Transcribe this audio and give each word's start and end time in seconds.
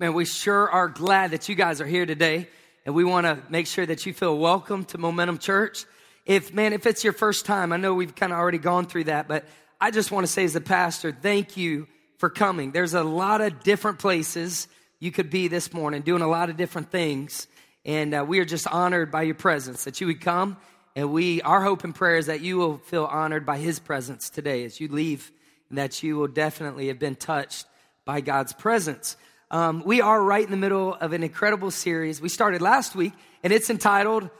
Man, 0.00 0.14
we 0.14 0.24
sure 0.24 0.70
are 0.70 0.88
glad 0.88 1.32
that 1.32 1.50
you 1.50 1.54
guys 1.54 1.82
are 1.82 1.86
here 1.86 2.06
today. 2.06 2.48
And 2.86 2.94
we 2.94 3.04
want 3.04 3.26
to 3.26 3.38
make 3.50 3.66
sure 3.66 3.84
that 3.84 4.06
you 4.06 4.14
feel 4.14 4.38
welcome 4.38 4.86
to 4.86 4.96
Momentum 4.96 5.36
Church. 5.36 5.84
If, 6.24 6.54
man, 6.54 6.72
if 6.72 6.86
it's 6.86 7.04
your 7.04 7.12
first 7.12 7.44
time, 7.44 7.70
I 7.70 7.76
know 7.76 7.92
we've 7.92 8.14
kind 8.14 8.32
of 8.32 8.38
already 8.38 8.56
gone 8.56 8.86
through 8.86 9.04
that, 9.04 9.28
but 9.28 9.44
I 9.78 9.90
just 9.90 10.10
want 10.10 10.26
to 10.26 10.32
say 10.32 10.44
as 10.44 10.56
a 10.56 10.60
pastor, 10.62 11.12
thank 11.12 11.58
you 11.58 11.86
for 12.16 12.30
coming. 12.30 12.72
There's 12.72 12.94
a 12.94 13.02
lot 13.02 13.42
of 13.42 13.62
different 13.62 13.98
places 13.98 14.68
you 15.00 15.12
could 15.12 15.28
be 15.28 15.48
this 15.48 15.70
morning, 15.70 16.00
doing 16.00 16.22
a 16.22 16.28
lot 16.28 16.48
of 16.48 16.56
different 16.56 16.90
things. 16.90 17.46
And 17.84 18.14
uh, 18.14 18.24
we 18.26 18.38
are 18.38 18.46
just 18.46 18.66
honored 18.66 19.10
by 19.10 19.24
your 19.24 19.34
presence, 19.34 19.84
that 19.84 20.00
you 20.00 20.06
would 20.06 20.22
come. 20.22 20.56
And 20.96 21.12
we, 21.12 21.42
our 21.42 21.62
hope 21.62 21.84
and 21.84 21.94
prayer 21.94 22.16
is 22.16 22.24
that 22.24 22.40
you 22.40 22.56
will 22.56 22.78
feel 22.78 23.04
honored 23.04 23.44
by 23.44 23.58
his 23.58 23.78
presence 23.78 24.30
today 24.30 24.64
as 24.64 24.80
you 24.80 24.88
leave, 24.88 25.30
and 25.68 25.76
that 25.76 26.02
you 26.02 26.16
will 26.16 26.28
definitely 26.28 26.88
have 26.88 26.98
been 26.98 27.16
touched 27.16 27.66
by 28.06 28.22
God's 28.22 28.54
presence. 28.54 29.18
Um, 29.52 29.82
we 29.84 30.00
are 30.00 30.22
right 30.22 30.44
in 30.44 30.52
the 30.52 30.56
middle 30.56 30.94
of 30.94 31.12
an 31.12 31.24
incredible 31.24 31.72
series. 31.72 32.20
We 32.20 32.28
started 32.28 32.62
last 32.62 32.94
week, 32.94 33.12
and 33.42 33.52
it's 33.52 33.68
entitled, 33.68 34.30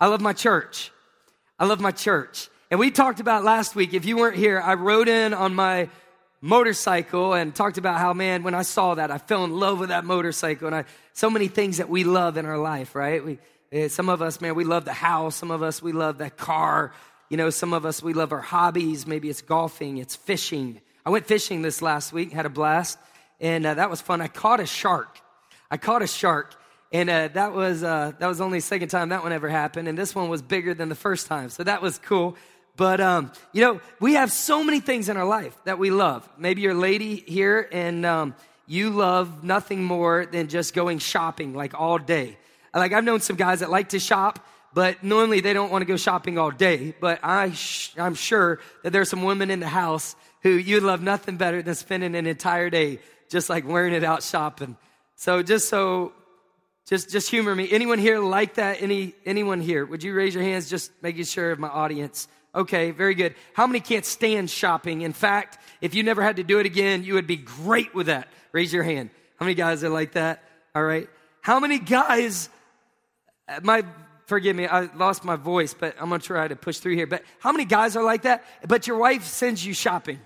I 0.00 0.06
Love 0.06 0.22
My 0.22 0.32
Church. 0.32 0.90
I 1.58 1.66
Love 1.66 1.80
My 1.80 1.90
Church. 1.90 2.48
And 2.70 2.80
we 2.80 2.90
talked 2.90 3.20
about 3.20 3.44
last 3.44 3.76
week, 3.76 3.92
if 3.92 4.06
you 4.06 4.16
weren't 4.16 4.38
here, 4.38 4.58
I 4.58 4.72
rode 4.74 5.08
in 5.08 5.34
on 5.34 5.54
my 5.54 5.90
motorcycle 6.40 7.34
and 7.34 7.54
talked 7.54 7.76
about 7.76 7.98
how, 7.98 8.14
man, 8.14 8.42
when 8.42 8.54
I 8.54 8.62
saw 8.62 8.94
that, 8.94 9.10
I 9.10 9.18
fell 9.18 9.44
in 9.44 9.52
love 9.52 9.80
with 9.80 9.90
that 9.90 10.06
motorcycle. 10.06 10.66
And 10.66 10.76
I, 10.76 10.84
so 11.12 11.28
many 11.28 11.48
things 11.48 11.76
that 11.76 11.90
we 11.90 12.04
love 12.04 12.38
in 12.38 12.46
our 12.46 12.58
life, 12.58 12.94
right? 12.94 13.22
We, 13.22 13.38
eh, 13.70 13.88
some 13.88 14.08
of 14.08 14.22
us, 14.22 14.40
man, 14.40 14.54
we 14.54 14.64
love 14.64 14.86
the 14.86 14.94
house. 14.94 15.36
Some 15.36 15.50
of 15.50 15.62
us, 15.62 15.82
we 15.82 15.92
love 15.92 16.18
that 16.18 16.38
car. 16.38 16.92
You 17.28 17.36
know, 17.36 17.50
some 17.50 17.74
of 17.74 17.84
us, 17.84 18.02
we 18.02 18.14
love 18.14 18.32
our 18.32 18.40
hobbies. 18.40 19.06
Maybe 19.06 19.28
it's 19.28 19.42
golfing, 19.42 19.98
it's 19.98 20.16
fishing. 20.16 20.80
I 21.04 21.10
went 21.10 21.26
fishing 21.26 21.60
this 21.60 21.82
last 21.82 22.14
week, 22.14 22.32
had 22.32 22.46
a 22.46 22.50
blast 22.50 22.98
and 23.44 23.66
uh, 23.66 23.74
that 23.74 23.90
was 23.90 24.00
fun. 24.00 24.22
I 24.22 24.28
caught 24.28 24.58
a 24.58 24.66
shark. 24.66 25.20
I 25.70 25.76
caught 25.76 26.00
a 26.00 26.06
shark, 26.06 26.54
and 26.90 27.10
uh, 27.10 27.28
that 27.34 27.52
was 27.52 27.84
uh, 27.84 28.12
that 28.18 28.26
was 28.26 28.40
only 28.40 28.58
the 28.58 28.62
second 28.62 28.88
time 28.88 29.10
that 29.10 29.22
one 29.22 29.32
ever 29.32 29.50
happened, 29.50 29.86
and 29.86 29.98
this 29.98 30.14
one 30.14 30.30
was 30.30 30.40
bigger 30.40 30.72
than 30.72 30.88
the 30.88 30.94
first 30.94 31.26
time, 31.26 31.50
so 31.50 31.62
that 31.62 31.82
was 31.82 31.98
cool. 31.98 32.36
But 32.76 33.02
um, 33.02 33.32
you 33.52 33.60
know, 33.60 33.80
we 34.00 34.14
have 34.14 34.32
so 34.32 34.64
many 34.64 34.80
things 34.80 35.10
in 35.10 35.18
our 35.18 35.26
life 35.26 35.54
that 35.64 35.78
we 35.78 35.90
love. 35.90 36.26
Maybe 36.38 36.62
you're 36.62 36.72
a 36.72 36.74
lady 36.74 37.16
here, 37.16 37.68
and 37.70 38.06
um, 38.06 38.34
you 38.66 38.88
love 38.88 39.44
nothing 39.44 39.84
more 39.84 40.24
than 40.24 40.48
just 40.48 40.72
going 40.72 40.98
shopping 40.98 41.52
like 41.52 41.78
all 41.78 41.98
day. 41.98 42.38
Like 42.72 42.94
I've 42.94 43.04
known 43.04 43.20
some 43.20 43.36
guys 43.36 43.60
that 43.60 43.70
like 43.70 43.90
to 43.90 44.00
shop, 44.00 44.38
but 44.72 45.04
normally 45.04 45.40
they 45.40 45.52
don't 45.52 45.70
want 45.70 45.82
to 45.82 45.86
go 45.86 45.98
shopping 45.98 46.38
all 46.38 46.50
day. 46.50 46.94
But 46.98 47.20
I, 47.22 47.50
sh- 47.50 47.92
I'm 47.98 48.14
sure 48.14 48.58
that 48.82 48.90
there's 48.90 49.10
some 49.10 49.22
women 49.22 49.50
in 49.50 49.60
the 49.60 49.68
house 49.68 50.16
who 50.40 50.50
you 50.50 50.80
love 50.80 51.02
nothing 51.02 51.36
better 51.36 51.60
than 51.62 51.74
spending 51.74 52.14
an 52.14 52.26
entire 52.26 52.70
day 52.70 53.00
just 53.34 53.50
like 53.50 53.66
wearing 53.66 53.92
it 53.92 54.04
out 54.04 54.22
shopping. 54.22 54.76
So 55.16 55.42
just 55.42 55.68
so, 55.68 56.12
just 56.86 57.10
just 57.10 57.28
humor 57.28 57.52
me. 57.52 57.68
Anyone 57.68 57.98
here 57.98 58.20
like 58.20 58.54
that? 58.54 58.80
Any 58.80 59.12
anyone 59.26 59.60
here? 59.60 59.84
Would 59.84 60.04
you 60.04 60.14
raise 60.14 60.36
your 60.36 60.44
hands? 60.44 60.70
Just 60.70 60.92
making 61.02 61.24
sure 61.24 61.50
of 61.50 61.58
my 61.58 61.66
audience. 61.66 62.28
Okay, 62.54 62.92
very 62.92 63.16
good. 63.16 63.34
How 63.52 63.66
many 63.66 63.80
can't 63.80 64.06
stand 64.06 64.50
shopping? 64.50 65.02
In 65.02 65.12
fact, 65.12 65.58
if 65.80 65.96
you 65.96 66.04
never 66.04 66.22
had 66.22 66.36
to 66.36 66.44
do 66.44 66.60
it 66.60 66.66
again, 66.66 67.02
you 67.02 67.14
would 67.14 67.26
be 67.26 67.36
great 67.36 67.92
with 67.92 68.06
that. 68.06 68.28
Raise 68.52 68.72
your 68.72 68.84
hand. 68.84 69.10
How 69.40 69.46
many 69.46 69.56
guys 69.56 69.82
are 69.82 69.88
like 69.88 70.12
that? 70.12 70.44
All 70.72 70.84
right. 70.84 71.08
How 71.40 71.58
many 71.58 71.80
guys? 71.80 72.48
Uh, 73.48 73.58
my 73.64 73.84
forgive 74.26 74.54
me, 74.54 74.68
I 74.68 74.82
lost 74.94 75.24
my 75.24 75.34
voice, 75.34 75.74
but 75.74 75.96
I'm 76.00 76.08
gonna 76.08 76.22
try 76.22 76.46
to 76.46 76.54
push 76.54 76.78
through 76.78 76.94
here. 76.94 77.08
But 77.08 77.24
how 77.40 77.50
many 77.50 77.64
guys 77.64 77.96
are 77.96 78.04
like 78.04 78.22
that? 78.22 78.44
But 78.68 78.86
your 78.86 78.98
wife 78.98 79.24
sends 79.24 79.66
you 79.66 79.74
shopping. 79.74 80.20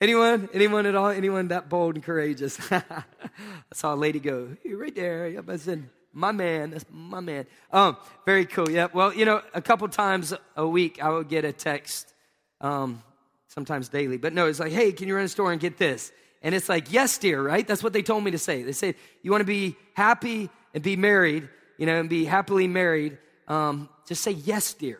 Anyone? 0.00 0.48
Anyone 0.54 0.86
at 0.86 0.94
all? 0.94 1.08
Anyone 1.08 1.48
that 1.48 1.68
bold 1.68 1.96
and 1.96 2.04
courageous? 2.04 2.58
I 2.72 2.82
saw 3.74 3.94
a 3.94 3.96
lady 3.96 4.18
go, 4.18 4.56
right 4.64 4.94
there. 4.94 5.28
Yep, 5.28 5.50
I 5.50 5.56
said, 5.56 5.88
my 6.12 6.32
man, 6.32 6.70
that's 6.70 6.86
my 6.90 7.20
man. 7.20 7.46
Um, 7.70 7.98
very 8.24 8.46
cool. 8.46 8.70
Yeah. 8.70 8.88
Well, 8.92 9.12
you 9.12 9.26
know, 9.26 9.42
a 9.52 9.60
couple 9.60 9.86
times 9.88 10.32
a 10.56 10.66
week 10.66 11.02
I 11.02 11.10
would 11.10 11.28
get 11.28 11.44
a 11.44 11.52
text, 11.52 12.12
um, 12.62 13.02
sometimes 13.48 13.90
daily, 13.90 14.16
but 14.16 14.32
no, 14.32 14.46
it's 14.46 14.58
like, 14.58 14.72
hey, 14.72 14.92
can 14.92 15.06
you 15.06 15.14
run 15.14 15.24
a 15.24 15.28
store 15.28 15.52
and 15.52 15.60
get 15.60 15.76
this? 15.76 16.12
And 16.42 16.54
it's 16.54 16.70
like, 16.70 16.90
yes, 16.90 17.18
dear, 17.18 17.42
right? 17.42 17.66
That's 17.66 17.82
what 17.82 17.92
they 17.92 18.02
told 18.02 18.24
me 18.24 18.30
to 18.30 18.38
say. 18.38 18.62
They 18.62 18.72
said, 18.72 18.94
you 19.22 19.30
want 19.30 19.42
to 19.42 19.46
be 19.46 19.76
happy 19.92 20.48
and 20.72 20.82
be 20.82 20.96
married, 20.96 21.48
you 21.76 21.84
know, 21.84 22.00
and 22.00 22.08
be 22.08 22.24
happily 22.24 22.66
married. 22.66 23.18
Um, 23.46 23.90
just 24.06 24.22
say 24.22 24.30
yes, 24.30 24.72
dear. 24.72 24.98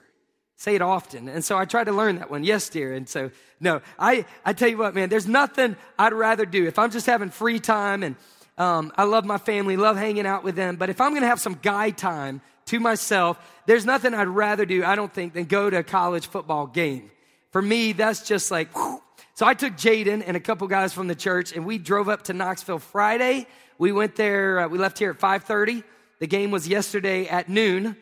Say 0.61 0.75
it 0.75 0.83
often. 0.83 1.27
And 1.27 1.43
so 1.43 1.57
I 1.57 1.65
try 1.65 1.85
to 1.85 1.91
learn 1.91 2.17
that 2.17 2.31
one. 2.31 2.45
Yes, 2.45 2.69
dear. 2.69 2.93
And 2.93 3.09
so, 3.09 3.31
no, 3.61 3.81
I, 3.99 4.27
I 4.45 4.53
tell 4.53 4.69
you 4.69 4.77
what, 4.77 4.95
man, 4.95 5.09
there's 5.09 5.27
nothing 5.27 5.75
I'd 5.99 6.13
rather 6.13 6.45
do. 6.45 6.67
If 6.67 6.79
I'm 6.79 6.91
just 6.91 7.07
having 7.07 7.31
free 7.31 7.59
time 7.59 8.03
and 8.03 8.15
um, 8.59 8.93
I 8.95 9.05
love 9.05 9.25
my 9.25 9.39
family, 9.39 9.79
love 9.79 9.97
hanging 9.97 10.27
out 10.27 10.45
with 10.45 10.57
them, 10.57 10.77
but 10.77 10.91
if 10.91 11.01
I'm 11.01 11.13
going 11.13 11.23
to 11.23 11.29
have 11.29 11.41
some 11.41 11.59
guy 11.63 11.89
time 11.89 12.43
to 12.67 12.79
myself, 12.79 13.39
there's 13.65 13.87
nothing 13.87 14.13
I'd 14.13 14.29
rather 14.29 14.67
do, 14.67 14.85
I 14.85 14.97
don't 14.97 15.11
think, 15.11 15.33
than 15.33 15.47
go 15.47 15.71
to 15.71 15.79
a 15.79 15.83
college 15.83 16.27
football 16.27 16.67
game. 16.67 17.11
For 17.53 17.63
me, 17.63 17.93
that's 17.93 18.29
just 18.29 18.51
like, 18.51 18.71
whew. 18.77 19.01
so 19.33 19.47
I 19.47 19.55
took 19.55 19.79
Jaden 19.79 20.23
and 20.27 20.37
a 20.37 20.41
couple 20.41 20.69
guys 20.69 20.93
from 20.93 21.09
the 21.09 21.15
church 21.15 21.57
and 21.57 21.65
we 21.65 21.79
drove 21.79 22.11
up 22.11 22.25
to 22.25 22.35
Knoxville 22.35 22.81
Friday. 22.81 23.47
We 23.79 23.93
went 23.93 24.15
there, 24.15 24.59
uh, 24.61 24.69
we 24.69 24.77
left 24.77 24.99
here 24.99 25.13
at 25.13 25.19
5.30. 25.19 25.85
The 26.19 26.27
game 26.27 26.51
was 26.51 26.69
yesterday 26.69 27.29
at 27.29 27.49
noon. 27.49 27.97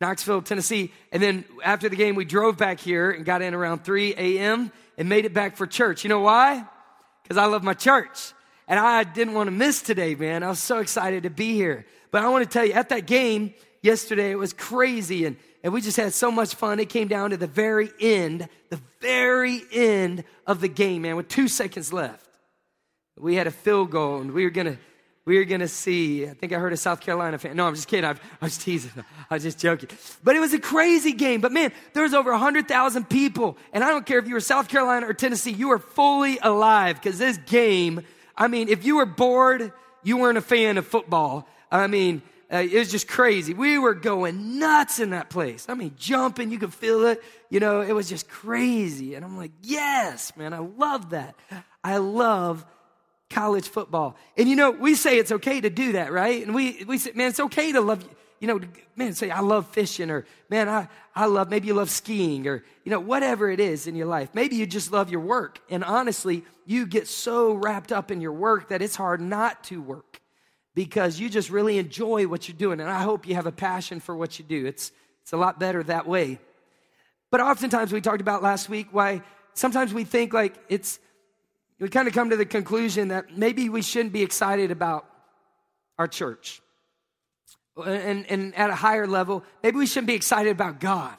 Knoxville, 0.00 0.42
Tennessee. 0.42 0.92
And 1.12 1.22
then 1.22 1.44
after 1.64 1.88
the 1.88 1.96
game, 1.96 2.14
we 2.14 2.24
drove 2.24 2.56
back 2.56 2.78
here 2.78 3.10
and 3.10 3.24
got 3.24 3.42
in 3.42 3.54
around 3.54 3.84
3 3.84 4.14
a.m. 4.16 4.70
and 4.96 5.08
made 5.08 5.24
it 5.24 5.34
back 5.34 5.56
for 5.56 5.66
church. 5.66 6.04
You 6.04 6.08
know 6.08 6.20
why? 6.20 6.64
Because 7.22 7.36
I 7.36 7.46
love 7.46 7.62
my 7.64 7.74
church. 7.74 8.32
And 8.68 8.78
I 8.78 9.02
didn't 9.02 9.34
want 9.34 9.48
to 9.48 9.50
miss 9.50 9.82
today, 9.82 10.14
man. 10.14 10.42
I 10.42 10.48
was 10.48 10.60
so 10.60 10.78
excited 10.78 11.24
to 11.24 11.30
be 11.30 11.54
here. 11.54 11.86
But 12.10 12.22
I 12.22 12.28
want 12.28 12.44
to 12.44 12.50
tell 12.50 12.64
you, 12.64 12.74
at 12.74 12.90
that 12.90 13.06
game 13.06 13.54
yesterday, 13.82 14.30
it 14.30 14.38
was 14.38 14.52
crazy. 14.52 15.24
And, 15.24 15.36
and 15.64 15.72
we 15.72 15.80
just 15.80 15.96
had 15.96 16.12
so 16.12 16.30
much 16.30 16.54
fun. 16.54 16.78
It 16.78 16.88
came 16.88 17.08
down 17.08 17.30
to 17.30 17.36
the 17.36 17.46
very 17.46 17.90
end, 18.00 18.48
the 18.70 18.80
very 19.00 19.62
end 19.72 20.24
of 20.46 20.60
the 20.60 20.68
game, 20.68 21.02
man, 21.02 21.16
with 21.16 21.28
two 21.28 21.48
seconds 21.48 21.92
left. 21.92 22.24
We 23.18 23.34
had 23.34 23.46
a 23.46 23.50
field 23.50 23.90
goal 23.90 24.20
and 24.20 24.32
we 24.32 24.44
were 24.44 24.50
going 24.50 24.66
to 24.66 24.78
we 25.28 25.36
are 25.36 25.44
going 25.44 25.60
to 25.60 25.68
see. 25.68 26.26
I 26.26 26.32
think 26.32 26.54
I 26.54 26.58
heard 26.58 26.72
a 26.72 26.76
South 26.78 27.00
Carolina 27.00 27.36
fan. 27.36 27.54
No, 27.54 27.66
I'm 27.66 27.74
just 27.74 27.86
kidding. 27.86 28.06
I, 28.06 28.16
was 28.40 28.56
teasing. 28.56 28.90
I 29.30 29.34
was 29.34 29.42
just 29.42 29.58
joking. 29.58 29.90
But 30.24 30.36
it 30.36 30.40
was 30.40 30.54
a 30.54 30.58
crazy 30.58 31.12
game. 31.12 31.42
But 31.42 31.52
man, 31.52 31.70
there 31.92 32.02
was 32.02 32.14
over 32.14 32.30
100,000 32.30 33.10
people. 33.10 33.58
And 33.74 33.84
I 33.84 33.90
don't 33.90 34.06
care 34.06 34.18
if 34.18 34.26
you 34.26 34.32
were 34.32 34.40
South 34.40 34.68
Carolina 34.68 35.06
or 35.06 35.12
Tennessee, 35.12 35.50
you 35.50 35.68
were 35.68 35.78
fully 35.78 36.38
alive 36.38 36.96
because 36.96 37.18
this 37.18 37.36
game, 37.36 38.06
I 38.38 38.48
mean, 38.48 38.70
if 38.70 38.86
you 38.86 38.96
were 38.96 39.04
bored, 39.04 39.70
you 40.02 40.16
weren't 40.16 40.38
a 40.38 40.40
fan 40.40 40.78
of 40.78 40.86
football. 40.86 41.46
I 41.70 41.88
mean, 41.88 42.22
uh, 42.50 42.56
it 42.58 42.78
was 42.78 42.90
just 42.90 43.06
crazy. 43.06 43.52
We 43.52 43.78
were 43.78 43.92
going 43.92 44.58
nuts 44.58 44.98
in 44.98 45.10
that 45.10 45.28
place. 45.28 45.66
I 45.68 45.74
mean, 45.74 45.92
jumping, 45.98 46.50
you 46.50 46.58
could 46.58 46.72
feel 46.72 47.04
it. 47.04 47.22
You 47.50 47.60
know, 47.60 47.82
it 47.82 47.92
was 47.92 48.08
just 48.08 48.30
crazy. 48.30 49.14
And 49.14 49.26
I'm 49.26 49.36
like, 49.36 49.52
yes, 49.60 50.34
man, 50.38 50.54
I 50.54 50.60
love 50.60 51.10
that. 51.10 51.34
I 51.84 51.98
love 51.98 52.64
college 53.30 53.68
football. 53.68 54.16
And 54.36 54.48
you 54.48 54.56
know, 54.56 54.70
we 54.70 54.94
say 54.94 55.18
it's 55.18 55.32
okay 55.32 55.60
to 55.60 55.70
do 55.70 55.92
that, 55.92 56.12
right? 56.12 56.44
And 56.44 56.54
we, 56.54 56.84
we 56.86 56.98
say, 56.98 57.12
man, 57.14 57.28
it's 57.28 57.40
okay 57.40 57.72
to 57.72 57.80
love, 57.80 58.06
you 58.40 58.48
know, 58.48 58.60
man, 58.96 59.12
say, 59.14 59.30
I 59.30 59.40
love 59.40 59.66
fishing 59.68 60.10
or 60.10 60.24
man, 60.48 60.68
I, 60.68 60.88
I 61.14 61.26
love, 61.26 61.50
maybe 61.50 61.66
you 61.66 61.74
love 61.74 61.90
skiing 61.90 62.46
or, 62.46 62.64
you 62.84 62.90
know, 62.90 63.00
whatever 63.00 63.50
it 63.50 63.60
is 63.60 63.86
in 63.86 63.96
your 63.96 64.06
life. 64.06 64.30
Maybe 64.32 64.56
you 64.56 64.66
just 64.66 64.92
love 64.92 65.10
your 65.10 65.20
work. 65.20 65.60
And 65.68 65.84
honestly, 65.84 66.44
you 66.64 66.86
get 66.86 67.06
so 67.06 67.52
wrapped 67.52 67.92
up 67.92 68.10
in 68.10 68.20
your 68.20 68.32
work 68.32 68.68
that 68.68 68.82
it's 68.82 68.96
hard 68.96 69.20
not 69.20 69.64
to 69.64 69.82
work 69.82 70.20
because 70.74 71.18
you 71.20 71.28
just 71.28 71.50
really 71.50 71.78
enjoy 71.78 72.26
what 72.26 72.48
you're 72.48 72.56
doing. 72.56 72.80
And 72.80 72.88
I 72.88 73.02
hope 73.02 73.26
you 73.26 73.34
have 73.34 73.46
a 73.46 73.52
passion 73.52 74.00
for 74.00 74.16
what 74.16 74.38
you 74.38 74.44
do. 74.44 74.64
It's, 74.66 74.92
it's 75.22 75.32
a 75.32 75.36
lot 75.36 75.58
better 75.58 75.82
that 75.82 76.06
way. 76.06 76.38
But 77.30 77.40
oftentimes 77.40 77.92
we 77.92 78.00
talked 78.00 78.20
about 78.22 78.42
last 78.42 78.68
week 78.68 78.88
why 78.92 79.22
sometimes 79.52 79.92
we 79.92 80.04
think 80.04 80.32
like 80.32 80.54
it's, 80.68 80.98
we 81.80 81.88
kind 81.88 82.08
of 82.08 82.14
come 82.14 82.30
to 82.30 82.36
the 82.36 82.46
conclusion 82.46 83.08
that 83.08 83.36
maybe 83.36 83.68
we 83.68 83.82
shouldn't 83.82 84.12
be 84.12 84.22
excited 84.22 84.70
about 84.70 85.06
our 85.98 86.08
church. 86.08 86.60
And, 87.76 88.26
and 88.28 88.54
at 88.56 88.70
a 88.70 88.74
higher 88.74 89.06
level, 89.06 89.44
maybe 89.62 89.76
we 89.76 89.86
shouldn't 89.86 90.08
be 90.08 90.14
excited 90.14 90.50
about 90.50 90.80
God. 90.80 91.14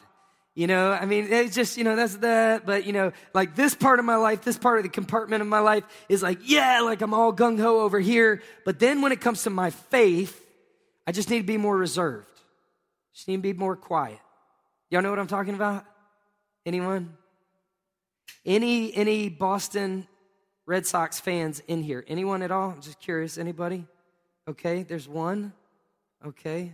You 0.55 0.67
know, 0.67 0.91
I 0.91 1.05
mean, 1.05 1.31
it's 1.31 1.55
just, 1.55 1.77
you 1.77 1.85
know, 1.85 1.95
that's 1.95 2.17
that. 2.17 2.65
But, 2.65 2.85
you 2.85 2.91
know, 2.91 3.13
like 3.33 3.55
this 3.55 3.73
part 3.73 3.99
of 3.99 4.03
my 4.03 4.17
life, 4.17 4.41
this 4.41 4.57
part 4.57 4.77
of 4.77 4.83
the 4.83 4.89
compartment 4.89 5.41
of 5.41 5.47
my 5.47 5.59
life 5.59 5.85
is 6.09 6.21
like, 6.21 6.39
yeah, 6.43 6.81
like 6.81 7.01
I'm 7.01 7.13
all 7.13 7.31
gung 7.31 7.57
ho 7.57 7.79
over 7.79 7.99
here. 7.99 8.41
But 8.65 8.79
then 8.79 9.01
when 9.01 9.13
it 9.13 9.21
comes 9.21 9.43
to 9.43 9.49
my 9.49 9.69
faith, 9.69 10.45
I 11.07 11.13
just 11.13 11.29
need 11.29 11.39
to 11.39 11.47
be 11.47 11.57
more 11.57 11.77
reserved. 11.77 12.27
Just 13.13 13.29
need 13.29 13.37
to 13.37 13.41
be 13.41 13.53
more 13.53 13.77
quiet. 13.77 14.19
Y'all 14.89 15.01
know 15.01 15.11
what 15.11 15.19
I'm 15.19 15.27
talking 15.27 15.55
about? 15.55 15.85
Anyone? 16.65 17.15
Any 18.45 18.93
any 18.95 19.29
Boston 19.29 20.07
Red 20.69 20.85
Sox 20.85 21.19
fans 21.19 21.63
in 21.67 21.81
here? 21.81 22.05
Anyone 22.07 22.43
at 22.43 22.51
all? 22.51 22.69
I'm 22.69 22.81
just 22.81 22.99
curious. 22.99 23.39
Anybody? 23.39 23.87
Okay, 24.47 24.83
there's 24.83 25.09
one. 25.09 25.51
Okay. 26.23 26.73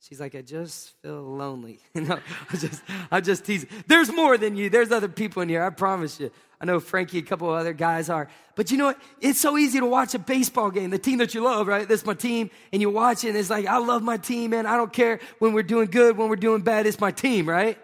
She's 0.00 0.18
like, 0.18 0.34
I 0.34 0.42
just 0.42 1.00
feel 1.02 1.22
lonely. 1.22 1.78
You 1.94 2.00
know, 2.00 2.18
I 2.52 2.56
just, 2.56 2.82
I 3.12 3.20
just 3.20 3.44
tease. 3.44 3.64
There's 3.86 4.12
more 4.12 4.38
than 4.38 4.56
you. 4.56 4.70
There's 4.70 4.90
other 4.90 5.06
people 5.06 5.40
in 5.42 5.48
here. 5.48 5.62
I 5.62 5.70
promise 5.70 6.18
you. 6.18 6.32
I 6.60 6.64
know 6.64 6.80
Frankie, 6.80 7.18
a 7.18 7.22
couple 7.22 7.48
other 7.48 7.72
guys 7.72 8.10
are. 8.10 8.26
But 8.56 8.72
you 8.72 8.76
know 8.76 8.86
what? 8.86 9.00
It's 9.20 9.38
so 9.40 9.56
easy 9.56 9.78
to 9.78 9.86
watch 9.86 10.14
a 10.14 10.18
baseball 10.18 10.72
game, 10.72 10.90
the 10.90 10.98
team 10.98 11.18
that 11.18 11.32
you 11.32 11.40
love, 11.40 11.68
right? 11.68 11.86
This 11.86 12.00
is 12.00 12.06
my 12.06 12.14
team. 12.14 12.50
And 12.72 12.82
you 12.82 12.90
watch 12.90 13.22
it 13.22 13.28
and 13.28 13.38
it's 13.38 13.50
like, 13.50 13.66
I 13.66 13.78
love 13.78 14.02
my 14.02 14.16
team, 14.16 14.50
man. 14.50 14.66
I 14.66 14.76
don't 14.76 14.92
care 14.92 15.20
when 15.38 15.52
we're 15.52 15.62
doing 15.62 15.86
good, 15.86 16.16
when 16.16 16.28
we're 16.28 16.34
doing 16.34 16.62
bad. 16.62 16.86
It's 16.86 16.98
my 16.98 17.12
team, 17.12 17.48
right? 17.48 17.78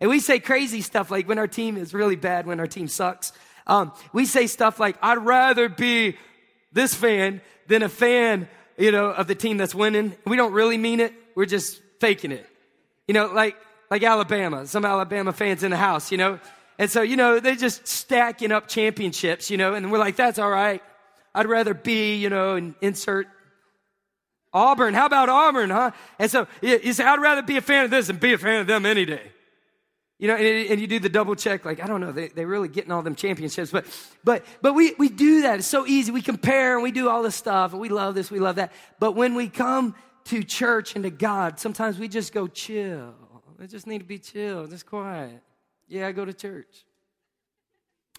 And 0.00 0.08
we 0.08 0.18
say 0.20 0.40
crazy 0.40 0.80
stuff 0.80 1.10
like 1.10 1.28
when 1.28 1.38
our 1.38 1.46
team 1.46 1.76
is 1.76 1.92
really 1.92 2.16
bad, 2.16 2.46
when 2.46 2.58
our 2.58 2.66
team 2.66 2.88
sucks. 2.88 3.34
Um, 3.66 3.92
we 4.12 4.26
say 4.26 4.46
stuff 4.46 4.78
like, 4.78 4.96
I'd 5.02 5.18
rather 5.18 5.68
be 5.68 6.16
this 6.72 6.94
fan 6.94 7.40
than 7.66 7.82
a 7.82 7.88
fan, 7.88 8.48
you 8.76 8.90
know, 8.90 9.06
of 9.06 9.26
the 9.26 9.34
team 9.34 9.56
that's 9.56 9.74
winning. 9.74 10.14
We 10.26 10.36
don't 10.36 10.52
really 10.52 10.78
mean 10.78 11.00
it. 11.00 11.14
We're 11.34 11.46
just 11.46 11.80
faking 12.00 12.32
it. 12.32 12.46
You 13.08 13.14
know, 13.14 13.26
like, 13.26 13.56
like 13.90 14.02
Alabama, 14.02 14.66
some 14.66 14.84
Alabama 14.84 15.32
fans 15.32 15.62
in 15.62 15.70
the 15.70 15.76
house, 15.76 16.12
you 16.12 16.18
know? 16.18 16.38
And 16.78 16.90
so, 16.90 17.02
you 17.02 17.16
know, 17.16 17.40
they're 17.40 17.54
just 17.54 17.86
stacking 17.86 18.52
up 18.52 18.68
championships, 18.68 19.50
you 19.50 19.56
know, 19.56 19.74
and 19.74 19.92
we're 19.92 19.98
like, 19.98 20.16
that's 20.16 20.38
all 20.38 20.50
right. 20.50 20.82
I'd 21.34 21.46
rather 21.46 21.74
be, 21.74 22.16
you 22.16 22.30
know, 22.30 22.56
and 22.56 22.74
insert 22.80 23.28
Auburn. 24.52 24.94
How 24.94 25.06
about 25.06 25.28
Auburn, 25.28 25.70
huh? 25.70 25.90
And 26.18 26.30
so 26.30 26.46
you 26.60 26.92
say, 26.92 27.04
I'd 27.04 27.20
rather 27.20 27.42
be 27.42 27.56
a 27.56 27.60
fan 27.60 27.84
of 27.84 27.90
this 27.90 28.08
than 28.08 28.16
be 28.16 28.32
a 28.32 28.38
fan 28.38 28.60
of 28.60 28.66
them 28.66 28.86
any 28.86 29.04
day. 29.04 29.32
You 30.18 30.28
know, 30.28 30.36
and, 30.36 30.70
and, 30.70 30.80
you 30.80 30.86
do 30.86 31.00
the 31.00 31.08
double 31.08 31.34
check, 31.34 31.64
like, 31.64 31.82
I 31.82 31.86
don't 31.86 32.00
know, 32.00 32.12
they, 32.12 32.28
they're 32.28 32.46
really 32.46 32.68
getting 32.68 32.92
all 32.92 33.02
them 33.02 33.16
championships. 33.16 33.72
But, 33.72 33.84
but, 34.22 34.44
but 34.62 34.72
we, 34.74 34.94
we 34.96 35.08
do 35.08 35.42
that. 35.42 35.58
It's 35.58 35.66
so 35.66 35.86
easy. 35.86 36.12
We 36.12 36.22
compare 36.22 36.74
and 36.74 36.84
we 36.84 36.92
do 36.92 37.08
all 37.08 37.22
this 37.22 37.34
stuff 37.34 37.72
and 37.72 37.80
we 37.80 37.88
love 37.88 38.14
this, 38.14 38.30
we 38.30 38.38
love 38.38 38.56
that. 38.56 38.72
But 39.00 39.12
when 39.12 39.34
we 39.34 39.48
come 39.48 39.96
to 40.26 40.44
church 40.44 40.94
and 40.94 41.02
to 41.02 41.10
God, 41.10 41.58
sometimes 41.58 41.98
we 41.98 42.06
just 42.06 42.32
go 42.32 42.46
chill. 42.46 43.14
We 43.58 43.66
just 43.66 43.86
need 43.86 43.98
to 43.98 44.04
be 44.04 44.18
chill, 44.18 44.66
just 44.66 44.86
quiet. 44.86 45.42
Yeah, 45.88 46.06
I 46.06 46.12
go 46.12 46.24
to 46.24 46.32
church. 46.32 46.84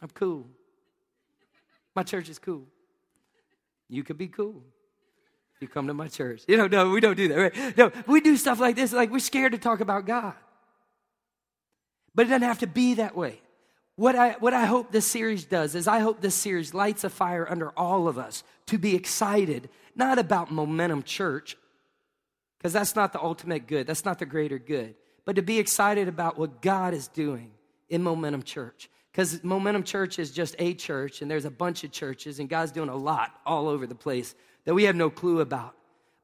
I'm 0.02 0.10
cool. 0.10 0.46
My 1.96 2.04
church 2.04 2.28
is 2.28 2.40
cool. 2.40 2.66
You 3.88 4.04
could 4.04 4.18
be 4.18 4.28
cool. 4.28 4.64
You 5.62 5.70
come 5.70 5.88
to 5.88 5.94
my 5.94 6.10
church. 6.10 6.44
You 6.48 6.58
know, 6.58 6.68
no, 6.68 6.90
we 6.90 7.00
don't 7.00 7.16
do 7.16 7.30
that, 7.30 7.36
right? 7.36 7.78
No, 7.78 7.92
we 8.06 8.20
do 8.20 8.36
stuff 8.36 8.60
like 8.60 8.76
this, 8.76 8.92
like 8.92 9.10
we're 9.10 9.20
scared 9.20 9.54
to 9.54 9.58
talk 9.58 9.80
about 9.80 10.06
God. 10.06 10.34
But 12.16 12.26
it 12.26 12.30
doesn't 12.30 12.48
have 12.48 12.60
to 12.60 12.68
be 12.68 12.96
that 12.96 13.16
way. 13.16 13.42
What 13.98 14.16
I, 14.16 14.32
what 14.40 14.54
I 14.54 14.66
hope 14.66 14.92
this 14.92 15.06
series 15.06 15.46
does 15.46 15.76
is 15.76 15.88
I 15.88 16.00
hope 16.00 16.22
this 16.22 16.36
series 16.36 16.74
lights 16.74 17.04
a 17.04 17.10
fire 17.10 17.48
under 17.50 17.70
all 17.78 18.08
of 18.08 18.18
us 18.18 18.44
to 18.68 18.78
be 18.78 18.96
excited, 18.96 19.70
not 19.96 20.18
about 20.18 20.52
momentum 20.52 21.04
church, 21.04 21.56
because 22.58 22.74
that's 22.74 22.96
not 22.96 23.14
the 23.14 23.22
ultimate 23.22 23.68
good. 23.68 23.88
That's 23.88 24.06
not 24.06 24.20
the 24.20 24.26
greater 24.26 24.58
good. 24.58 24.96
But 25.24 25.36
to 25.36 25.42
be 25.42 25.60
excited 25.60 26.08
about 26.08 26.38
what 26.38 26.62
God 26.62 26.94
is 26.94 27.08
doing 27.08 27.52
in 27.90 28.02
Momentum 28.02 28.44
Church. 28.44 28.90
Because 29.12 29.44
Momentum 29.44 29.84
Church 29.84 30.20
is 30.20 30.32
just 30.32 30.56
a 30.60 30.74
church, 30.74 31.22
and 31.22 31.30
there's 31.30 31.46
a 31.46 31.52
bunch 31.52 31.84
of 31.84 31.92
churches, 31.92 32.40
and 32.40 32.50
God's 32.50 32.72
doing 32.72 32.90
a 32.90 32.96
lot 32.96 33.32
all 33.46 33.68
over 33.68 33.88
the 33.88 33.96
place 33.96 34.36
that 34.66 34.74
we 34.74 34.84
have 34.86 34.96
no 34.96 35.10
clue 35.10 35.40
about. 35.40 35.76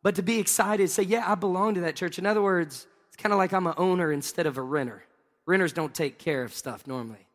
But 0.03 0.15
to 0.15 0.23
be 0.23 0.39
excited, 0.39 0.89
say, 0.89 1.03
yeah, 1.03 1.31
I 1.31 1.35
belong 1.35 1.75
to 1.75 1.81
that 1.81 1.95
church. 1.95 2.17
In 2.19 2.25
other 2.25 2.41
words, 2.41 2.87
it's 3.07 3.17
kind 3.17 3.31
of 3.31 3.37
like 3.37 3.53
I'm 3.53 3.67
an 3.67 3.75
owner 3.77 4.11
instead 4.11 4.45
of 4.45 4.57
a 4.57 4.61
renter. 4.61 5.03
Renters 5.45 5.73
don't 5.73 5.93
take 5.93 6.17
care 6.17 6.43
of 6.43 6.53
stuff 6.53 6.87
normally. 6.87 7.25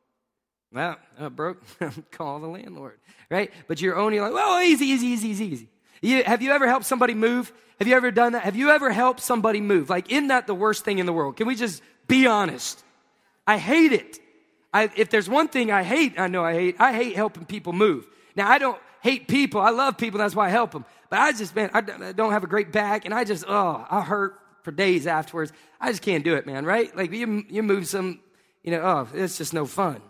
Well, 0.72 0.96
broke, 1.30 1.62
call 2.10 2.40
the 2.40 2.48
landlord, 2.48 2.98
right? 3.30 3.52
But 3.68 3.80
you're 3.80 3.96
owning 3.96 4.20
like, 4.20 4.32
well, 4.32 4.62
easy, 4.62 4.86
easy, 4.86 5.06
easy, 5.06 5.28
easy, 5.28 5.44
easy. 5.46 5.68
You, 6.02 6.24
have 6.24 6.42
you 6.42 6.52
ever 6.52 6.66
helped 6.66 6.86
somebody 6.86 7.14
move? 7.14 7.52
Have 7.78 7.88
you 7.88 7.94
ever 7.94 8.10
done 8.10 8.32
that? 8.32 8.42
Have 8.42 8.56
you 8.56 8.70
ever 8.70 8.90
helped 8.90 9.20
somebody 9.20 9.60
move? 9.60 9.88
Like, 9.90 10.10
isn't 10.10 10.28
that 10.28 10.46
the 10.46 10.54
worst 10.54 10.84
thing 10.84 10.98
in 10.98 11.06
the 11.06 11.12
world? 11.12 11.36
Can 11.36 11.46
we 11.46 11.54
just 11.54 11.82
be 12.08 12.26
honest? 12.26 12.82
I 13.46 13.58
hate 13.58 13.92
it. 13.92 14.18
I, 14.72 14.90
if 14.96 15.08
there's 15.08 15.28
one 15.28 15.48
thing 15.48 15.70
I 15.70 15.82
hate, 15.82 16.18
I 16.18 16.26
know 16.26 16.44
I 16.44 16.52
hate, 16.54 16.76
I 16.78 16.92
hate 16.92 17.16
helping 17.16 17.46
people 17.46 17.72
move. 17.72 18.06
Now, 18.34 18.50
I 18.50 18.58
don't 18.58 18.78
hate 19.00 19.28
people. 19.28 19.60
I 19.60 19.70
love 19.70 19.96
people. 19.96 20.18
That's 20.18 20.34
why 20.34 20.48
I 20.48 20.50
help 20.50 20.72
them. 20.72 20.84
But 21.08 21.20
I 21.20 21.32
just, 21.32 21.54
man, 21.54 21.70
I 21.72 21.80
don't 21.80 22.32
have 22.32 22.44
a 22.44 22.48
great 22.48 22.72
back 22.72 23.04
and 23.04 23.14
I 23.14 23.24
just, 23.24 23.44
oh, 23.46 23.86
I 23.88 24.02
hurt 24.02 24.38
for 24.66 24.72
days 24.72 25.06
afterwards. 25.06 25.52
I 25.80 25.92
just 25.92 26.02
can't 26.02 26.24
do 26.24 26.34
it, 26.34 26.44
man, 26.44 26.64
right? 26.64 26.94
Like 26.96 27.12
you, 27.12 27.44
you 27.48 27.62
move 27.62 27.86
some, 27.86 28.18
you 28.64 28.72
know, 28.72 28.80
oh, 28.80 29.08
it's 29.14 29.38
just 29.38 29.54
no 29.54 29.64
fun. 29.64 30.02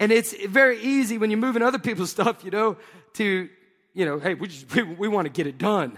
And 0.00 0.10
it's 0.10 0.34
very 0.46 0.80
easy 0.80 1.16
when 1.16 1.30
you're 1.30 1.38
moving 1.38 1.62
other 1.62 1.78
people's 1.78 2.10
stuff, 2.18 2.42
you 2.42 2.50
know, 2.50 2.76
to, 3.14 3.48
you 3.92 4.04
know, 4.04 4.18
hey, 4.18 4.34
we, 4.34 4.48
just, 4.48 4.74
we, 4.74 4.82
we 4.82 5.06
want 5.06 5.26
to 5.26 5.32
get 5.32 5.46
it 5.46 5.58
done. 5.58 5.96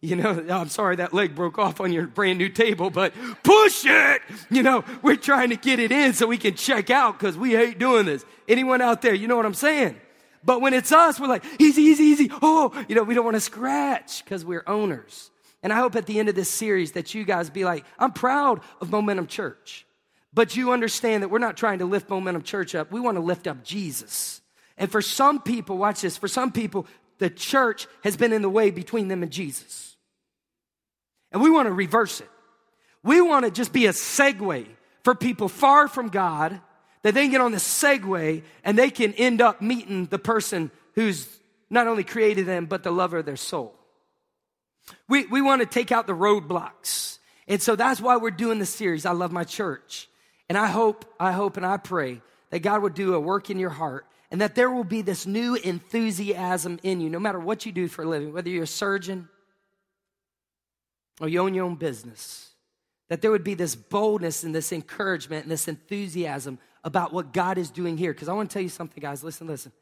You 0.00 0.16
know, 0.16 0.44
I'm 0.50 0.70
sorry 0.70 0.96
that 0.96 1.14
leg 1.14 1.36
broke 1.36 1.56
off 1.56 1.80
on 1.80 1.92
your 1.92 2.08
brand 2.08 2.40
new 2.40 2.48
table, 2.48 2.90
but 2.90 3.14
push 3.44 3.84
it. 3.86 4.22
You 4.50 4.64
know, 4.64 4.82
we're 5.02 5.14
trying 5.14 5.50
to 5.50 5.56
get 5.56 5.78
it 5.78 5.92
in 5.92 6.14
so 6.14 6.26
we 6.26 6.36
can 6.36 6.56
check 6.56 6.90
out 6.90 7.16
because 7.16 7.38
we 7.38 7.52
hate 7.52 7.78
doing 7.78 8.06
this. 8.06 8.24
Anyone 8.48 8.80
out 8.80 9.02
there, 9.02 9.14
you 9.14 9.28
know 9.28 9.36
what 9.36 9.46
I'm 9.46 9.54
saying? 9.54 10.00
But 10.42 10.62
when 10.62 10.74
it's 10.74 10.90
us, 10.90 11.20
we're 11.20 11.28
like, 11.28 11.44
easy, 11.60 11.82
easy, 11.82 12.02
easy. 12.02 12.28
Oh, 12.42 12.72
you 12.88 12.96
know, 12.96 13.04
we 13.04 13.14
don't 13.14 13.24
want 13.24 13.36
to 13.36 13.40
scratch 13.40 14.24
because 14.24 14.44
we're 14.44 14.64
owners. 14.66 15.30
And 15.62 15.72
I 15.72 15.76
hope 15.76 15.94
at 15.96 16.06
the 16.06 16.18
end 16.18 16.28
of 16.28 16.34
this 16.34 16.48
series 16.48 16.92
that 16.92 17.14
you 17.14 17.24
guys 17.24 17.50
be 17.50 17.64
like, 17.64 17.84
I'm 17.98 18.12
proud 18.12 18.60
of 18.80 18.90
Momentum 18.90 19.26
Church. 19.26 19.86
But 20.32 20.56
you 20.56 20.72
understand 20.72 21.22
that 21.22 21.28
we're 21.28 21.38
not 21.38 21.56
trying 21.56 21.80
to 21.80 21.84
lift 21.84 22.08
Momentum 22.08 22.42
Church 22.42 22.74
up. 22.74 22.90
We 22.90 23.00
want 23.00 23.16
to 23.16 23.22
lift 23.22 23.46
up 23.46 23.62
Jesus. 23.62 24.40
And 24.78 24.90
for 24.90 25.02
some 25.02 25.42
people, 25.42 25.76
watch 25.76 26.00
this, 26.00 26.16
for 26.16 26.28
some 26.28 26.52
people, 26.52 26.86
the 27.18 27.28
church 27.28 27.86
has 28.02 28.16
been 28.16 28.32
in 28.32 28.42
the 28.42 28.48
way 28.48 28.70
between 28.70 29.08
them 29.08 29.22
and 29.22 29.30
Jesus. 29.30 29.96
And 31.32 31.42
we 31.42 31.50
want 31.50 31.66
to 31.66 31.72
reverse 31.72 32.20
it. 32.20 32.30
We 33.02 33.20
want 33.20 33.44
to 33.44 33.50
just 33.50 33.72
be 33.72 33.86
a 33.86 33.90
segue 33.90 34.66
for 35.04 35.14
people 35.14 35.48
far 35.48 35.88
from 35.88 36.08
God 36.08 36.60
that 37.02 37.14
they 37.14 37.22
can 37.22 37.30
get 37.30 37.40
on 37.40 37.52
the 37.52 37.58
segue 37.58 38.42
and 38.64 38.78
they 38.78 38.90
can 38.90 39.12
end 39.14 39.40
up 39.40 39.62
meeting 39.62 40.06
the 40.06 40.18
person 40.18 40.70
who's 40.94 41.28
not 41.70 41.86
only 41.86 42.04
created 42.04 42.46
them, 42.46 42.66
but 42.66 42.82
the 42.82 42.90
lover 42.90 43.18
of 43.18 43.26
their 43.26 43.36
soul. 43.36 43.74
We, 45.08 45.26
we 45.26 45.42
want 45.42 45.60
to 45.60 45.66
take 45.66 45.92
out 45.92 46.06
the 46.06 46.14
roadblocks. 46.14 47.18
And 47.48 47.60
so 47.60 47.76
that's 47.76 48.00
why 48.00 48.16
we're 48.16 48.30
doing 48.30 48.58
this 48.58 48.70
series. 48.70 49.04
I 49.06 49.12
love 49.12 49.32
my 49.32 49.44
church. 49.44 50.08
And 50.48 50.56
I 50.56 50.66
hope, 50.66 51.04
I 51.18 51.32
hope 51.32 51.56
and 51.56 51.66
I 51.66 51.76
pray 51.76 52.22
that 52.50 52.60
God 52.60 52.82
would 52.82 52.94
do 52.94 53.14
a 53.14 53.20
work 53.20 53.50
in 53.50 53.58
your 53.58 53.70
heart 53.70 54.06
and 54.30 54.40
that 54.40 54.54
there 54.54 54.70
will 54.70 54.84
be 54.84 55.02
this 55.02 55.26
new 55.26 55.56
enthusiasm 55.56 56.78
in 56.82 57.00
you, 57.00 57.10
no 57.10 57.18
matter 57.18 57.40
what 57.40 57.66
you 57.66 57.72
do 57.72 57.88
for 57.88 58.02
a 58.02 58.08
living, 58.08 58.32
whether 58.32 58.48
you're 58.48 58.64
a 58.64 58.68
surgeon, 58.68 59.28
or 61.20 61.28
you 61.28 61.40
own 61.40 61.54
your 61.54 61.64
own 61.64 61.74
business, 61.74 62.50
that 63.08 63.20
there 63.22 63.30
would 63.30 63.44
be 63.44 63.54
this 63.54 63.74
boldness 63.74 64.44
and 64.44 64.54
this 64.54 64.72
encouragement 64.72 65.44
and 65.44 65.52
this 65.52 65.68
enthusiasm 65.68 66.58
about 66.82 67.12
what 67.12 67.32
God 67.32 67.58
is 67.58 67.70
doing 67.70 67.96
here. 67.96 68.12
Because 68.12 68.28
I 68.28 68.32
want 68.32 68.48
to 68.48 68.54
tell 68.54 68.62
you 68.62 68.68
something, 68.68 69.00
guys. 69.00 69.22
Listen, 69.22 69.46
listen. 69.46 69.72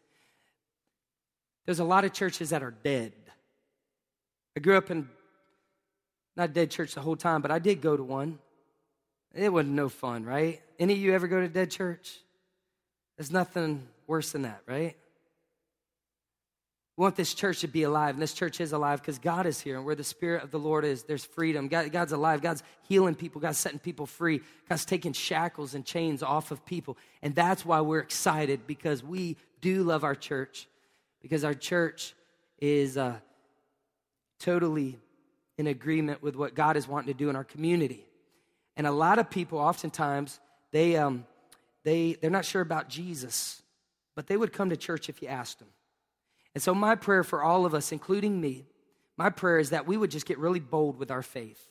There's 1.66 1.78
a 1.78 1.84
lot 1.84 2.04
of 2.04 2.12
churches 2.12 2.50
that 2.50 2.62
are 2.62 2.70
dead. 2.70 3.12
I 4.58 4.60
grew 4.60 4.76
up 4.76 4.90
in 4.90 5.08
not 6.36 6.52
dead 6.52 6.72
church 6.72 6.96
the 6.96 7.00
whole 7.00 7.14
time, 7.14 7.42
but 7.42 7.52
I 7.52 7.60
did 7.60 7.80
go 7.80 7.96
to 7.96 8.02
one. 8.02 8.40
It 9.32 9.52
wasn't 9.52 9.74
no 9.74 9.88
fun, 9.88 10.24
right? 10.24 10.60
Any 10.80 10.94
of 10.94 10.98
you 10.98 11.14
ever 11.14 11.28
go 11.28 11.40
to 11.40 11.46
dead 11.46 11.70
church? 11.70 12.18
There's 13.16 13.30
nothing 13.30 13.86
worse 14.08 14.32
than 14.32 14.42
that, 14.42 14.62
right? 14.66 14.96
We 16.96 17.02
want 17.02 17.14
this 17.14 17.34
church 17.34 17.60
to 17.60 17.68
be 17.68 17.84
alive, 17.84 18.16
and 18.16 18.20
this 18.20 18.32
church 18.34 18.60
is 18.60 18.72
alive 18.72 19.00
because 19.00 19.20
God 19.20 19.46
is 19.46 19.60
here, 19.60 19.76
and 19.76 19.84
where 19.84 19.94
the 19.94 20.02
Spirit 20.02 20.42
of 20.42 20.50
the 20.50 20.58
Lord 20.58 20.84
is, 20.84 21.04
there's 21.04 21.24
freedom. 21.24 21.68
God, 21.68 21.92
God's 21.92 22.10
alive. 22.10 22.42
God's 22.42 22.64
healing 22.88 23.14
people. 23.14 23.40
God's 23.40 23.58
setting 23.58 23.78
people 23.78 24.06
free. 24.06 24.40
God's 24.68 24.84
taking 24.84 25.12
shackles 25.12 25.76
and 25.76 25.84
chains 25.84 26.20
off 26.20 26.50
of 26.50 26.66
people. 26.66 26.98
And 27.22 27.32
that's 27.32 27.64
why 27.64 27.80
we're 27.80 28.00
excited 28.00 28.66
because 28.66 29.04
we 29.04 29.36
do 29.60 29.84
love 29.84 30.02
our 30.02 30.16
church, 30.16 30.66
because 31.22 31.44
our 31.44 31.54
church 31.54 32.16
is 32.60 32.96
uh, 32.96 33.18
totally 34.38 34.98
in 35.56 35.66
agreement 35.66 36.22
with 36.22 36.36
what 36.36 36.54
God 36.54 36.76
is 36.76 36.86
wanting 36.86 37.12
to 37.12 37.18
do 37.18 37.30
in 37.30 37.36
our 37.36 37.44
community. 37.44 38.04
And 38.76 38.86
a 38.86 38.92
lot 38.92 39.18
of 39.18 39.28
people, 39.28 39.58
oftentimes, 39.58 40.38
they, 40.70 40.96
um, 40.96 41.26
they, 41.84 42.14
they're 42.14 42.30
not 42.30 42.44
sure 42.44 42.62
about 42.62 42.88
Jesus, 42.88 43.62
but 44.14 44.26
they 44.26 44.36
would 44.36 44.52
come 44.52 44.70
to 44.70 44.76
church 44.76 45.08
if 45.08 45.20
you 45.20 45.28
asked 45.28 45.58
them. 45.58 45.68
And 46.54 46.62
so, 46.62 46.74
my 46.74 46.94
prayer 46.94 47.24
for 47.24 47.42
all 47.42 47.66
of 47.66 47.74
us, 47.74 47.92
including 47.92 48.40
me, 48.40 48.66
my 49.16 49.30
prayer 49.30 49.58
is 49.58 49.70
that 49.70 49.86
we 49.86 49.96
would 49.96 50.10
just 50.10 50.26
get 50.26 50.38
really 50.38 50.60
bold 50.60 50.98
with 50.98 51.10
our 51.10 51.22
faith 51.22 51.68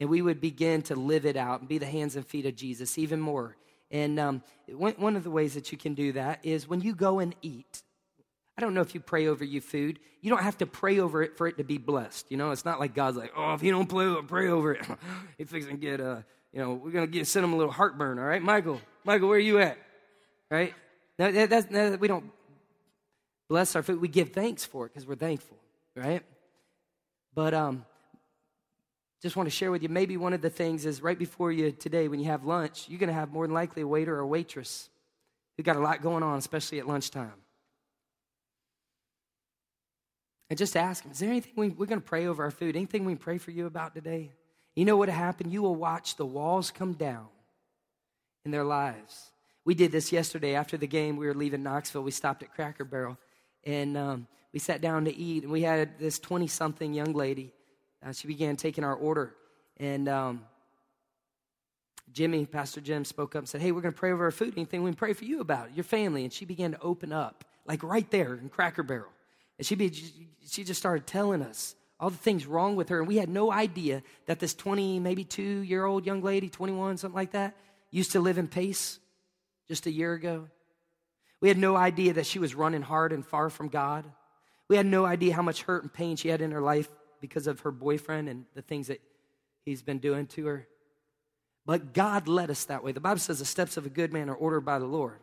and 0.00 0.08
we 0.08 0.22
would 0.22 0.40
begin 0.40 0.82
to 0.82 0.94
live 0.94 1.26
it 1.26 1.36
out 1.36 1.60
and 1.60 1.68
be 1.68 1.78
the 1.78 1.86
hands 1.86 2.16
and 2.16 2.26
feet 2.26 2.46
of 2.46 2.56
Jesus 2.56 2.98
even 2.98 3.20
more. 3.20 3.56
And 3.90 4.18
um, 4.18 4.42
one 4.68 5.16
of 5.16 5.24
the 5.24 5.30
ways 5.30 5.54
that 5.54 5.72
you 5.72 5.78
can 5.78 5.94
do 5.94 6.12
that 6.12 6.40
is 6.42 6.68
when 6.68 6.80
you 6.80 6.94
go 6.94 7.20
and 7.20 7.34
eat. 7.42 7.82
I 8.58 8.60
don't 8.60 8.74
know 8.74 8.80
if 8.80 8.92
you 8.92 8.98
pray 8.98 9.28
over 9.28 9.44
your 9.44 9.62
food. 9.62 10.00
You 10.20 10.30
don't 10.30 10.42
have 10.42 10.58
to 10.58 10.66
pray 10.66 10.98
over 10.98 11.22
it 11.22 11.36
for 11.36 11.46
it 11.46 11.58
to 11.58 11.64
be 11.64 11.78
blessed. 11.78 12.26
You 12.28 12.36
know, 12.36 12.50
it's 12.50 12.64
not 12.64 12.80
like 12.80 12.92
God's 12.92 13.16
like, 13.16 13.30
oh, 13.36 13.54
if 13.54 13.62
you 13.62 13.70
don't 13.70 13.88
pray, 13.88 14.16
pray 14.26 14.48
over 14.48 14.72
it, 14.72 14.84
he's 15.38 15.48
fixing 15.48 15.76
to 15.76 15.80
get, 15.80 16.00
uh, 16.00 16.22
you 16.52 16.58
know, 16.58 16.72
we're 16.72 16.90
going 16.90 17.06
to 17.06 17.10
get 17.10 17.28
send 17.28 17.44
him 17.44 17.52
a 17.52 17.56
little 17.56 17.70
heartburn, 17.70 18.18
all 18.18 18.24
right? 18.24 18.42
Michael, 18.42 18.80
Michael, 19.04 19.28
where 19.28 19.36
are 19.36 19.40
you 19.40 19.60
at? 19.60 19.78
Right? 20.50 20.74
Now, 21.20 21.30
that's, 21.46 21.66
that, 21.66 22.00
we 22.00 22.08
don't 22.08 22.32
bless 23.48 23.76
our 23.76 23.82
food. 23.84 24.00
We 24.00 24.08
give 24.08 24.32
thanks 24.32 24.64
for 24.64 24.86
it 24.86 24.88
because 24.88 25.06
we're 25.06 25.14
thankful, 25.14 25.56
right? 25.94 26.24
But 27.36 27.54
um, 27.54 27.84
just 29.22 29.36
want 29.36 29.46
to 29.46 29.54
share 29.54 29.70
with 29.70 29.84
you 29.84 29.88
maybe 29.88 30.16
one 30.16 30.32
of 30.32 30.42
the 30.42 30.50
things 30.50 30.84
is 30.84 31.00
right 31.00 31.18
before 31.18 31.52
you 31.52 31.70
today, 31.70 32.08
when 32.08 32.18
you 32.18 32.26
have 32.26 32.44
lunch, 32.44 32.86
you're 32.88 32.98
going 32.98 33.06
to 33.06 33.14
have 33.14 33.30
more 33.30 33.46
than 33.46 33.54
likely 33.54 33.82
a 33.82 33.86
waiter 33.86 34.16
or 34.16 34.26
waitress 34.26 34.88
who 35.56 35.62
got 35.62 35.76
a 35.76 35.80
lot 35.80 36.02
going 36.02 36.24
on, 36.24 36.38
especially 36.38 36.80
at 36.80 36.88
lunchtime. 36.88 37.34
And 40.50 40.58
just 40.58 40.76
ask 40.76 41.02
them, 41.02 41.12
is 41.12 41.18
there 41.18 41.28
anything 41.28 41.52
we, 41.56 41.68
we're 41.68 41.86
going 41.86 42.00
to 42.00 42.06
pray 42.06 42.26
over 42.26 42.42
our 42.42 42.50
food? 42.50 42.74
Anything 42.74 43.04
we 43.04 43.14
pray 43.14 43.38
for 43.38 43.50
you 43.50 43.66
about 43.66 43.94
today? 43.94 44.30
You 44.74 44.84
know 44.84 44.96
what 44.96 45.08
happened? 45.08 45.52
You 45.52 45.62
will 45.62 45.74
watch 45.74 46.16
the 46.16 46.24
walls 46.24 46.70
come 46.70 46.94
down 46.94 47.26
in 48.44 48.50
their 48.50 48.64
lives. 48.64 49.30
We 49.64 49.74
did 49.74 49.92
this 49.92 50.12
yesterday 50.12 50.54
after 50.54 50.78
the 50.78 50.86
game. 50.86 51.16
We 51.16 51.26
were 51.26 51.34
leaving 51.34 51.62
Knoxville. 51.62 52.02
We 52.02 52.12
stopped 52.12 52.42
at 52.42 52.54
Cracker 52.54 52.84
Barrel 52.84 53.18
and 53.64 53.96
um, 53.98 54.26
we 54.52 54.58
sat 54.58 54.80
down 54.80 55.04
to 55.04 55.14
eat. 55.14 55.42
And 55.42 55.52
we 55.52 55.62
had 55.62 55.98
this 55.98 56.18
20 56.18 56.46
something 56.46 56.94
young 56.94 57.12
lady. 57.12 57.52
Uh, 58.04 58.12
she 58.12 58.26
began 58.28 58.56
taking 58.56 58.84
our 58.84 58.94
order. 58.94 59.34
And 59.76 60.08
um, 60.08 60.44
Jimmy, 62.12 62.46
Pastor 62.46 62.80
Jim, 62.80 63.04
spoke 63.04 63.34
up 63.34 63.40
and 63.40 63.48
said, 63.48 63.60
Hey, 63.60 63.72
we're 63.72 63.82
going 63.82 63.92
to 63.92 63.98
pray 63.98 64.12
over 64.12 64.24
our 64.24 64.30
food. 64.30 64.54
Anything 64.56 64.82
we 64.82 64.90
can 64.90 64.96
pray 64.96 65.12
for 65.12 65.24
you 65.24 65.40
about, 65.40 65.74
your 65.74 65.84
family. 65.84 66.24
And 66.24 66.32
she 66.32 66.46
began 66.46 66.72
to 66.72 66.80
open 66.80 67.12
up, 67.12 67.44
like 67.66 67.82
right 67.82 68.10
there 68.10 68.34
in 68.34 68.48
Cracker 68.48 68.82
Barrel. 68.82 69.10
And 69.58 69.66
she, 69.66 69.74
be, 69.74 69.92
she 70.46 70.64
just 70.64 70.78
started 70.78 71.06
telling 71.06 71.42
us 71.42 71.74
all 72.00 72.10
the 72.10 72.16
things 72.16 72.46
wrong 72.46 72.76
with 72.76 72.90
her. 72.90 73.00
And 73.00 73.08
we 73.08 73.16
had 73.16 73.28
no 73.28 73.50
idea 73.50 74.02
that 74.26 74.38
this 74.38 74.54
20, 74.54 75.00
maybe 75.00 75.24
two 75.24 75.42
year 75.42 75.84
old 75.84 76.06
young 76.06 76.22
lady, 76.22 76.48
21, 76.48 76.96
something 76.96 77.16
like 77.16 77.32
that, 77.32 77.56
used 77.90 78.12
to 78.12 78.20
live 78.20 78.38
in 78.38 78.46
Pace 78.46 78.98
just 79.66 79.86
a 79.86 79.90
year 79.90 80.12
ago. 80.12 80.48
We 81.40 81.48
had 81.48 81.58
no 81.58 81.76
idea 81.76 82.14
that 82.14 82.26
she 82.26 82.38
was 82.38 82.54
running 82.54 82.82
hard 82.82 83.12
and 83.12 83.24
far 83.24 83.50
from 83.50 83.68
God. 83.68 84.04
We 84.68 84.76
had 84.76 84.86
no 84.86 85.04
idea 85.04 85.34
how 85.34 85.42
much 85.42 85.62
hurt 85.62 85.82
and 85.82 85.92
pain 85.92 86.16
she 86.16 86.28
had 86.28 86.40
in 86.40 86.50
her 86.50 86.60
life 86.60 86.88
because 87.20 87.46
of 87.46 87.60
her 87.60 87.70
boyfriend 87.70 88.28
and 88.28 88.44
the 88.54 88.62
things 88.62 88.88
that 88.88 89.00
he's 89.64 89.82
been 89.82 89.98
doing 89.98 90.26
to 90.28 90.46
her. 90.46 90.68
But 91.64 91.92
God 91.92 92.28
led 92.28 92.50
us 92.50 92.64
that 92.64 92.82
way. 92.82 92.92
The 92.92 93.00
Bible 93.00 93.20
says 93.20 93.38
the 93.38 93.44
steps 93.44 93.76
of 93.76 93.86
a 93.86 93.90
good 93.90 94.12
man 94.12 94.30
are 94.30 94.34
ordered 94.34 94.62
by 94.62 94.78
the 94.78 94.86
Lord. 94.86 95.18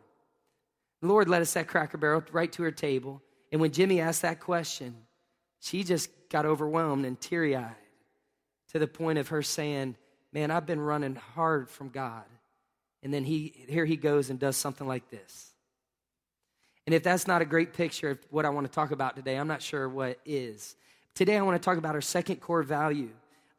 The 1.00 1.08
Lord 1.08 1.28
led 1.28 1.42
us 1.42 1.52
that 1.54 1.68
cracker 1.68 1.98
barrel 1.98 2.22
right 2.32 2.50
to 2.52 2.62
her 2.62 2.70
table. 2.70 3.22
And 3.52 3.60
when 3.60 3.72
Jimmy 3.72 4.00
asked 4.00 4.22
that 4.22 4.40
question, 4.40 4.94
she 5.60 5.84
just 5.84 6.10
got 6.28 6.46
overwhelmed 6.46 7.04
and 7.04 7.20
teary 7.20 7.56
eyed 7.56 7.74
to 8.72 8.78
the 8.78 8.86
point 8.86 9.18
of 9.18 9.28
her 9.28 9.42
saying, 9.42 9.96
Man, 10.32 10.50
I've 10.50 10.66
been 10.66 10.80
running 10.80 11.14
hard 11.14 11.70
from 11.70 11.88
God. 11.88 12.24
And 13.02 13.14
then 13.14 13.24
he, 13.24 13.64
here 13.68 13.86
he 13.86 13.96
goes 13.96 14.28
and 14.28 14.38
does 14.38 14.56
something 14.56 14.86
like 14.86 15.08
this. 15.08 15.52
And 16.86 16.94
if 16.94 17.02
that's 17.02 17.26
not 17.26 17.42
a 17.42 17.44
great 17.44 17.72
picture 17.72 18.10
of 18.10 18.18
what 18.30 18.44
I 18.44 18.50
want 18.50 18.66
to 18.66 18.72
talk 18.72 18.90
about 18.90 19.16
today, 19.16 19.36
I'm 19.36 19.48
not 19.48 19.62
sure 19.62 19.88
what 19.88 20.18
is. 20.26 20.76
Today, 21.14 21.36
I 21.36 21.42
want 21.42 21.60
to 21.60 21.64
talk 21.64 21.78
about 21.78 21.94
our 21.94 22.00
second 22.00 22.40
core 22.40 22.62
value. 22.62 23.10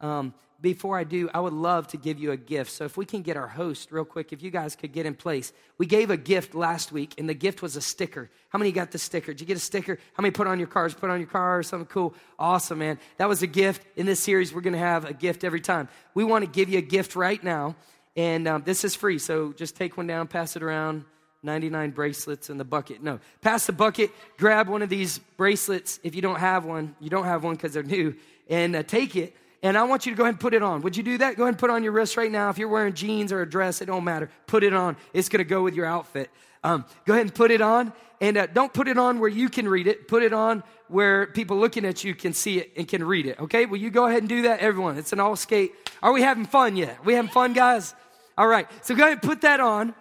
Um, 0.02 0.34
before 0.60 0.98
I 0.98 1.04
do, 1.04 1.30
I 1.34 1.40
would 1.40 1.54
love 1.54 1.88
to 1.90 1.98
give 1.98 2.18
you 2.18 2.32
a 2.32 2.38
gift. 2.38 2.72
So, 2.72 2.86
if 2.86 2.98
we 2.98 3.06
can 3.06 3.22
get 3.22 3.38
our 3.38 3.48
host 3.48 3.92
real 3.92 4.06
quick, 4.06 4.34
if 4.34 4.42
you 4.42 4.50
guys 4.50 4.76
could 4.76 4.92
get 4.92 5.06
in 5.06 5.14
place. 5.14 5.54
We 5.78 5.86
gave 5.86 6.10
a 6.10 6.18
gift 6.18 6.56
last 6.56 6.92
week, 6.92 7.14
and 7.20 7.30
the 7.30 7.36
gift 7.36 7.62
was 7.62 7.76
a 7.76 7.82
sticker. 7.82 8.30
How 8.50 8.58
many 8.58 8.72
got 8.72 8.92
the 8.92 8.98
sticker? 8.98 9.34
Did 9.34 9.42
you 9.42 9.48
get 9.48 9.58
a 9.58 9.62
sticker? 9.62 10.00
How 10.14 10.22
many 10.22 10.32
put 10.32 10.48
on 10.48 10.58
your 10.58 10.68
cars? 10.68 10.96
Put 10.96 11.12
on 11.12 11.20
your 11.20 11.30
car 11.30 11.60
or 11.60 11.64
something 11.64 11.88
cool? 11.88 12.16
Awesome, 12.40 12.80
man. 12.80 13.00
That 13.18 13.30
was 13.30 13.44
a 13.44 13.48
gift. 13.48 13.86
In 13.96 14.08
this 14.08 14.20
series, 14.20 14.52
we're 14.52 14.62
going 14.62 14.74
to 14.74 14.80
have 14.80 15.06
a 15.06 15.14
gift 15.14 15.44
every 15.44 15.62
time. 15.62 15.90
We 16.16 16.24
want 16.24 16.44
to 16.44 16.50
give 16.50 16.70
you 16.70 16.80
a 16.80 16.84
gift 16.84 17.16
right 17.16 17.44
now, 17.44 17.76
and 18.16 18.48
um, 18.48 18.64
this 18.66 18.84
is 18.84 18.96
free. 18.96 19.20
So, 19.20 19.54
just 19.54 19.76
take 19.76 19.96
one 19.96 20.08
down, 20.08 20.28
pass 20.28 20.56
it 20.56 20.64
around. 20.64 21.06
99 21.44 21.92
bracelets 21.92 22.50
in 22.50 22.58
the 22.58 22.66
bucket. 22.66 23.02
No, 23.04 23.20
pass 23.42 23.68
the 23.68 23.72
bucket, 23.72 24.10
grab 24.38 24.68
one 24.68 24.82
of 24.82 24.90
these 24.90 25.20
bracelets. 25.38 26.00
If 26.04 26.16
you 26.16 26.22
don't 26.22 26.40
have 26.40 26.66
one, 26.66 26.96
you 27.00 27.12
don't 27.12 27.26
have 27.26 27.44
one 27.44 27.54
because 27.54 27.74
they're 27.74 27.84
new, 27.84 28.16
and 28.50 28.76
uh, 28.76 28.82
take 28.82 29.16
it 29.16 29.36
and 29.64 29.78
I 29.78 29.84
want 29.84 30.06
you 30.06 30.12
to 30.12 30.16
go 30.16 30.24
ahead 30.24 30.36
and 30.36 30.40
put 30.40 30.54
it 30.54 30.62
on. 30.62 30.82
Would 30.82 30.96
you 30.96 31.04
do 31.04 31.18
that? 31.18 31.36
Go 31.36 31.44
ahead 31.44 31.56
and 31.56 31.60
put 31.60 31.70
on 31.70 31.84
your 31.84 31.92
wrist 31.92 32.16
right 32.16 32.32
now. 32.32 32.50
If 32.50 32.58
you're 32.58 32.70
wearing 32.70 32.94
jeans 32.94 33.32
or 33.32 33.42
a 33.42 33.50
dress, 33.50 33.82
it 33.82 33.86
don't 33.86 34.04
matter. 34.04 34.30
Put 34.46 34.64
it 34.64 34.74
on. 34.74 34.98
It's 35.14 35.30
going 35.30 35.40
to 35.40 35.50
go 35.50 35.64
with 35.64 35.74
your 35.74 35.86
outfit. 35.86 36.30
Um, 36.64 36.86
go 37.06 37.14
ahead 37.14 37.26
and 37.26 37.34
put 37.34 37.50
it 37.52 37.62
on. 37.62 37.92
And 38.22 38.38
uh, 38.38 38.48
don't 38.48 38.74
put 38.74 38.88
it 38.88 38.98
on 38.98 39.20
where 39.20 39.30
you 39.30 39.50
can 39.50 39.68
read 39.68 39.88
it. 39.88 40.08
Put 40.08 40.24
it 40.24 40.34
on 40.34 40.64
where 40.88 41.28
people 41.28 41.58
looking 41.58 41.86
at 41.86 42.04
you 42.04 42.16
can 42.16 42.34
see 42.34 42.60
it 42.60 42.72
and 42.78 42.88
can 42.88 43.04
read 43.04 43.26
it. 43.26 43.40
Okay? 43.40 43.66
Will 43.66 43.78
you 43.78 43.90
go 43.90 44.06
ahead 44.06 44.20
and 44.20 44.30
do 44.30 44.44
that, 44.44 44.60
everyone? 44.60 44.98
It's 44.98 45.14
an 45.14 45.20
all 45.20 45.36
skate. 45.36 45.74
Are 46.02 46.12
we 46.12 46.22
having 46.22 46.46
fun 46.46 46.76
yet? 46.76 47.04
We 47.04 47.14
having 47.14 47.32
fun, 47.32 47.54
guys? 47.54 47.94
All 48.38 48.48
right. 48.48 48.68
So 48.84 48.96
go 48.96 49.04
ahead 49.04 49.14
and 49.14 49.22
put 49.22 49.42
that 49.42 49.60
on. 49.60 49.94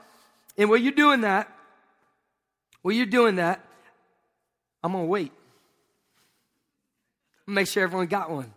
And 0.59 0.69
while 0.69 0.79
you're 0.79 0.93
doing 0.93 1.23
that, 1.23 1.51
while 2.83 2.95
you're 2.95 3.07
doing 3.07 3.37
that, 3.37 3.65
I'm 4.83 4.93
going 4.93 5.05
to 5.05 5.09
wait. 5.09 5.33
Make 7.47 7.69
sure 7.69 7.83
everyone 7.83 8.07
got 8.07 8.31
one. 8.31 8.53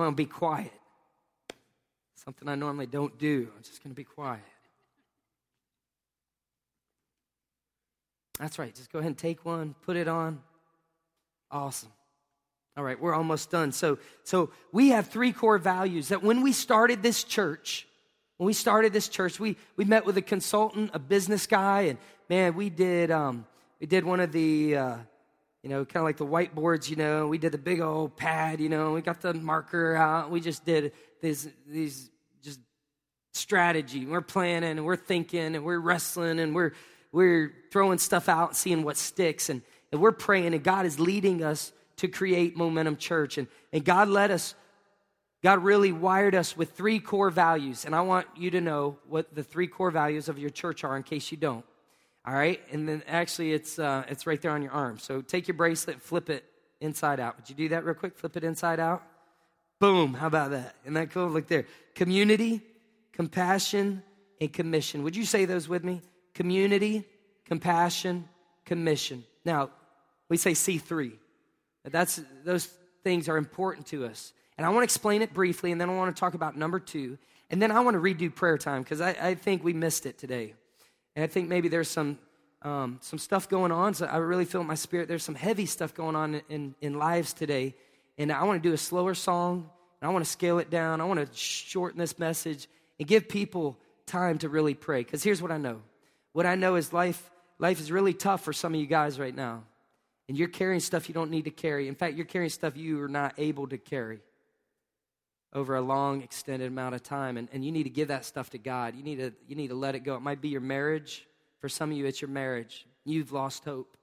I'm 0.00 0.06
going 0.06 0.14
to 0.14 0.16
be 0.16 0.26
quiet. 0.26 0.72
Something 2.16 2.48
I 2.48 2.54
normally 2.54 2.86
don't 2.86 3.18
do. 3.18 3.48
I'm 3.56 3.62
just 3.62 3.82
going 3.82 3.90
to 3.92 3.96
be 3.96 4.04
quiet. 4.04 4.40
That's 8.38 8.58
right. 8.58 8.74
Just 8.74 8.90
go 8.90 8.98
ahead 8.98 9.08
and 9.08 9.18
take 9.18 9.44
one, 9.44 9.74
put 9.82 9.96
it 9.96 10.08
on. 10.08 10.40
Awesome. 11.50 11.90
All 12.76 12.84
right, 12.84 12.98
we're 12.98 13.14
almost 13.14 13.50
done. 13.50 13.72
So, 13.72 13.98
so 14.24 14.50
we 14.72 14.90
have 14.90 15.08
three 15.08 15.32
core 15.32 15.58
values 15.58 16.08
that 16.08 16.22
when 16.22 16.42
we 16.42 16.52
started 16.52 17.02
this 17.02 17.24
church, 17.24 17.86
when 18.38 18.46
we 18.46 18.54
started 18.54 18.92
this 18.92 19.08
church, 19.08 19.38
we, 19.38 19.56
we 19.76 19.84
met 19.84 20.06
with 20.06 20.16
a 20.16 20.22
consultant, 20.22 20.92
a 20.94 20.98
business 20.98 21.46
guy, 21.46 21.82
and 21.82 21.98
man, 22.30 22.54
we 22.54 22.70
did 22.70 23.10
um, 23.10 23.44
we 23.80 23.86
did 23.86 24.04
one 24.04 24.20
of 24.20 24.32
the 24.32 24.76
uh, 24.76 24.96
you 25.62 25.68
know, 25.68 25.84
kind 25.84 25.96
of 25.96 26.04
like 26.04 26.16
the 26.16 26.26
whiteboards, 26.26 26.88
you 26.88 26.96
know, 26.96 27.26
we 27.26 27.36
did 27.36 27.52
the 27.52 27.58
big 27.58 27.80
old 27.80 28.16
pad, 28.16 28.60
you 28.60 28.68
know, 28.68 28.92
we 28.92 29.02
got 29.02 29.20
the 29.20 29.34
marker 29.34 29.94
out. 29.94 30.30
We 30.30 30.40
just 30.40 30.64
did 30.64 30.92
these, 31.20 31.48
these 31.66 32.10
just 32.42 32.60
strategy. 33.32 34.06
We're 34.06 34.22
planning 34.22 34.70
and 34.70 34.86
we're 34.86 34.96
thinking 34.96 35.54
and 35.54 35.64
we're 35.64 35.78
wrestling 35.78 36.40
and 36.40 36.54
we're, 36.54 36.72
we're 37.12 37.52
throwing 37.70 37.98
stuff 37.98 38.28
out, 38.28 38.56
seeing 38.56 38.84
what 38.84 38.96
sticks. 38.96 39.50
And, 39.50 39.60
and 39.92 40.00
we're 40.00 40.12
praying 40.12 40.54
and 40.54 40.64
God 40.64 40.86
is 40.86 40.98
leading 40.98 41.42
us 41.44 41.72
to 41.96 42.08
create 42.08 42.56
Momentum 42.56 42.96
Church. 42.96 43.36
And, 43.36 43.46
and 43.70 43.84
God 43.84 44.08
led 44.08 44.30
us, 44.30 44.54
God 45.42 45.62
really 45.62 45.92
wired 45.92 46.34
us 46.34 46.56
with 46.56 46.72
three 46.72 47.00
core 47.00 47.28
values. 47.28 47.84
And 47.84 47.94
I 47.94 48.00
want 48.00 48.26
you 48.34 48.50
to 48.52 48.62
know 48.62 48.96
what 49.06 49.34
the 49.34 49.42
three 49.42 49.66
core 49.66 49.90
values 49.90 50.30
of 50.30 50.38
your 50.38 50.50
church 50.50 50.84
are 50.84 50.96
in 50.96 51.02
case 51.02 51.30
you 51.30 51.36
don't. 51.36 51.64
All 52.26 52.34
right, 52.34 52.60
and 52.70 52.86
then 52.86 53.02
actually 53.08 53.52
it's 53.52 53.78
uh, 53.78 54.04
it's 54.08 54.26
right 54.26 54.40
there 54.40 54.50
on 54.50 54.62
your 54.62 54.72
arm. 54.72 54.98
So 54.98 55.22
take 55.22 55.48
your 55.48 55.56
bracelet, 55.56 56.02
flip 56.02 56.28
it 56.28 56.44
inside 56.80 57.18
out. 57.18 57.36
Would 57.36 57.48
you 57.48 57.54
do 57.54 57.68
that 57.70 57.84
real 57.84 57.94
quick? 57.94 58.16
Flip 58.16 58.36
it 58.36 58.44
inside 58.44 58.78
out. 58.78 59.02
Boom! 59.78 60.12
How 60.12 60.26
about 60.26 60.50
that? 60.50 60.74
Isn't 60.84 60.94
that 60.94 61.10
cool? 61.10 61.28
Look 61.28 61.48
there. 61.48 61.64
Community, 61.94 62.60
compassion, 63.12 64.02
and 64.38 64.52
commission. 64.52 65.02
Would 65.02 65.16
you 65.16 65.24
say 65.24 65.46
those 65.46 65.66
with 65.66 65.82
me? 65.82 66.02
Community, 66.34 67.04
compassion, 67.46 68.28
commission. 68.66 69.24
Now 69.46 69.70
we 70.28 70.36
say 70.36 70.52
C 70.52 70.76
three. 70.76 71.12
That's 71.84 72.20
those 72.44 72.68
things 73.02 73.30
are 73.30 73.38
important 73.38 73.86
to 73.88 74.04
us. 74.04 74.34
And 74.58 74.66
I 74.66 74.68
want 74.68 74.80
to 74.80 74.84
explain 74.84 75.22
it 75.22 75.32
briefly, 75.32 75.72
and 75.72 75.80
then 75.80 75.88
I 75.88 75.96
want 75.96 76.14
to 76.14 76.20
talk 76.20 76.34
about 76.34 76.54
number 76.54 76.78
two, 76.78 77.16
and 77.48 77.62
then 77.62 77.72
I 77.72 77.80
want 77.80 77.94
to 77.94 78.00
redo 78.00 78.32
prayer 78.34 78.58
time 78.58 78.82
because 78.82 79.00
I, 79.00 79.16
I 79.18 79.34
think 79.34 79.64
we 79.64 79.72
missed 79.72 80.04
it 80.04 80.18
today. 80.18 80.52
And 81.16 81.24
I 81.24 81.26
think 81.26 81.48
maybe 81.48 81.68
there's 81.68 81.88
some 81.88 82.18
um, 82.62 82.98
some 83.00 83.18
stuff 83.18 83.48
going 83.48 83.72
on. 83.72 83.94
So 83.94 84.06
I 84.06 84.18
really 84.18 84.44
feel 84.44 84.60
in 84.60 84.66
my 84.66 84.74
spirit 84.74 85.08
there's 85.08 85.24
some 85.24 85.34
heavy 85.34 85.66
stuff 85.66 85.94
going 85.94 86.14
on 86.14 86.34
in, 86.34 86.42
in, 86.48 86.74
in 86.80 86.98
lives 86.98 87.32
today. 87.32 87.74
And 88.18 88.30
I 88.30 88.44
want 88.44 88.62
to 88.62 88.68
do 88.68 88.74
a 88.74 88.78
slower 88.78 89.14
song. 89.14 89.70
And 90.00 90.08
I 90.08 90.12
want 90.12 90.24
to 90.24 90.30
scale 90.30 90.58
it 90.58 90.70
down. 90.70 91.00
I 91.00 91.04
want 91.04 91.20
to 91.20 91.38
shorten 91.38 91.98
this 91.98 92.18
message 92.18 92.68
and 92.98 93.08
give 93.08 93.28
people 93.28 93.78
time 94.06 94.38
to 94.38 94.48
really 94.48 94.74
pray. 94.74 95.02
Because 95.02 95.22
here's 95.22 95.40
what 95.40 95.50
I 95.50 95.56
know. 95.56 95.80
What 96.32 96.46
I 96.46 96.54
know 96.54 96.74
is 96.76 96.92
life, 96.92 97.30
life 97.58 97.80
is 97.80 97.90
really 97.90 98.12
tough 98.12 98.44
for 98.44 98.52
some 98.52 98.74
of 98.74 98.80
you 98.80 98.86
guys 98.86 99.18
right 99.18 99.34
now. 99.34 99.64
And 100.28 100.38
you're 100.38 100.48
carrying 100.48 100.80
stuff 100.80 101.08
you 101.08 101.14
don't 101.14 101.30
need 101.30 101.46
to 101.46 101.50
carry. 101.50 101.88
In 101.88 101.94
fact, 101.94 102.16
you're 102.16 102.26
carrying 102.26 102.50
stuff 102.50 102.76
you 102.76 103.02
are 103.02 103.08
not 103.08 103.34
able 103.38 103.66
to 103.68 103.78
carry 103.78 104.20
over 105.52 105.74
a 105.74 105.80
long 105.80 106.22
extended 106.22 106.68
amount 106.68 106.94
of 106.94 107.02
time 107.02 107.36
and, 107.36 107.48
and 107.52 107.64
you 107.64 107.72
need 107.72 107.82
to 107.82 107.90
give 107.90 108.08
that 108.08 108.24
stuff 108.24 108.50
to 108.50 108.58
god. 108.58 108.94
You 108.94 109.02
need 109.02 109.16
to 109.16 109.32
you 109.48 109.56
need 109.56 109.68
to 109.68 109.74
let 109.74 109.94
it 109.94 110.00
go. 110.00 110.14
It 110.14 110.22
might 110.22 110.40
be 110.40 110.48
your 110.48 110.60
marriage. 110.60 111.26
For 111.58 111.68
some 111.68 111.90
of 111.90 111.96
you 111.96 112.06
it's 112.06 112.20
your 112.20 112.30
marriage. 112.30 112.86
You've 113.04 113.32
lost 113.32 113.64
hope. 113.64 113.96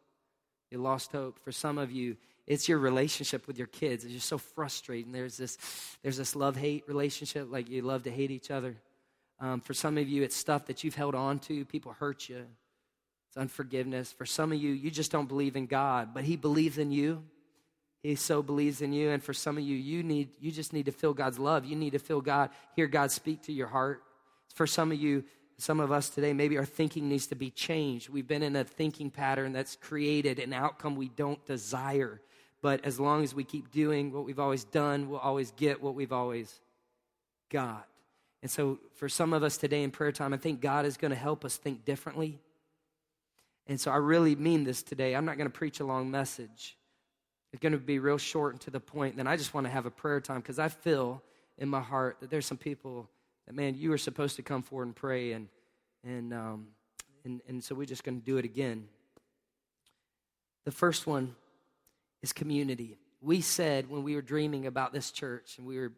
You 0.71 0.79
lost 0.79 1.11
hope. 1.11 1.39
For 1.43 1.51
some 1.51 1.77
of 1.77 1.91
you 1.91 2.17
it's 2.45 2.67
your 2.67 2.79
relationship 2.79 3.47
with 3.47 3.57
your 3.57 3.67
kids. 3.67 4.03
It's 4.03 4.13
just 4.13 4.27
so 4.27 4.37
frustrating. 4.37 5.11
There's 5.11 5.37
this 5.37 5.57
there's 6.03 6.17
this 6.17 6.35
love 6.35 6.57
hate 6.57 6.83
relationship 6.87 7.47
like 7.49 7.69
you 7.69 7.81
love 7.81 8.03
to 8.03 8.11
hate 8.11 8.31
each 8.31 8.51
other. 8.51 8.75
Um, 9.39 9.61
for 9.61 9.73
some 9.73 9.97
of 9.97 10.09
you 10.09 10.23
it's 10.23 10.35
stuff 10.35 10.65
that 10.65 10.83
you've 10.83 10.95
held 10.95 11.15
on 11.15 11.39
to. 11.39 11.63
People 11.63 11.93
hurt 11.93 12.27
you. 12.27 12.45
It's 13.29 13.37
unforgiveness. 13.37 14.11
For 14.11 14.25
some 14.25 14.51
of 14.51 14.61
you 14.61 14.73
you 14.73 14.91
just 14.91 15.11
don't 15.11 15.29
believe 15.29 15.55
in 15.55 15.65
god 15.65 16.13
but 16.13 16.25
he 16.25 16.35
believes 16.35 16.77
in 16.77 16.91
you 16.91 17.23
he 18.03 18.15
so 18.15 18.41
believes 18.41 18.81
in 18.81 18.93
you. 18.93 19.09
And 19.09 19.23
for 19.23 19.33
some 19.33 19.57
of 19.57 19.63
you, 19.63 19.75
you 19.75 20.03
need 20.03 20.29
you 20.39 20.51
just 20.51 20.73
need 20.73 20.85
to 20.85 20.91
feel 20.91 21.13
God's 21.13 21.39
love. 21.39 21.65
You 21.65 21.75
need 21.75 21.91
to 21.91 21.99
feel 21.99 22.21
God, 22.21 22.49
hear 22.75 22.87
God 22.87 23.11
speak 23.11 23.43
to 23.43 23.53
your 23.53 23.67
heart. 23.67 24.03
For 24.53 24.67
some 24.67 24.91
of 24.91 24.99
you, 24.99 25.23
some 25.57 25.79
of 25.79 25.91
us 25.91 26.09
today, 26.09 26.33
maybe 26.33 26.57
our 26.57 26.65
thinking 26.65 27.09
needs 27.09 27.27
to 27.27 27.35
be 27.35 27.49
changed. 27.49 28.09
We've 28.09 28.27
been 28.27 28.43
in 28.43 28.55
a 28.55 28.63
thinking 28.63 29.09
pattern 29.09 29.53
that's 29.53 29.75
created 29.75 30.39
an 30.39 30.53
outcome 30.53 30.95
we 30.95 31.09
don't 31.09 31.43
desire. 31.45 32.21
But 32.61 32.85
as 32.85 32.99
long 32.99 33.23
as 33.23 33.35
we 33.35 33.43
keep 33.43 33.71
doing 33.71 34.11
what 34.11 34.25
we've 34.25 34.39
always 34.39 34.63
done, 34.63 35.09
we'll 35.09 35.19
always 35.19 35.51
get 35.51 35.81
what 35.81 35.95
we've 35.95 36.13
always 36.13 36.53
got. 37.49 37.87
And 38.41 38.51
so, 38.51 38.79
for 38.95 39.09
some 39.09 39.33
of 39.33 39.43
us 39.43 39.57
today 39.57 39.83
in 39.83 39.91
prayer 39.91 40.11
time, 40.11 40.33
I 40.33 40.37
think 40.37 40.61
God 40.61 40.85
is 40.85 40.97
going 40.97 41.11
to 41.11 41.17
help 41.17 41.43
us 41.43 41.57
think 41.57 41.85
differently. 41.85 42.39
And 43.67 43.79
so, 43.79 43.91
I 43.91 43.97
really 43.97 44.35
mean 44.35 44.63
this 44.63 44.83
today. 44.83 45.15
I'm 45.15 45.25
not 45.25 45.37
going 45.37 45.49
to 45.49 45.53
preach 45.53 45.79
a 45.79 45.85
long 45.85 46.11
message, 46.11 46.76
going 47.59 47.73
to 47.73 47.77
be 47.77 47.99
real 47.99 48.17
short 48.17 48.53
and 48.53 48.61
to 48.61 48.71
the 48.71 48.79
point. 48.79 49.17
Then 49.17 49.27
I 49.27 49.37
just 49.37 49.53
want 49.53 49.65
to 49.65 49.71
have 49.71 49.85
a 49.85 49.91
prayer 49.91 50.19
time 50.19 50.41
because 50.41 50.59
I 50.59 50.69
feel 50.69 51.21
in 51.57 51.69
my 51.69 51.81
heart 51.81 52.17
that 52.21 52.29
there's 52.29 52.45
some 52.45 52.57
people 52.57 53.09
that, 53.45 53.53
man, 53.53 53.75
you 53.75 53.91
are 53.93 53.97
supposed 53.97 54.35
to 54.35 54.41
come 54.41 54.61
forward 54.61 54.87
and 54.87 54.95
pray. 54.95 55.31
And, 55.31 55.47
and, 56.03 56.33
um, 56.33 56.67
and, 57.25 57.41
and 57.47 57.63
so, 57.63 57.75
we're 57.75 57.85
just 57.85 58.03
going 58.03 58.19
to 58.19 58.25
do 58.25 58.37
it 58.37 58.45
again. 58.45 58.87
The 60.65 60.71
first 60.71 61.07
one 61.07 61.35
is 62.21 62.33
community. 62.33 62.97
We 63.21 63.41
said 63.41 63.89
when 63.89 64.03
we 64.03 64.15
were 64.15 64.21
dreaming 64.21 64.67
about 64.67 64.93
this 64.93 65.11
church 65.11 65.57
and 65.57 65.65
we 65.65 65.79
were 65.79 65.93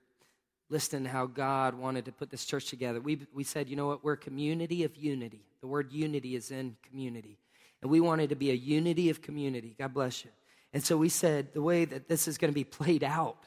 listening 0.70 1.04
to 1.04 1.10
how 1.10 1.26
God 1.26 1.74
wanted 1.74 2.06
to 2.06 2.12
put 2.12 2.30
this 2.30 2.46
church 2.46 2.70
together, 2.70 3.02
we, 3.02 3.20
we 3.34 3.44
said, 3.44 3.68
you 3.68 3.76
know 3.76 3.88
what? 3.88 4.04
We're 4.04 4.14
a 4.14 4.18
community 4.18 4.84
of 4.84 4.96
unity. 4.96 5.42
The 5.62 5.68
word 5.68 5.92
unity 5.92 6.36
is 6.36 6.52
in 6.52 6.76
community. 6.88 7.40
And 7.82 7.90
we 7.90 8.00
wanted 8.00 8.30
to 8.30 8.36
be 8.36 8.52
a 8.52 8.56
unity 8.56 9.10
of 9.10 9.22
community. 9.22 9.76
God 9.78 9.94
bless 9.94 10.24
you. 10.24 10.32
And 10.74 10.84
so 10.84 10.98
we 10.98 11.10
said 11.10 11.54
the 11.54 11.62
way 11.62 11.86
that 11.86 12.08
this 12.08 12.28
is 12.28 12.38
going 12.38 12.52
to 12.52 12.56
be 12.56 12.64
played 12.80 13.04
out 13.04 13.38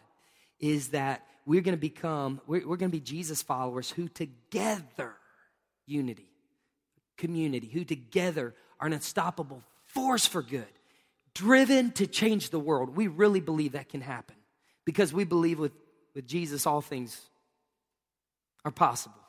is 0.60 0.88
that 0.88 1.26
we're 1.44 1.60
going 1.60 1.76
to 1.76 1.80
become, 1.80 2.40
we're, 2.46 2.66
we're 2.66 2.76
going 2.76 2.90
to 2.90 2.96
be 2.96 3.00
Jesus 3.00 3.42
followers 3.42 3.90
who 3.90 4.08
together, 4.08 5.14
unity, 5.86 6.30
community, 7.16 7.68
who 7.68 7.84
together 7.84 8.54
are 8.78 8.86
an 8.86 8.92
unstoppable 8.92 9.62
force 9.86 10.26
for 10.26 10.42
good 10.42 10.66
driven 11.34 11.90
to 11.92 12.06
change 12.06 12.50
the 12.50 12.60
world. 12.60 12.96
We 12.96 13.06
really 13.06 13.40
believe 13.40 13.72
that 13.72 13.88
can 13.88 14.00
happen 14.00 14.36
because 14.84 15.12
we 15.12 15.24
believe 15.24 15.58
with, 15.58 15.72
with 16.14 16.26
Jesus, 16.26 16.66
all 16.66 16.80
things 16.80 17.20
are 18.64 18.70
possible. 18.70 19.21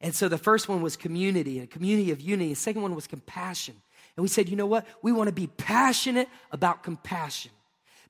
And 0.00 0.14
so 0.14 0.28
the 0.28 0.38
first 0.38 0.68
one 0.68 0.80
was 0.80 0.96
community, 0.96 1.58
a 1.60 1.66
community 1.66 2.10
of 2.12 2.20
unity. 2.20 2.50
The 2.50 2.56
second 2.56 2.82
one 2.82 2.94
was 2.94 3.06
compassion. 3.06 3.74
And 4.16 4.22
we 4.22 4.28
said, 4.28 4.48
you 4.48 4.56
know 4.56 4.66
what? 4.66 4.86
We 5.02 5.12
want 5.12 5.28
to 5.28 5.32
be 5.32 5.46
passionate 5.46 6.28
about 6.52 6.82
compassion. 6.82 7.50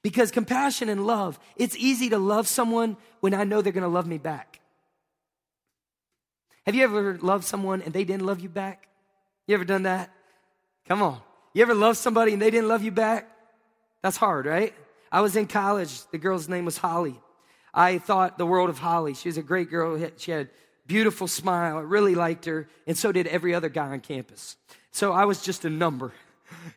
Because 0.03 0.31
compassion 0.31 0.89
and 0.89 1.07
love, 1.07 1.39
it's 1.57 1.77
easy 1.77 2.09
to 2.11 2.19
love 2.19 2.47
someone 2.47 2.97
when 3.21 3.35
I 3.35 3.45
know 3.45 3.63
they're 3.63 3.73
going 3.73 3.83
to 3.83 3.89
love 3.89 4.07
me 4.07 4.19
back. 4.19 4.61
Have 6.67 6.75
you 6.75 6.85
ever 6.85 7.19
loved 7.19 7.45
someone 7.45 7.83
and 7.83 7.93
they 7.93 8.05
didn't 8.05 8.27
love 8.27 8.41
you 8.41 8.49
back? 8.49 8.89
You 9.47 9.55
ever 9.55 9.65
done 9.65 9.85
that? 9.85 10.11
Come 10.87 11.03
on. 11.03 11.21
You 11.55 11.63
ever 11.63 11.75
loved 11.75 11.97
somebody 11.99 12.35
and 12.35 12.43
they 12.43 12.51
didn't 12.51 12.69
love 12.69 12.83
you 12.83 12.93
back? 12.93 13.29
That's 14.03 14.17
hard, 14.17 14.47
right? 14.47 14.75
I 15.11 15.23
was 15.23 15.35
in 15.35 15.47
college. 15.47 16.03
The 16.11 16.19
girl's 16.19 16.49
name 16.49 16.67
was 16.67 16.77
Holly. 16.77 17.19
I 17.73 17.99
thought 17.99 18.39
the 18.39 18.47
world 18.47 18.71
of 18.71 18.79
Holly. 18.79 19.15
She 19.15 19.29
was 19.29 19.39
a 19.39 19.43
great 19.43 19.71
girl. 19.71 19.99
She 20.19 20.31
had 20.31 20.51
beautiful 20.89 21.29
smile. 21.29 21.79
I 21.79 21.83
really 21.83 22.17
liked 22.17 22.47
her. 22.47 22.67
And 22.89 22.99
so 22.99 23.13
did 23.13 23.29
every 23.29 23.55
other 23.55 23.69
guy 23.69 23.89
on 23.89 24.01
campus. 24.01 24.57
So 24.91 25.13
I 25.13 25.27
was 25.27 25.43
just 25.43 25.65
a 25.65 25.71
number. 25.71 26.13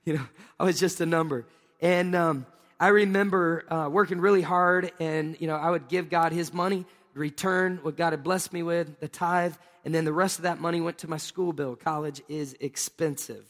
You 0.04 0.16
know, 0.16 0.28
I 0.60 0.66
was 0.66 0.78
just 0.78 1.00
a 1.00 1.06
number. 1.06 1.46
And 1.80 2.14
um, 2.14 2.46
I 2.78 2.90
remember 2.90 3.64
uh, 3.72 3.88
working 3.88 4.20
really 4.20 4.42
hard 4.42 4.92
and, 5.00 5.40
you 5.40 5.48
know, 5.48 5.56
I 5.56 5.70
would 5.70 5.88
give 5.88 6.10
God 6.10 6.34
his 6.34 6.54
money, 6.54 6.86
return 7.14 7.80
what 7.82 7.96
God 7.96 8.12
had 8.12 8.22
blessed 8.22 8.52
me 8.52 8.64
with, 8.64 9.00
the 9.00 9.08
tithe, 9.08 9.56
and 9.86 9.96
then 9.96 10.04
the 10.04 10.12
rest 10.12 10.40
of 10.40 10.44
that 10.44 10.60
money 10.60 10.82
went 10.82 10.98
to 11.00 11.10
my 11.10 11.16
school 11.18 11.54
bill. 11.54 11.78
College 11.78 12.22
is 12.28 12.56
expensive. 12.60 13.46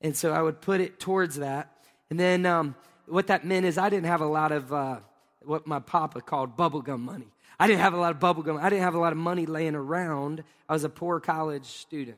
And 0.00 0.16
so 0.16 0.32
I 0.32 0.40
would 0.40 0.62
put 0.62 0.80
it 0.80 0.98
towards 0.98 1.36
that. 1.36 1.76
And 2.08 2.18
then 2.18 2.46
um, 2.46 2.74
what 3.06 3.26
that 3.26 3.44
meant 3.44 3.66
is 3.66 3.76
I 3.76 3.90
didn't 3.90 4.06
have 4.06 4.22
a 4.22 4.26
lot 4.26 4.50
of 4.50 4.72
uh, 4.72 5.00
what 5.42 5.66
my 5.66 5.78
papa 5.78 6.22
called 6.22 6.56
bubblegum 6.56 7.00
money. 7.00 7.28
I 7.60 7.66
didn't 7.66 7.80
have 7.80 7.92
a 7.92 7.98
lot 7.98 8.12
of 8.12 8.18
bubblegum. 8.18 8.58
I 8.58 8.70
didn't 8.70 8.84
have 8.84 8.94
a 8.94 8.98
lot 8.98 9.12
of 9.12 9.18
money 9.18 9.44
laying 9.44 9.74
around. 9.74 10.42
I 10.66 10.72
was 10.72 10.82
a 10.82 10.88
poor 10.88 11.20
college 11.20 11.66
student. 11.66 12.16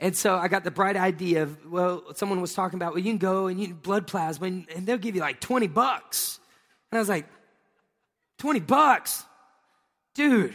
And 0.00 0.16
so 0.16 0.34
I 0.34 0.48
got 0.48 0.64
the 0.64 0.70
bright 0.70 0.96
idea 0.96 1.42
of, 1.42 1.70
well, 1.70 2.02
someone 2.14 2.40
was 2.40 2.54
talking 2.54 2.78
about, 2.78 2.94
well, 2.94 3.00
you 3.00 3.10
can 3.10 3.18
go 3.18 3.48
and 3.48 3.60
you 3.60 3.74
blood 3.74 4.06
plasma 4.06 4.46
and, 4.46 4.66
and 4.74 4.86
they'll 4.86 4.96
give 4.96 5.14
you 5.14 5.20
like 5.20 5.40
20 5.40 5.66
bucks. 5.68 6.40
And 6.90 6.96
I 6.96 7.00
was 7.02 7.10
like, 7.10 7.26
20 8.38 8.60
bucks? 8.60 9.24
Dude, 10.14 10.54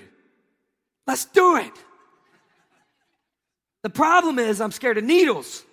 let's 1.06 1.26
do 1.26 1.58
it. 1.58 1.72
The 3.84 3.92
problem 3.92 4.40
is 4.40 4.60
I'm 4.60 4.72
scared 4.72 4.98
of 4.98 5.04
needles. 5.04 5.64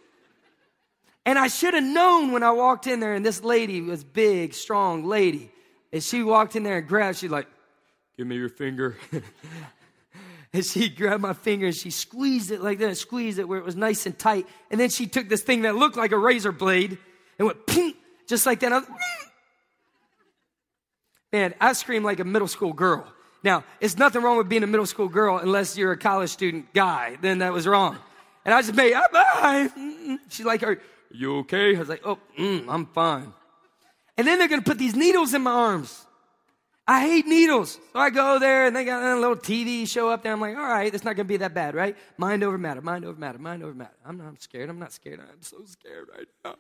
And 1.24 1.38
I 1.38 1.48
should 1.48 1.72
have 1.72 1.82
known 1.82 2.32
when 2.32 2.42
I 2.42 2.50
walked 2.50 2.86
in 2.86 3.00
there, 3.00 3.14
and 3.14 3.24
this 3.24 3.42
lady 3.42 3.80
was 3.80 4.04
big, 4.04 4.52
strong 4.52 5.06
lady. 5.06 5.50
And 5.94 6.02
she 6.02 6.22
walked 6.22 6.54
in 6.56 6.62
there 6.62 6.76
and 6.76 6.86
grabbed, 6.86 7.16
she's 7.16 7.30
like, 7.30 7.46
Give 8.16 8.27
me 8.27 8.37
your 8.37 8.48
finger. 8.48 8.96
and 10.53 10.64
she 10.64 10.88
grabbed 10.88 11.22
my 11.22 11.33
finger 11.33 11.66
and 11.66 11.74
she 11.74 11.90
squeezed 11.90 12.50
it 12.50 12.62
like 12.62 12.79
that, 12.79 12.96
squeezed 12.96 13.38
it 13.38 13.48
where 13.48 13.59
it 13.59 13.64
was 13.64 13.77
nice 13.77 14.07
and 14.07 14.18
tight. 14.18 14.46
And 14.70 14.79
then 14.79 14.90
she 14.90 15.07
took 15.07 15.29
this 15.29 15.42
thing 15.42 15.62
that 15.62 15.74
looked 15.74 15.96
like 15.96 16.12
a 16.12 16.18
razor 16.18 16.53
blade 16.53 16.98
and 17.38 17.46
went 17.46 17.66
ping, 17.66 17.94
just 18.29 18.46
like 18.46 18.61
that. 18.61 18.72
I 18.72 18.83
Man, 21.33 21.53
I 21.61 21.72
screamed 21.72 22.05
like 22.05 22.20
a 22.20 22.24
middle 22.24 22.46
school 22.46 22.72
girl. 22.72 23.05
Now, 23.42 23.64
it's 23.81 23.98
nothing 23.98 24.22
wrong 24.22 24.38
with 24.38 24.48
being 24.48 24.62
a 24.62 24.68
middle 24.68 24.87
school 24.87 25.09
girl 25.09 25.38
unless 25.38 25.77
you're 25.77 25.90
a 25.90 25.98
college 25.98 26.31
student 26.31 26.72
guy. 26.72 27.18
Then 27.20 27.38
that 27.38 27.53
was 27.53 27.66
wrong. 27.66 27.98
And 28.44 28.55
I 28.55 28.62
just 28.62 28.74
made, 28.74 28.94
I 28.94 29.07
bye. 29.12 29.68
She's 30.29 30.46
like, 30.46 30.62
are, 30.62 30.79
you 31.11 31.38
okay? 31.38 31.74
I 31.74 31.79
was 31.79 31.88
like, 31.88 32.03
oh, 32.05 32.18
mm, 32.38 32.66
I'm 32.68 32.87
fine. 32.87 33.33
And 34.16 34.27
then 34.27 34.38
they're 34.38 34.48
going 34.48 34.61
to 34.61 34.64
put 34.64 34.79
these 34.79 34.94
needles 34.94 35.35
in 35.35 35.42
my 35.42 35.50
arms. 35.50 36.07
I 36.86 37.00
hate 37.00 37.26
needles. 37.26 37.78
So 37.92 37.98
I 37.98 38.10
go 38.10 38.38
there 38.38 38.66
and 38.66 38.76
they 38.76 38.84
got 38.84 39.02
a 39.02 39.18
little 39.18 39.36
TV 39.36 39.88
show 39.88 40.10
up 40.10 40.22
there. 40.22 40.32
I'm 40.32 40.40
like, 40.40 40.56
all 40.56 40.62
right, 40.62 40.92
it's 40.92 41.04
not 41.04 41.16
going 41.16 41.26
to 41.26 41.32
be 41.32 41.38
that 41.38 41.54
bad, 41.54 41.74
right? 41.74 41.96
Mind 42.18 42.42
over 42.42 42.58
matter, 42.58 42.82
mind 42.82 43.04
over 43.06 43.18
matter, 43.18 43.38
mind 43.38 43.62
over 43.62 43.72
matter. 43.72 43.94
I'm 44.04 44.18
not 44.18 44.26
I'm 44.26 44.38
scared. 44.38 44.68
I'm 44.68 44.78
not 44.78 44.92
scared. 44.92 45.20
I'm 45.20 45.42
so 45.42 45.64
scared 45.64 46.08
right 46.14 46.26
now. 46.44 46.56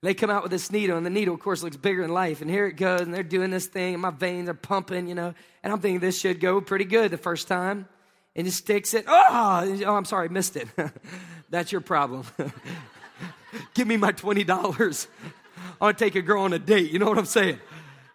They 0.00 0.14
come 0.14 0.30
out 0.30 0.44
with 0.44 0.52
this 0.52 0.70
needle, 0.70 0.96
and 0.96 1.04
the 1.04 1.10
needle, 1.10 1.34
of 1.34 1.40
course, 1.40 1.62
looks 1.64 1.76
bigger 1.76 2.02
than 2.02 2.12
life. 2.12 2.40
And 2.40 2.48
here 2.48 2.66
it 2.66 2.74
goes, 2.74 3.00
and 3.00 3.12
they're 3.12 3.24
doing 3.24 3.50
this 3.50 3.66
thing, 3.66 3.94
and 3.94 4.02
my 4.02 4.10
veins 4.10 4.48
are 4.48 4.54
pumping, 4.54 5.08
you 5.08 5.14
know. 5.16 5.34
And 5.64 5.72
I'm 5.72 5.80
thinking 5.80 5.98
this 5.98 6.20
should 6.20 6.38
go 6.38 6.60
pretty 6.60 6.84
good 6.84 7.10
the 7.10 7.18
first 7.18 7.48
time. 7.48 7.88
And 8.36 8.46
he 8.46 8.52
sticks 8.52 8.94
it. 8.94 9.06
Oh, 9.08 9.80
oh 9.84 9.96
I'm 9.96 10.04
sorry, 10.04 10.28
missed 10.28 10.56
it. 10.56 10.68
That's 11.50 11.72
your 11.72 11.80
problem. 11.80 12.24
Give 13.74 13.88
me 13.88 13.96
my 13.96 14.12
$20. 14.12 15.06
I 15.80 15.84
want 15.84 15.98
to 15.98 16.04
take 16.04 16.14
a 16.14 16.22
girl 16.22 16.42
on 16.42 16.52
a 16.52 16.58
date. 16.60 16.92
You 16.92 17.00
know 17.00 17.06
what 17.06 17.18
I'm 17.18 17.24
saying? 17.24 17.58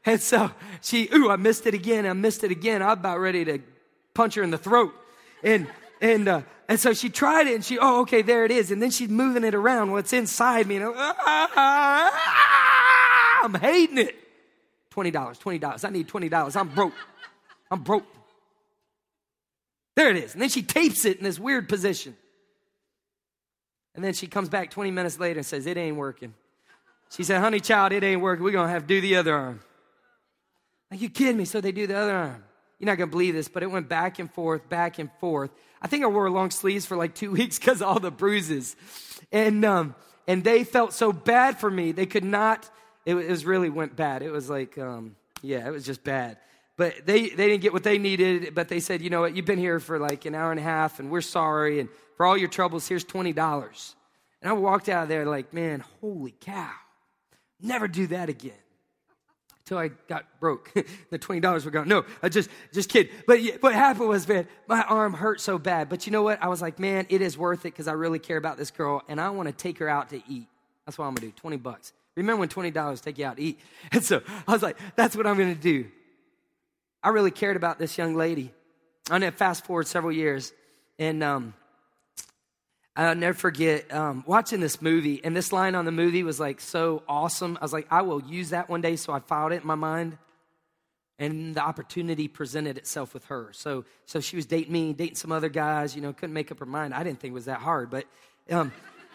And 0.06 0.22
so 0.22 0.52
she, 0.82 1.10
ooh, 1.14 1.30
I 1.30 1.38
missed 1.38 1.66
it 1.66 1.74
again. 1.74 2.06
I 2.06 2.14
missed 2.14 2.44
it 2.44 2.52
again. 2.52 2.82
I'm 2.82 2.92
about 2.92 3.20
ready 3.20 3.46
to 3.46 3.60
punch 4.14 4.36
her 4.36 4.44
in 4.44 4.52
the 4.52 4.58
throat. 4.58 4.94
And, 5.44 5.68
and, 6.02 6.28
uh, 6.28 6.42
and 6.68 6.80
so 6.80 6.94
she 6.94 7.10
tried 7.10 7.48
it 7.48 7.56
and 7.56 7.64
she, 7.64 7.80
oh, 7.80 8.02
okay, 8.02 8.22
there 8.22 8.46
it 8.46 8.52
is. 8.52 8.72
And 8.72 8.82
then 8.82 8.92
she's 8.92 9.10
moving 9.10 9.44
it 9.44 9.56
around. 9.56 9.92
What's 9.92 10.14
inside 10.14 10.68
me? 10.68 10.78
And 10.78 10.94
I'm 13.44 13.54
hating 13.56 13.98
it. 13.98 14.16
$20, 14.94 15.12
$20. 15.12 15.86
I 15.86 15.90
need 15.90 16.08
$20. 16.08 16.56
I'm 16.56 16.70
broke. 16.70 16.94
I'm 17.72 17.82
broke. 17.82 18.06
There 19.96 20.10
it 20.10 20.18
is. 20.18 20.34
And 20.34 20.42
then 20.42 20.50
she 20.50 20.62
tapes 20.62 21.06
it 21.06 21.18
in 21.18 21.24
this 21.24 21.40
weird 21.40 21.70
position. 21.70 22.16
And 23.96 24.04
then 24.04 24.14
she 24.14 24.28
comes 24.28 24.50
back 24.50 24.72
20 24.72 24.92
minutes 24.92 25.20
later 25.20 25.40
and 25.40 25.46
says, 25.46 25.66
It 25.66 25.78
ain't 25.78 25.98
working. 25.98 26.34
She 27.12 27.24
said, 27.24 27.40
Honey, 27.40 27.60
child, 27.60 27.92
it 27.92 28.04
ain't 28.04 28.22
working. 28.22 28.44
We're 28.44 28.52
going 28.52 28.68
to 28.68 28.74
have 28.74 28.84
to 28.84 28.88
do 28.88 29.02
the 29.02 29.16
other 29.18 29.36
arm. 29.36 29.60
Are 30.94 30.96
you 30.96 31.10
kidding 31.10 31.38
me? 31.38 31.46
So 31.46 31.60
they 31.60 31.72
do 31.72 31.88
the 31.88 31.98
other 31.98 32.16
arm. 32.16 32.44
You're 32.78 32.86
not 32.86 33.00
going 33.00 33.10
to 33.10 33.12
believe 33.12 33.34
this, 33.34 33.48
but 33.48 33.64
it 33.64 33.72
went 33.72 33.90
back 33.90 34.20
and 34.20 34.32
forth, 34.32 34.70
back 34.70 35.00
and 35.00 35.10
forth. 35.20 35.50
I 35.82 35.88
think 35.88 36.04
I 36.04 36.08
wore 36.08 36.30
long 36.30 36.52
sleeves 36.52 36.86
for 36.86 36.96
like 36.96 37.16
two 37.16 37.32
weeks 37.40 37.58
because 37.58 37.82
all 37.82 38.00
the 38.00 38.12
bruises. 38.12 38.76
And, 39.32 39.66
um, 39.66 39.96
and 40.28 40.44
they 40.44 40.64
felt 40.64 40.94
so 40.94 41.12
bad 41.12 41.60
for 41.60 41.72
me. 41.72 41.94
They 41.94 42.06
could 42.06 42.24
not, 42.24 42.70
it, 43.08 43.16
was 43.16 43.44
really 43.44 43.72
went 43.72 43.96
bad. 43.96 44.22
It 44.22 44.30
was 44.30 44.52
like, 44.52 44.78
um, 44.78 45.16
yeah, 45.42 45.68
it 45.68 45.72
was 45.72 45.84
just 45.84 46.04
bad. 46.04 46.38
But 46.78 47.08
they, 47.08 47.30
they 47.30 47.48
didn't 47.48 47.62
get 47.62 47.74
what 47.74 47.84
they 47.84 47.98
needed, 47.98 48.54
but 48.54 48.70
they 48.70 48.80
said, 48.80 49.02
you 49.02 49.10
know 49.10 49.22
what, 49.22 49.36
you've 49.36 49.46
been 49.46 49.58
here 49.58 49.80
for 49.80 49.98
like 49.98 50.26
an 50.26 50.36
hour 50.36 50.52
and 50.52 50.60
a 50.60 50.64
half 50.64 51.00
and 51.00 51.10
we're 51.10 51.22
sorry. 51.22 51.80
And 51.80 51.90
for 52.18 52.28
all 52.28 52.38
your 52.38 52.50
troubles, 52.50 52.88
here's 52.88 53.04
$20. 53.04 53.96
And 54.44 54.50
I 54.50 54.54
walked 54.54 54.90
out 54.90 55.04
of 55.04 55.10
there 55.10 55.26
like, 55.26 55.56
man, 55.56 55.84
holy 56.02 56.36
cow. 56.40 56.70
Never 57.60 57.88
do 57.88 58.06
that 58.08 58.30
again. 58.30 58.54
Until 59.66 59.78
I 59.78 59.88
got 60.10 60.26
broke. 60.42 60.74
the 61.10 61.18
$20 61.18 61.66
were 61.66 61.72
gone. 61.72 61.88
No, 61.88 62.04
I 62.22 62.28
just, 62.28 62.50
just 62.74 62.90
kid. 62.90 63.10
But 63.26 63.40
what 63.62 63.74
happened 63.74 64.10
was, 64.10 64.28
man, 64.28 64.48
my 64.68 64.82
arm 64.84 65.14
hurt 65.14 65.40
so 65.40 65.58
bad. 65.58 65.88
But 65.88 66.06
you 66.06 66.12
know 66.12 66.22
what? 66.22 66.44
I 66.44 66.50
was 66.50 66.62
like, 66.62 66.80
man, 66.80 67.06
it 67.10 67.22
is 67.22 67.38
worth 67.38 67.62
it 67.62 67.72
because 67.72 67.88
I 67.88 67.94
really 67.94 68.20
care 68.20 68.36
about 68.36 68.58
this 68.58 68.72
girl 68.72 69.02
and 69.08 69.22
I 69.22 69.30
want 69.30 69.48
to 69.48 69.54
take 69.54 69.80
her 69.80 69.88
out 69.88 70.10
to 70.10 70.22
eat. 70.28 70.48
That's 70.86 70.98
what 70.98 71.06
I'm 71.06 71.16
to 71.16 71.22
do. 71.22 71.32
20 71.32 71.58
bucks. 71.58 71.94
Remember 72.16 72.42
when 72.42 72.50
$20 72.50 73.02
take 73.02 73.18
you 73.18 73.26
out 73.26 73.38
to 73.38 73.44
eat? 73.44 73.60
And 73.92 74.04
so 74.04 74.22
I 74.48 74.52
was 74.52 74.62
like, 74.62 74.78
that's 74.96 75.16
what 75.16 75.26
I'm 75.26 75.38
to 75.38 75.56
do. 75.56 75.86
I 77.02 77.10
really 77.10 77.32
cared 77.32 77.56
about 77.58 77.80
this 77.80 77.98
young 77.98 78.16
lady. 78.16 78.54
I'm 79.10 79.22
to 79.22 79.32
fast 79.32 79.66
forward 79.66 79.88
several 79.88 80.12
years. 80.12 80.54
And 81.00 81.24
um, 81.24 81.54
I'll 82.96 83.16
never 83.16 83.34
forget 83.34 83.92
um, 83.92 84.24
watching 84.28 84.60
this 84.60 84.82
movie, 84.82 85.20
and 85.24 85.36
this 85.36 85.52
line 85.52 85.74
on 85.74 85.86
the 85.86 85.92
movie 85.92 86.22
was 86.22 86.40
like 86.40 86.62
so 86.62 87.02
awesome. 87.08 87.58
I 87.60 87.66
was 87.66 87.74
like, 87.74 87.88
I 87.90 88.04
will 88.04 88.22
use 88.22 88.52
that 88.52 88.70
one 88.70 88.82
day, 88.82 88.98
so 88.98 89.12
I 89.14 89.20
filed 89.20 89.52
it 89.52 89.62
in 89.62 89.68
my 89.68 89.76
mind. 89.76 90.18
And 91.18 91.56
the 91.56 91.62
opportunity 91.62 92.28
presented 92.28 92.78
itself 92.78 93.14
with 93.14 93.26
her. 93.26 93.50
So, 93.54 93.86
so 94.06 94.20
she 94.20 94.36
was 94.36 94.46
dating 94.46 94.74
me, 94.74 94.94
dating 94.94 95.16
some 95.16 95.32
other 95.32 95.50
guys, 95.50 95.96
you 95.96 96.02
know, 96.02 96.12
couldn't 96.12 96.34
make 96.34 96.52
up 96.52 96.60
her 96.60 96.66
mind. 96.66 96.94
I 96.94 97.04
didn't 97.04 97.20
think 97.20 97.32
it 97.32 97.36
was 97.36 97.46
that 97.46 97.60
hard, 97.60 97.90
but 97.90 98.06
um, 98.52 98.72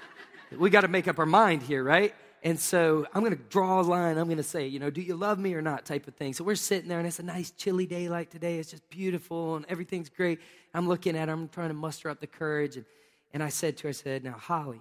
we 0.59 0.71
got 0.71 0.83
to 0.83 0.89
make 0.89 1.07
up 1.07 1.19
our 1.19 1.27
mind 1.27 1.63
here, 1.63 1.83
right? 1.85 2.15
And 2.43 2.59
so 2.59 3.07
I'm 3.13 3.23
going 3.23 3.37
to 3.37 3.43
draw 3.49 3.81
a 3.81 3.83
line. 3.83 4.17
I'm 4.17 4.27
going 4.27 4.39
to 4.39 4.45
say, 4.45 4.67
you 4.67 4.79
know, 4.79 4.91
do 4.91 5.01
you 5.01 5.17
love 5.17 5.39
me 5.39 5.55
or 5.55 5.63
not 5.63 5.85
type 5.85 6.07
of 6.07 6.15
thing. 6.15 6.33
So 6.35 6.45
we're 6.45 6.55
sitting 6.55 6.89
there 6.89 6.99
and 6.99 7.07
it's 7.07 7.19
a 7.19 7.25
nice 7.25 7.51
chilly 7.51 7.87
day 7.87 8.09
like 8.09 8.31
today. 8.31 8.59
It's 8.59 8.71
just 8.71 8.89
beautiful 8.91 9.57
and 9.57 9.67
everything's 9.69 10.09
great. 10.09 10.41
I'm 10.73 10.89
looking 10.89 11.17
at 11.17 11.29
her. 11.29 11.35
I'm 11.35 11.49
trying 11.49 11.69
to 11.69 11.75
muster 11.75 12.09
up 12.09 12.21
the 12.21 12.29
courage. 12.29 12.77
And, 12.77 12.87
and 13.33 13.43
I 13.43 13.49
said 13.49 13.77
to 13.79 13.85
her, 13.85 13.89
I 13.91 13.93
said, 13.93 14.25
now, 14.25 14.33
Holly, 14.33 14.81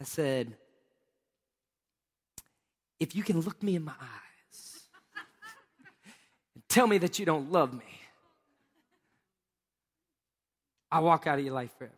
I 0.00 0.04
said, 0.04 0.54
if 2.98 3.14
you 3.14 3.22
can 3.22 3.40
look 3.40 3.62
me 3.62 3.76
in 3.76 3.84
my 3.84 3.92
eyes 4.00 4.82
and 6.54 6.62
tell 6.68 6.86
me 6.86 6.98
that 6.98 7.18
you 7.18 7.26
don't 7.26 7.52
love 7.52 7.72
me, 7.72 7.84
I'll 10.90 11.02
walk 11.02 11.26
out 11.26 11.38
of 11.38 11.44
your 11.44 11.54
life 11.54 11.70
forever. 11.76 11.92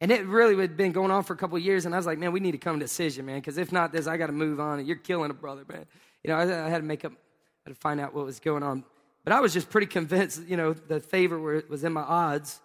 And 0.00 0.12
it 0.12 0.24
really 0.26 0.56
had 0.56 0.76
been 0.76 0.92
going 0.92 1.10
on 1.10 1.24
for 1.24 1.32
a 1.32 1.36
couple 1.36 1.58
years, 1.58 1.84
and 1.84 1.94
I 1.94 1.98
was 1.98 2.06
like, 2.06 2.18
man, 2.18 2.30
we 2.30 2.40
need 2.40 2.52
to 2.52 2.58
come 2.58 2.78
to 2.78 2.84
a 2.84 2.86
decision, 2.86 3.26
man, 3.26 3.38
because 3.38 3.58
if 3.58 3.72
not 3.72 3.90
this, 3.90 4.06
I 4.06 4.16
got 4.16 4.28
to 4.28 4.32
move 4.32 4.60
on, 4.60 4.84
you're 4.86 4.96
killing 4.96 5.30
a 5.30 5.34
brother, 5.34 5.64
man. 5.68 5.86
You 6.22 6.30
know, 6.30 6.36
I, 6.36 6.66
I, 6.66 6.68
had 6.68 6.78
to 6.78 6.84
make 6.84 7.04
up, 7.04 7.12
I 7.12 7.70
had 7.70 7.74
to 7.74 7.80
find 7.80 8.00
out 8.00 8.14
what 8.14 8.24
was 8.24 8.38
going 8.38 8.62
on. 8.62 8.84
But 9.24 9.32
I 9.32 9.40
was 9.40 9.52
just 9.52 9.70
pretty 9.70 9.88
convinced, 9.88 10.46
you 10.46 10.56
know, 10.56 10.72
the 10.72 11.00
favor 11.00 11.62
was 11.68 11.82
in 11.82 11.92
my 11.92 12.02
odds. 12.02 12.60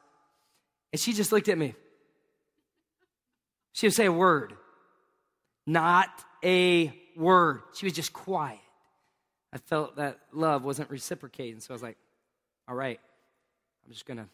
And 0.93 0.99
she 0.99 1.11
just 1.11 1.33
looked 1.33 1.49
at 1.49 1.57
me. 1.57 1.75
She 3.73 3.87
would 3.87 3.93
say 3.93 4.05
a 4.05 4.11
word, 4.11 4.53
not 5.67 6.07
a 6.43 6.93
word. 7.17 7.63
She 7.75 7.85
was 7.85 7.93
just 7.93 8.13
quiet. 8.13 8.59
I 9.51 9.57
felt 9.57 9.97
that 9.97 10.19
love 10.31 10.63
wasn't 10.63 10.89
reciprocating, 10.89 11.59
so 11.59 11.73
I 11.73 11.75
was 11.75 11.83
like, 11.83 11.97
all 12.67 12.75
right, 12.75 12.99
I'm 13.85 13.91
just 13.91 14.05
gonna 14.05 14.29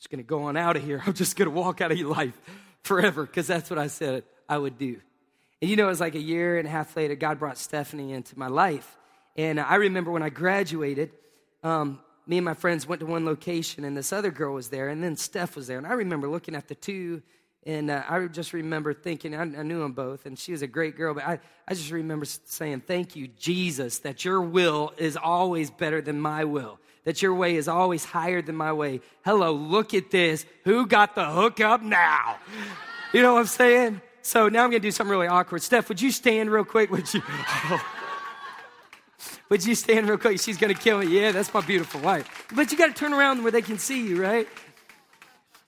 just 0.00 0.08
going 0.08 0.18
to 0.18 0.26
go 0.26 0.44
on 0.44 0.56
out 0.56 0.76
of 0.76 0.82
here. 0.82 1.02
I'm 1.06 1.12
just 1.12 1.36
to 1.36 1.50
walk 1.50 1.80
out 1.80 1.92
of 1.92 1.98
your 1.98 2.08
life 2.08 2.38
forever 2.82 3.24
because 3.24 3.46
that's 3.46 3.68
what 3.68 3.78
I 3.78 3.86
said 3.86 4.24
I 4.48 4.56
would 4.56 4.78
do. 4.78 4.98
And 5.60 5.70
you 5.70 5.76
know, 5.76 5.84
it 5.84 5.90
was 5.90 6.00
like 6.00 6.14
a 6.14 6.20
year 6.20 6.58
and 6.58 6.66
a 6.66 6.70
half 6.70 6.96
later, 6.96 7.14
God 7.14 7.38
brought 7.38 7.58
Stephanie 7.58 8.12
into 8.12 8.38
my 8.38 8.48
life. 8.48 8.96
And 9.36 9.60
I 9.60 9.76
remember 9.76 10.10
when 10.10 10.22
I 10.22 10.30
graduated, 10.30 11.12
um, 11.62 12.00
me 12.30 12.38
and 12.38 12.44
my 12.44 12.54
friends 12.54 12.86
went 12.86 13.00
to 13.00 13.06
one 13.06 13.24
location, 13.24 13.84
and 13.84 13.96
this 13.96 14.12
other 14.12 14.30
girl 14.30 14.54
was 14.54 14.68
there, 14.68 14.88
and 14.88 15.02
then 15.02 15.16
Steph 15.16 15.56
was 15.56 15.66
there. 15.66 15.78
And 15.78 15.86
I 15.86 15.94
remember 15.94 16.28
looking 16.28 16.54
at 16.54 16.68
the 16.68 16.76
two, 16.76 17.22
and 17.66 17.90
uh, 17.90 18.04
I 18.08 18.24
just 18.28 18.52
remember 18.52 18.94
thinking, 18.94 19.34
I, 19.34 19.40
I, 19.40 19.64
knew 19.64 19.80
them 19.80 19.92
both, 19.92 20.26
and 20.26 20.38
she 20.38 20.52
was 20.52 20.62
a 20.62 20.68
great 20.68 20.96
girl, 20.96 21.12
but 21.12 21.24
I, 21.24 21.40
I 21.66 21.74
just 21.74 21.90
remember 21.90 22.24
saying, 22.24 22.82
Thank 22.86 23.16
you, 23.16 23.26
Jesus, 23.26 23.98
that 23.98 24.24
your 24.24 24.40
will 24.40 24.92
is 24.96 25.16
always 25.16 25.72
better 25.72 26.00
than 26.00 26.20
my 26.20 26.44
will 26.44 26.78
that 27.04 27.22
your 27.22 27.34
way 27.34 27.56
is 27.56 27.66
always 27.66 28.04
higher 28.04 28.42
than 28.42 28.54
my 28.54 28.70
way. 28.70 29.00
Hello, 29.24 29.52
look 29.52 29.94
at 29.94 30.10
this. 30.10 30.44
Who 30.64 30.86
got 30.86 31.14
the 31.14 31.24
hookup 31.24 31.80
now? 31.80 32.36
You 33.14 33.22
know 33.22 33.32
what 33.32 33.40
I'm 33.40 33.46
saying? 33.46 34.02
So 34.20 34.50
now 34.50 34.64
I'm 34.64 34.70
going 34.70 34.82
to 34.82 34.86
do 34.86 34.90
something 34.90 35.10
really 35.10 35.26
awkward. 35.26 35.62
Steph, 35.62 35.88
would 35.88 36.00
you 36.00 36.10
stand 36.10 36.50
real 36.50 36.62
quick? 36.62 36.90
Would 36.90 37.12
you? 37.14 37.22
Would 39.50 39.64
you 39.64 39.74
stand 39.74 40.08
real 40.08 40.18
quick? 40.18 40.40
She's 40.40 40.56
going 40.56 40.74
to 40.74 40.80
kill 40.80 40.98
me. 40.98 41.06
Yeah, 41.06 41.32
that's 41.32 41.52
my 41.52 41.60
beautiful 41.60 42.00
wife. 42.00 42.46
But 42.54 42.72
you 42.72 42.78
got 42.78 42.86
to 42.86 42.94
turn 42.94 43.12
around 43.12 43.42
where 43.42 43.52
they 43.52 43.62
can 43.62 43.78
see 43.78 44.08
you, 44.08 44.22
right? 44.22 44.48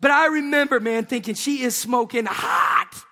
But 0.00 0.10
I 0.10 0.26
remember, 0.26 0.80
man, 0.80 1.04
thinking 1.04 1.34
she 1.34 1.62
is 1.62 1.76
smoking 1.76 2.26
hot. 2.26 3.04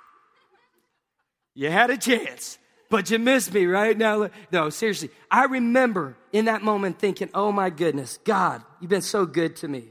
You 1.54 1.70
had 1.70 1.90
a 1.90 1.98
chance 1.98 2.58
but 2.90 3.08
you 3.08 3.18
missed 3.18 3.54
me 3.54 3.66
right 3.66 3.96
now. 3.96 4.28
No, 4.50 4.68
seriously. 4.68 5.10
I 5.30 5.44
remember 5.44 6.16
in 6.32 6.46
that 6.46 6.62
moment 6.62 6.98
thinking, 6.98 7.30
oh 7.32 7.52
my 7.52 7.70
goodness, 7.70 8.18
God, 8.24 8.62
you've 8.80 8.90
been 8.90 9.00
so 9.00 9.24
good 9.24 9.56
to 9.56 9.68
me. 9.68 9.84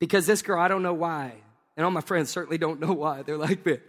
Because 0.00 0.26
this 0.26 0.42
girl, 0.42 0.58
I 0.58 0.66
don't 0.66 0.82
know 0.82 0.94
why. 0.94 1.34
And 1.76 1.84
all 1.84 1.90
my 1.92 2.00
friends 2.00 2.30
certainly 2.30 2.58
don't 2.58 2.80
know 2.80 2.92
why. 2.92 3.22
They're 3.22 3.36
like, 3.36 3.64
man, 3.64 3.80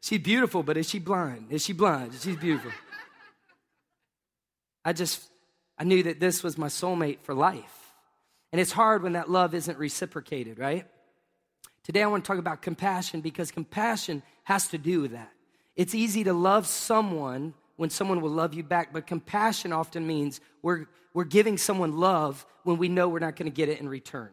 she's 0.00 0.20
beautiful, 0.20 0.62
but 0.62 0.76
is 0.76 0.88
she 0.88 0.98
blind? 0.98 1.46
Is 1.50 1.64
she 1.64 1.72
blind? 1.72 2.12
She's 2.20 2.36
beautiful. 2.36 2.70
I 4.84 4.92
just, 4.92 5.26
I 5.78 5.84
knew 5.84 6.02
that 6.04 6.20
this 6.20 6.42
was 6.42 6.56
my 6.56 6.68
soulmate 6.68 7.20
for 7.20 7.34
life. 7.34 7.94
And 8.52 8.60
it's 8.60 8.72
hard 8.72 9.02
when 9.02 9.12
that 9.12 9.30
love 9.30 9.54
isn't 9.54 9.78
reciprocated, 9.78 10.58
right? 10.58 10.86
Today 11.82 12.02
I 12.02 12.06
want 12.06 12.24
to 12.24 12.28
talk 12.28 12.38
about 12.38 12.62
compassion 12.62 13.20
because 13.20 13.50
compassion 13.50 14.22
has 14.44 14.68
to 14.68 14.78
do 14.78 15.00
with 15.00 15.12
that. 15.12 15.30
It's 15.76 15.94
easy 15.94 16.24
to 16.24 16.32
love 16.32 16.66
someone 16.66 17.54
when 17.76 17.90
someone 17.90 18.22
will 18.22 18.30
love 18.30 18.54
you 18.54 18.62
back, 18.62 18.92
but 18.92 19.06
compassion 19.06 19.72
often 19.72 20.06
means 20.06 20.40
we're, 20.62 20.86
we're 21.12 21.24
giving 21.24 21.58
someone 21.58 21.98
love 21.98 22.46
when 22.64 22.78
we 22.78 22.88
know 22.88 23.08
we're 23.08 23.18
not 23.18 23.36
going 23.36 23.50
to 23.50 23.54
get 23.54 23.68
it 23.68 23.80
in 23.80 23.88
return. 23.88 24.30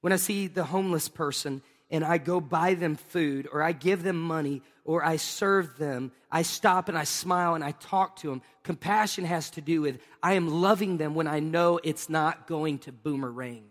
When 0.00 0.12
I 0.12 0.16
see 0.16 0.46
the 0.46 0.64
homeless 0.64 1.08
person 1.08 1.62
and 1.90 2.04
I 2.04 2.18
go 2.18 2.40
buy 2.40 2.74
them 2.74 2.96
food 2.96 3.48
or 3.52 3.62
I 3.62 3.72
give 3.72 4.02
them 4.02 4.20
money 4.20 4.62
or 4.84 5.04
I 5.04 5.16
serve 5.16 5.76
them, 5.78 6.12
I 6.30 6.42
stop 6.42 6.88
and 6.88 6.98
I 6.98 7.04
smile 7.04 7.54
and 7.54 7.64
I 7.64 7.72
talk 7.72 8.16
to 8.16 8.28
them. 8.28 8.42
Compassion 8.62 9.24
has 9.24 9.50
to 9.50 9.60
do 9.60 9.80
with 9.80 9.98
I 10.22 10.34
am 10.34 10.48
loving 10.48 10.96
them 10.96 11.14
when 11.14 11.26
I 11.26 11.40
know 11.40 11.80
it's 11.82 12.08
not 12.08 12.46
going 12.46 12.78
to 12.80 12.92
boomerang. 12.92 13.64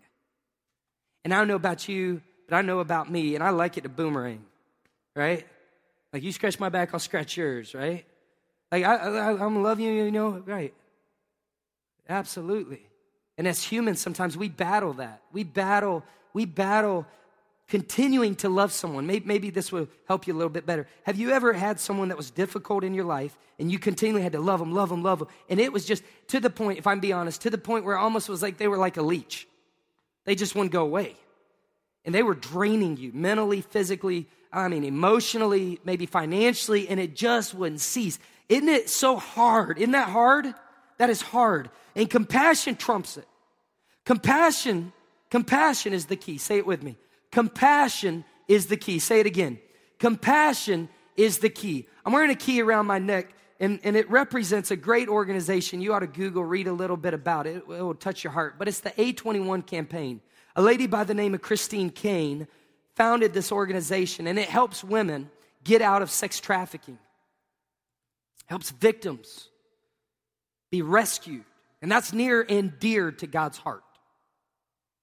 And 1.24 1.34
I 1.34 1.38
don't 1.38 1.48
know 1.48 1.56
about 1.56 1.88
you, 1.88 2.22
but 2.48 2.56
I 2.56 2.62
know 2.62 2.78
about 2.78 3.10
me, 3.10 3.34
and 3.34 3.44
I 3.44 3.50
like 3.50 3.76
it 3.76 3.82
to 3.82 3.88
boomerang, 3.88 4.44
right? 5.14 5.46
Like 6.12 6.22
you 6.22 6.32
scratch 6.32 6.58
my 6.58 6.70
back, 6.70 6.94
I'll 6.94 7.00
scratch 7.00 7.36
yours, 7.36 7.74
right? 7.74 8.06
Like, 8.72 8.84
I, 8.84 8.96
I, 8.96 9.44
I'm 9.44 9.62
love 9.62 9.80
you, 9.80 9.90
you 9.90 10.10
know, 10.10 10.42
right. 10.46 10.74
Absolutely. 12.08 12.80
And 13.36 13.46
as 13.46 13.62
humans, 13.62 14.00
sometimes 14.00 14.36
we 14.36 14.48
battle 14.48 14.94
that. 14.94 15.22
We 15.32 15.44
battle, 15.44 16.04
we 16.32 16.44
battle 16.44 17.06
continuing 17.68 18.34
to 18.36 18.48
love 18.48 18.72
someone. 18.72 19.06
Maybe, 19.06 19.26
maybe, 19.26 19.50
this 19.50 19.70
will 19.70 19.88
help 20.06 20.26
you 20.26 20.34
a 20.34 20.36
little 20.36 20.50
bit 20.50 20.66
better. 20.66 20.88
Have 21.04 21.18
you 21.18 21.30
ever 21.30 21.52
had 21.52 21.78
someone 21.78 22.08
that 22.08 22.16
was 22.16 22.30
difficult 22.30 22.82
in 22.82 22.94
your 22.94 23.04
life 23.04 23.36
and 23.58 23.70
you 23.70 23.78
continually 23.78 24.22
had 24.22 24.32
to 24.32 24.40
love 24.40 24.58
them, 24.58 24.72
love 24.72 24.88
them, 24.88 25.02
love 25.02 25.20
them? 25.20 25.28
And 25.48 25.60
it 25.60 25.72
was 25.72 25.84
just 25.84 26.02
to 26.28 26.40
the 26.40 26.50
point, 26.50 26.78
if 26.78 26.86
I'm 26.86 27.00
being 27.00 27.14
honest, 27.14 27.42
to 27.42 27.50
the 27.50 27.58
point 27.58 27.84
where 27.84 27.98
almost 27.98 28.28
was 28.28 28.42
like 28.42 28.56
they 28.56 28.68
were 28.68 28.78
like 28.78 28.96
a 28.96 29.02
leech. 29.02 29.46
They 30.24 30.34
just 30.34 30.54
wouldn't 30.54 30.72
go 30.72 30.82
away. 30.82 31.16
And 32.04 32.14
they 32.14 32.22
were 32.22 32.34
draining 32.34 32.96
you 32.96 33.12
mentally, 33.12 33.60
physically, 33.60 34.28
I 34.50 34.68
mean, 34.68 34.84
emotionally, 34.84 35.78
maybe 35.84 36.06
financially, 36.06 36.88
and 36.88 36.98
it 36.98 37.14
just 37.14 37.54
wouldn't 37.54 37.82
cease. 37.82 38.18
Isn't 38.48 38.68
it 38.68 38.88
so 38.88 39.16
hard? 39.16 39.76
Isn't 39.78 39.92
that 39.92 40.08
hard? 40.08 40.54
That 40.96 41.10
is 41.10 41.20
hard. 41.20 41.70
And 41.94 42.08
compassion 42.08 42.76
trumps 42.76 43.18
it. 43.18 43.28
Compassion, 44.06 44.94
compassion 45.28 45.92
is 45.92 46.06
the 46.06 46.16
key. 46.16 46.38
Say 46.38 46.56
it 46.56 46.66
with 46.66 46.82
me. 46.82 46.96
Compassion 47.30 48.24
is 48.46 48.66
the 48.66 48.76
key. 48.76 48.98
Say 48.98 49.20
it 49.20 49.26
again. 49.26 49.58
Compassion 49.98 50.88
is 51.16 51.38
the 51.38 51.50
key. 51.50 51.88
I'm 52.04 52.12
wearing 52.12 52.30
a 52.30 52.36
key 52.36 52.62
around 52.62 52.86
my 52.86 52.98
neck, 52.98 53.34
and, 53.60 53.80
and 53.82 53.96
it 53.96 54.08
represents 54.10 54.70
a 54.70 54.76
great 54.76 55.08
organization. 55.08 55.80
You 55.80 55.92
ought 55.92 56.00
to 56.00 56.06
Google, 56.06 56.44
read 56.44 56.66
a 56.66 56.72
little 56.72 56.96
bit 56.96 57.14
about 57.14 57.46
it. 57.46 57.56
It 57.56 57.66
will 57.66 57.94
touch 57.94 58.24
your 58.24 58.32
heart. 58.32 58.54
But 58.58 58.68
it's 58.68 58.80
the 58.80 58.90
A21 58.90 59.66
campaign. 59.66 60.20
A 60.56 60.62
lady 60.62 60.86
by 60.86 61.04
the 61.04 61.14
name 61.14 61.34
of 61.34 61.42
Christine 61.42 61.90
Caine 61.90 62.48
founded 62.96 63.32
this 63.32 63.52
organization, 63.52 64.26
and 64.26 64.38
it 64.38 64.48
helps 64.48 64.82
women 64.82 65.30
get 65.64 65.82
out 65.82 66.02
of 66.02 66.10
sex 66.10 66.40
trafficking 66.40 66.98
helps 68.48 68.70
victims 68.70 69.48
be 70.70 70.82
rescued. 70.82 71.44
And 71.80 71.92
that's 71.92 72.12
near 72.12 72.44
and 72.48 72.78
dear 72.78 73.12
to 73.12 73.26
God's 73.26 73.58
heart. 73.58 73.84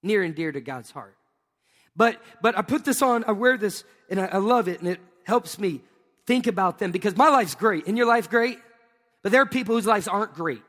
Near 0.02 0.22
and 0.22 0.34
dear 0.34 0.52
to 0.52 0.60
God's 0.60 0.90
heart. 0.90 1.16
But 1.96 2.20
but 2.42 2.56
I 2.56 2.62
put 2.62 2.84
this 2.84 3.02
on, 3.02 3.24
I 3.26 3.32
wear 3.32 3.56
this 3.56 3.84
and 4.10 4.20
I, 4.20 4.26
I 4.26 4.38
love 4.38 4.68
it, 4.68 4.80
and 4.80 4.88
it 4.88 5.00
helps 5.24 5.58
me 5.58 5.80
think 6.26 6.46
about 6.46 6.78
them 6.78 6.90
because 6.90 7.16
my 7.16 7.28
life's 7.28 7.54
great. 7.54 7.86
And 7.86 7.96
your 7.96 8.06
life 8.06 8.28
great? 8.28 8.58
But 9.22 9.32
there 9.32 9.42
are 9.42 9.46
people 9.46 9.74
whose 9.74 9.86
lives 9.86 10.08
aren't 10.08 10.34
great. 10.34 10.62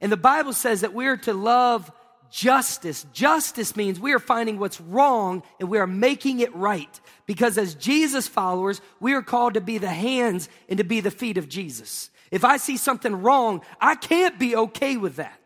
And 0.00 0.10
the 0.10 0.16
Bible 0.16 0.52
says 0.52 0.80
that 0.80 0.94
we're 0.94 1.16
to 1.18 1.34
love 1.34 1.90
justice. 2.30 3.06
Justice 3.12 3.76
means 3.76 4.00
we 4.00 4.12
are 4.12 4.18
finding 4.18 4.58
what's 4.58 4.80
wrong 4.80 5.42
and 5.60 5.68
we 5.68 5.78
are 5.78 5.86
making 5.86 6.40
it 6.40 6.54
right. 6.56 7.00
Because 7.26 7.58
as 7.58 7.74
Jesus 7.74 8.26
followers, 8.26 8.80
we 9.00 9.12
are 9.12 9.22
called 9.22 9.54
to 9.54 9.60
be 9.60 9.78
the 9.78 9.88
hands 9.88 10.48
and 10.68 10.78
to 10.78 10.84
be 10.84 11.00
the 11.00 11.10
feet 11.10 11.36
of 11.36 11.48
Jesus. 11.48 12.10
If 12.30 12.44
I 12.44 12.56
see 12.56 12.78
something 12.78 13.22
wrong, 13.22 13.60
I 13.80 13.94
can't 13.94 14.38
be 14.38 14.56
okay 14.56 14.96
with 14.96 15.16
that. 15.16 15.38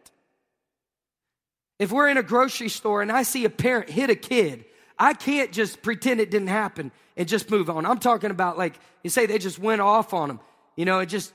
If 1.78 1.92
we're 1.92 2.08
in 2.08 2.16
a 2.16 2.22
grocery 2.22 2.68
store 2.68 3.02
and 3.02 3.12
I 3.12 3.24
see 3.24 3.44
a 3.44 3.50
parent 3.50 3.90
hit 3.90 4.08
a 4.08 4.14
kid, 4.14 4.64
I 4.98 5.14
can't 5.14 5.52
just 5.52 5.82
pretend 5.82 6.20
it 6.20 6.30
didn't 6.30 6.48
happen 6.48 6.90
and 7.16 7.28
just 7.28 7.50
move 7.50 7.68
on. 7.68 7.84
I'm 7.84 7.98
talking 7.98 8.30
about 8.30 8.56
like 8.56 8.78
you 9.02 9.10
say 9.10 9.26
they 9.26 9.38
just 9.38 9.58
went 9.58 9.80
off 9.80 10.14
on 10.14 10.30
him. 10.30 10.40
You 10.76 10.84
know, 10.84 11.00
it 11.00 11.06
just 11.06 11.32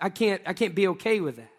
I 0.00 0.10
can't 0.10 0.42
I 0.46 0.52
can't 0.52 0.74
be 0.74 0.88
okay 0.88 1.20
with 1.20 1.36
that. 1.36 1.50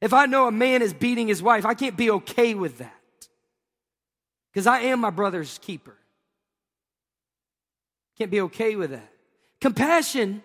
If 0.00 0.12
I 0.12 0.26
know 0.26 0.46
a 0.46 0.52
man 0.52 0.82
is 0.82 0.92
beating 0.92 1.28
his 1.28 1.42
wife, 1.42 1.64
I 1.64 1.74
can't 1.74 1.96
be 1.96 2.10
okay 2.10 2.54
with 2.54 2.78
that. 2.78 2.94
Because 4.52 4.66
I 4.66 4.80
am 4.80 5.00
my 5.00 5.10
brother's 5.10 5.58
keeper. 5.58 5.96
Can't 8.16 8.30
be 8.30 8.40
okay 8.42 8.76
with 8.76 8.90
that. 8.90 9.08
Compassion 9.60 10.42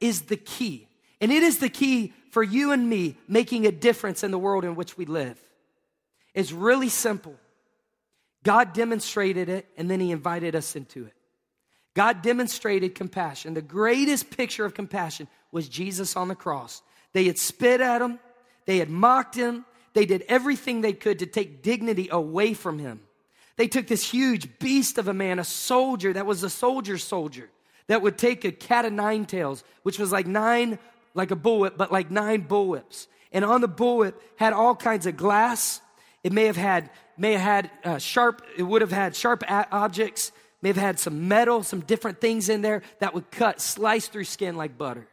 is 0.00 0.22
the 0.22 0.36
key. 0.36 0.88
And 1.20 1.32
it 1.32 1.42
is 1.42 1.58
the 1.58 1.68
key 1.68 2.12
for 2.30 2.42
you 2.42 2.72
and 2.72 2.88
me 2.88 3.16
making 3.28 3.66
a 3.66 3.72
difference 3.72 4.22
in 4.22 4.30
the 4.30 4.38
world 4.38 4.64
in 4.64 4.74
which 4.74 4.98
we 4.98 5.06
live. 5.06 5.40
It's 6.34 6.52
really 6.52 6.88
simple. 6.88 7.36
God 8.44 8.72
demonstrated 8.72 9.48
it 9.48 9.66
and 9.76 9.90
then 9.90 9.98
he 9.98 10.12
invited 10.12 10.54
us 10.54 10.76
into 10.76 11.06
it. 11.06 11.14
God 11.94 12.22
demonstrated 12.22 12.94
compassion. 12.94 13.54
The 13.54 13.62
greatest 13.62 14.30
picture 14.30 14.64
of 14.64 14.74
compassion 14.74 15.28
was 15.50 15.68
Jesus 15.68 16.16
on 16.16 16.28
the 16.28 16.34
cross. 16.34 16.82
They 17.12 17.24
had 17.24 17.38
spit 17.38 17.80
at 17.80 18.02
him, 18.02 18.18
they 18.66 18.78
had 18.78 18.90
mocked 18.90 19.34
him, 19.34 19.64
they 19.94 20.04
did 20.04 20.24
everything 20.28 20.80
they 20.80 20.92
could 20.92 21.20
to 21.20 21.26
take 21.26 21.62
dignity 21.62 22.08
away 22.10 22.52
from 22.54 22.78
him. 22.78 23.00
They 23.56 23.68
took 23.68 23.86
this 23.86 24.08
huge 24.08 24.58
beast 24.58 24.98
of 24.98 25.06
a 25.06 25.14
man, 25.14 25.38
a 25.38 25.44
soldier 25.44 26.12
that 26.12 26.26
was 26.26 26.42
a 26.42 26.50
soldier's 26.50 27.04
soldier, 27.04 27.48
that 27.86 28.02
would 28.02 28.18
take 28.18 28.44
a 28.44 28.50
cat 28.50 28.84
of 28.84 28.92
nine 28.92 29.24
tails, 29.24 29.62
which 29.84 29.98
was 29.98 30.10
like 30.10 30.26
nine, 30.26 30.78
like 31.14 31.30
a 31.30 31.36
bullwhip, 31.36 31.76
but 31.76 31.92
like 31.92 32.10
nine 32.10 32.46
bullwhips. 32.48 33.06
And 33.32 33.44
on 33.44 33.60
the 33.60 33.68
bullwhip 33.68 34.14
had 34.36 34.52
all 34.52 34.74
kinds 34.74 35.06
of 35.06 35.16
glass. 35.16 35.80
It 36.24 36.32
may 36.32 36.46
have 36.46 36.56
had, 36.56 36.90
may 37.16 37.32
have 37.32 37.40
had 37.40 37.70
uh, 37.84 37.98
sharp, 37.98 38.42
it 38.56 38.62
would 38.62 38.82
have 38.82 38.92
had 38.92 39.14
sharp 39.14 39.42
objects 39.48 40.32
may 40.64 40.70
have 40.70 40.76
had 40.76 40.98
some 40.98 41.28
metal, 41.28 41.62
some 41.62 41.80
different 41.80 42.22
things 42.22 42.48
in 42.48 42.62
there 42.62 42.80
that 42.98 43.12
would 43.12 43.30
cut, 43.30 43.60
slice 43.60 44.08
through 44.08 44.24
skin 44.24 44.56
like 44.56 44.78
butter. 44.78 45.06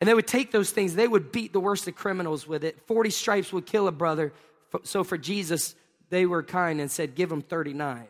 And 0.00 0.06
they 0.06 0.14
would 0.14 0.28
take 0.28 0.52
those 0.52 0.70
things, 0.70 0.94
they 0.94 1.08
would 1.08 1.32
beat 1.32 1.52
the 1.52 1.58
worst 1.58 1.88
of 1.88 1.96
criminals 1.96 2.46
with 2.46 2.62
it. 2.62 2.86
40 2.86 3.10
stripes 3.10 3.52
would 3.52 3.66
kill 3.66 3.88
a 3.88 3.92
brother. 3.92 4.32
So 4.84 5.02
for 5.02 5.18
Jesus, 5.18 5.74
they 6.08 6.24
were 6.24 6.44
kind 6.44 6.80
and 6.80 6.88
said, 6.88 7.16
Give 7.16 7.32
him 7.32 7.42
39. 7.42 8.06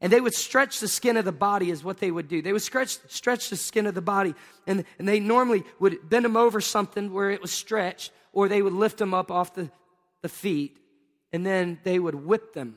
And 0.00 0.10
they 0.10 0.22
would 0.22 0.34
stretch 0.34 0.80
the 0.80 0.88
skin 0.88 1.18
of 1.18 1.26
the 1.26 1.32
body, 1.32 1.70
is 1.70 1.84
what 1.84 1.98
they 1.98 2.10
would 2.10 2.28
do. 2.28 2.40
They 2.40 2.54
would 2.54 2.62
stretch, 2.62 2.96
stretch 3.08 3.50
the 3.50 3.56
skin 3.56 3.86
of 3.86 3.94
the 3.94 4.00
body, 4.00 4.34
and, 4.66 4.84
and 4.98 5.06
they 5.06 5.20
normally 5.20 5.64
would 5.78 6.08
bend 6.08 6.24
them 6.24 6.38
over 6.38 6.62
something 6.62 7.12
where 7.12 7.30
it 7.30 7.42
was 7.42 7.50
stretched, 7.50 8.10
or 8.32 8.48
they 8.48 8.62
would 8.62 8.72
lift 8.72 8.96
them 8.96 9.12
up 9.12 9.30
off 9.30 9.52
the, 9.52 9.70
the 10.22 10.30
feet, 10.30 10.78
and 11.32 11.44
then 11.44 11.78
they 11.84 11.98
would 11.98 12.14
whip 12.14 12.54
them 12.54 12.76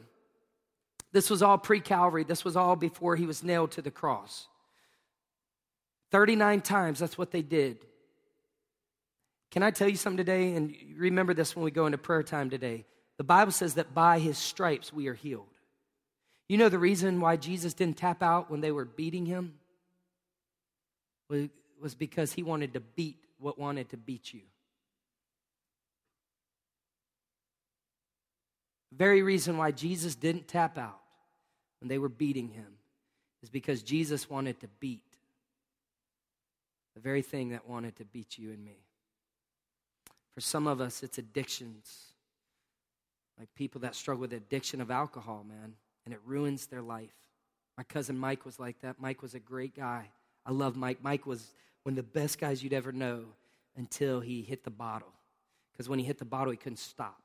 this 1.13 1.29
was 1.29 1.43
all 1.43 1.59
pre 1.59 1.79
Calvary. 1.79 2.25
This 2.25 2.43
was 2.43 2.57
all 2.57 2.75
before 2.75 3.15
he 3.15 3.25
was 3.25 3.43
nailed 3.43 3.71
to 3.71 3.81
the 3.81 3.91
cross. 3.91 4.47
39 6.11 6.61
times, 6.61 6.99
that's 6.99 7.17
what 7.17 7.31
they 7.31 7.41
did. 7.41 7.77
Can 9.51 9.63
I 9.63 9.71
tell 9.71 9.87
you 9.87 9.95
something 9.95 10.17
today? 10.17 10.53
And 10.53 10.75
remember 10.97 11.35
this 11.35 11.55
when 11.55 11.63
we 11.63 11.71
go 11.71 11.85
into 11.85 11.99
prayer 11.99 12.23
time 12.23 12.49
today. 12.49 12.85
The 13.17 13.23
Bible 13.23 13.51
says 13.51 13.75
that 13.75 13.93
by 13.93 14.17
his 14.19 14.37
stripes 14.37 14.91
we 14.91 15.07
are 15.07 15.13
healed. 15.13 15.45
You 16.49 16.57
know 16.57 16.69
the 16.69 16.79
reason 16.79 17.21
why 17.21 17.37
Jesus 17.37 17.75
didn't 17.75 17.97
tap 17.97 18.23
out 18.23 18.49
when 18.49 18.61
they 18.61 18.71
were 18.71 18.85
beating 18.85 19.27
him? 19.27 19.53
Was 21.29 21.95
because 21.95 22.33
he 22.33 22.43
wanted 22.43 22.73
to 22.73 22.79
beat 22.79 23.17
what 23.39 23.59
wanted 23.59 23.89
to 23.89 23.97
beat 23.97 24.33
you. 24.33 24.41
Very 28.95 29.21
reason 29.21 29.57
why 29.57 29.71
Jesus 29.71 30.15
didn't 30.15 30.47
tap 30.47 30.77
out 30.77 30.99
when 31.79 31.89
they 31.89 31.97
were 31.97 32.09
beating 32.09 32.49
him 32.49 32.77
is 33.41 33.49
because 33.49 33.83
Jesus 33.83 34.29
wanted 34.29 34.59
to 34.61 34.67
beat 34.79 35.03
the 36.95 37.01
very 37.01 37.21
thing 37.21 37.49
that 37.49 37.67
wanted 37.67 37.95
to 37.97 38.05
beat 38.05 38.37
you 38.37 38.51
and 38.51 38.63
me. 38.63 38.77
For 40.33 40.41
some 40.41 40.67
of 40.67 40.79
us, 40.79 41.03
it's 41.03 41.17
addictions. 41.17 42.13
Like 43.39 43.53
people 43.55 43.81
that 43.81 43.95
struggle 43.95 44.21
with 44.21 44.33
addiction 44.33 44.79
of 44.79 44.91
alcohol, 44.91 45.45
man, 45.47 45.73
and 46.05 46.13
it 46.13 46.19
ruins 46.25 46.67
their 46.67 46.81
life. 46.81 47.13
My 47.77 47.83
cousin 47.83 48.17
Mike 48.17 48.45
was 48.45 48.59
like 48.59 48.79
that. 48.81 48.99
Mike 48.99 49.21
was 49.21 49.33
a 49.33 49.39
great 49.39 49.75
guy. 49.75 50.09
I 50.45 50.51
love 50.51 50.75
Mike. 50.75 50.99
Mike 51.01 51.25
was 51.25 51.53
one 51.83 51.93
of 51.93 51.95
the 51.97 52.03
best 52.03 52.39
guys 52.39 52.63
you'd 52.63 52.73
ever 52.73 52.91
know 52.91 53.25
until 53.75 54.19
he 54.19 54.41
hit 54.41 54.63
the 54.63 54.69
bottle. 54.69 55.11
Because 55.71 55.89
when 55.89 55.97
he 55.97 56.05
hit 56.05 56.19
the 56.19 56.25
bottle, 56.25 56.51
he 56.51 56.57
couldn't 56.57 56.77
stop. 56.77 57.22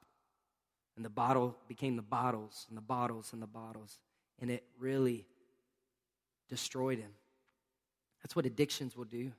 And 0.99 1.05
the 1.05 1.11
bottle 1.11 1.57
became 1.69 1.95
the 1.95 2.03
bottles 2.03 2.67
and 2.69 2.77
the 2.77 2.83
bottles 2.83 3.33
and 3.33 3.41
the 3.41 3.47
bottles 3.47 4.01
and 4.41 4.51
it 4.51 4.65
really 4.81 5.29
destroyed 6.49 6.99
him. 6.99 7.13
That's 8.21 8.35
what 8.35 8.47
addictions 8.47 8.97
will 8.97 9.05
do. 9.05 9.31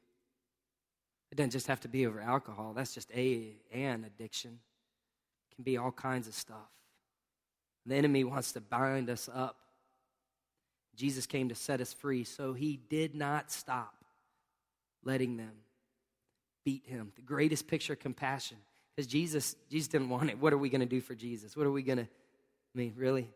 It 1.34 1.36
doesn't 1.36 1.52
just 1.52 1.68
have 1.68 1.82
to 1.82 1.90
be 1.90 2.08
over 2.08 2.22
alcohol, 2.22 2.72
that's 2.74 2.94
just 2.94 3.12
a 3.12 3.58
an 3.74 4.06
addiction. 4.06 4.60
It 5.52 5.56
can 5.56 5.66
be 5.66 5.76
all 5.76 5.92
kinds 5.92 6.30
of 6.30 6.34
stuff. 6.34 6.72
The 7.86 7.96
enemy 7.96 8.24
wants 8.24 8.54
to 8.54 8.62
bind 8.62 9.10
us 9.10 9.30
up. 9.34 9.58
Jesus 10.96 11.26
came 11.26 11.50
to 11.50 11.56
set 11.56 11.82
us 11.82 11.92
free, 11.92 12.24
so 12.24 12.54
he 12.54 12.80
did 12.90 13.16
not 13.16 13.52
stop 13.52 14.06
letting 15.04 15.36
them 15.36 15.52
beat 16.64 16.86
him. 16.86 17.12
The 17.18 17.22
greatest 17.22 17.68
picture 17.68 17.94
of 17.94 18.00
compassion. 18.00 18.60
Because 18.96 19.08
Jesus, 19.08 19.56
Jesus 19.70 19.88
didn't 19.88 20.10
want 20.10 20.30
it. 20.30 20.40
What 20.40 20.54
are 20.54 20.58
we 20.58 20.70
going 20.70 20.82
to 20.82 20.88
do 20.88 21.02
for 21.02 21.16
Jesus? 21.16 21.56
What 21.56 21.66
are 21.66 21.72
we 21.72 21.84
going 21.84 22.00
to, 22.00 22.04
I 22.04 22.78
mean, 22.78 22.94
really? 22.98 23.30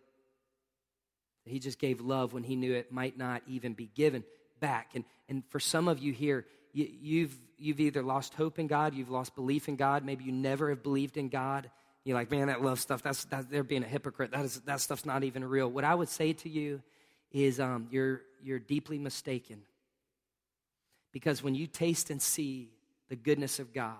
He 1.46 1.60
just 1.60 1.80
gave 1.80 2.02
love 2.02 2.34
when 2.34 2.44
he 2.44 2.56
knew 2.56 2.74
it 2.74 2.92
might 2.92 3.18
not 3.18 3.42
even 3.48 3.74
be 3.74 3.89
given 3.94 4.24
back. 4.60 4.92
And, 4.96 5.04
and 5.30 5.44
for 5.50 5.60
some 5.60 5.88
of 5.88 6.00
you 6.00 6.13
here, 6.13 6.46
you, 6.72 6.88
you've, 7.02 7.36
you've 7.58 7.80
either 7.80 8.02
lost 8.02 8.34
hope 8.34 8.60
in 8.60 8.68
God, 8.68 8.94
you've 8.94 9.10
lost 9.10 9.36
belief 9.36 9.68
in 9.68 9.76
God, 9.76 10.06
maybe 10.06 10.24
you 10.24 10.32
never 10.32 10.70
have 10.70 10.84
believed 10.84 11.18
in 11.18 11.30
God. 11.30 11.70
You're 12.04 12.18
like, 12.18 12.32
man, 12.32 12.48
that 12.48 12.62
love 12.62 12.80
stuff, 12.80 13.02
that's, 13.02 13.26
that, 13.26 13.50
they're 13.50 13.63
being 13.63 13.84
a 13.84 13.88
hypocrite. 13.88 14.32
That, 14.32 14.44
is, 14.44 14.60
that 14.62 14.82
stuff's 14.82 15.06
not 15.06 15.24
even 15.24 15.44
real. 15.46 15.70
What 15.70 15.86
I 15.86 15.96
would 15.96 16.10
say 16.10 16.34
to 16.34 16.50
you 16.50 16.82
is 17.32 17.60
um, 17.60 17.88
you're, 17.92 18.22
you're 18.44 18.60
deeply 18.60 18.98
mistaken. 18.98 19.62
Because 21.13 21.42
when 21.44 21.56
you 21.56 21.68
taste 21.68 22.10
and 22.10 22.22
see 22.22 22.72
the 23.10 23.16
goodness 23.16 23.60
of 23.60 23.74
God, 23.74 23.96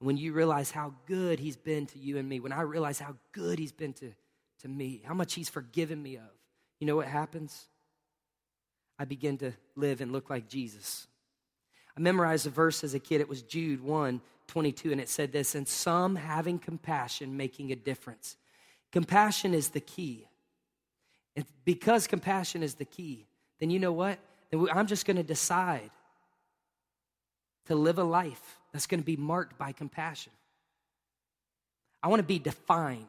when 0.00 0.16
you 0.16 0.32
realize 0.32 0.70
how 0.70 0.94
good 1.06 1.38
He's 1.38 1.56
been 1.56 1.86
to 1.86 1.98
you 1.98 2.18
and 2.18 2.28
me, 2.28 2.40
when 2.40 2.52
I 2.52 2.62
realize 2.62 2.98
how 2.98 3.16
good 3.32 3.58
He's 3.58 3.72
been 3.72 3.92
to, 3.94 4.12
to 4.60 4.68
me, 4.68 5.02
how 5.04 5.14
much 5.14 5.34
He's 5.34 5.48
forgiven 5.48 6.02
me 6.02 6.16
of, 6.16 6.30
you 6.78 6.86
know 6.86 6.96
what 6.96 7.08
happens? 7.08 7.66
I 8.98 9.04
begin 9.04 9.38
to 9.38 9.52
live 9.76 10.00
and 10.00 10.12
look 10.12 10.30
like 10.30 10.48
Jesus. 10.48 11.06
I 11.96 12.00
memorized 12.00 12.46
a 12.46 12.50
verse 12.50 12.84
as 12.84 12.94
a 12.94 12.98
kid. 12.98 13.20
It 13.20 13.28
was 13.28 13.42
Jude 13.42 13.82
1 13.82 14.20
22, 14.46 14.92
and 14.92 15.00
it 15.00 15.08
said 15.08 15.30
this 15.30 15.54
And 15.54 15.68
some 15.68 16.16
having 16.16 16.58
compassion, 16.58 17.36
making 17.36 17.70
a 17.70 17.76
difference. 17.76 18.36
Compassion 18.92 19.52
is 19.52 19.70
the 19.70 19.80
key. 19.80 20.26
And 21.36 21.44
because 21.64 22.06
compassion 22.06 22.62
is 22.62 22.74
the 22.74 22.84
key, 22.84 23.26
then 23.60 23.70
you 23.70 23.78
know 23.78 23.92
what? 23.92 24.18
Then 24.50 24.66
I'm 24.72 24.86
just 24.86 25.06
going 25.06 25.18
to 25.18 25.22
decide 25.22 25.90
to 27.66 27.74
live 27.74 27.98
a 27.98 28.04
life 28.04 28.57
that's 28.72 28.86
going 28.86 29.00
to 29.00 29.06
be 29.06 29.16
marked 29.16 29.58
by 29.58 29.72
compassion. 29.72 30.32
I 32.02 32.08
want 32.08 32.20
to 32.20 32.26
be 32.26 32.38
defined. 32.38 33.06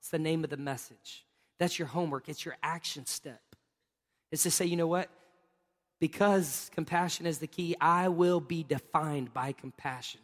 It's 0.00 0.10
the 0.10 0.18
name 0.18 0.44
of 0.44 0.50
the 0.50 0.56
message. 0.56 1.24
That's 1.58 1.78
your 1.78 1.88
homework, 1.88 2.28
it's 2.28 2.44
your 2.44 2.56
action 2.62 3.06
step. 3.06 3.40
It's 4.30 4.42
to 4.44 4.50
say, 4.50 4.66
you 4.66 4.76
know 4.76 4.86
what? 4.86 5.08
Because 6.00 6.70
compassion 6.74 7.26
is 7.26 7.38
the 7.38 7.46
key, 7.46 7.74
I 7.80 8.08
will 8.08 8.40
be 8.40 8.62
defined 8.62 9.34
by 9.34 9.52
compassion. 9.52 10.20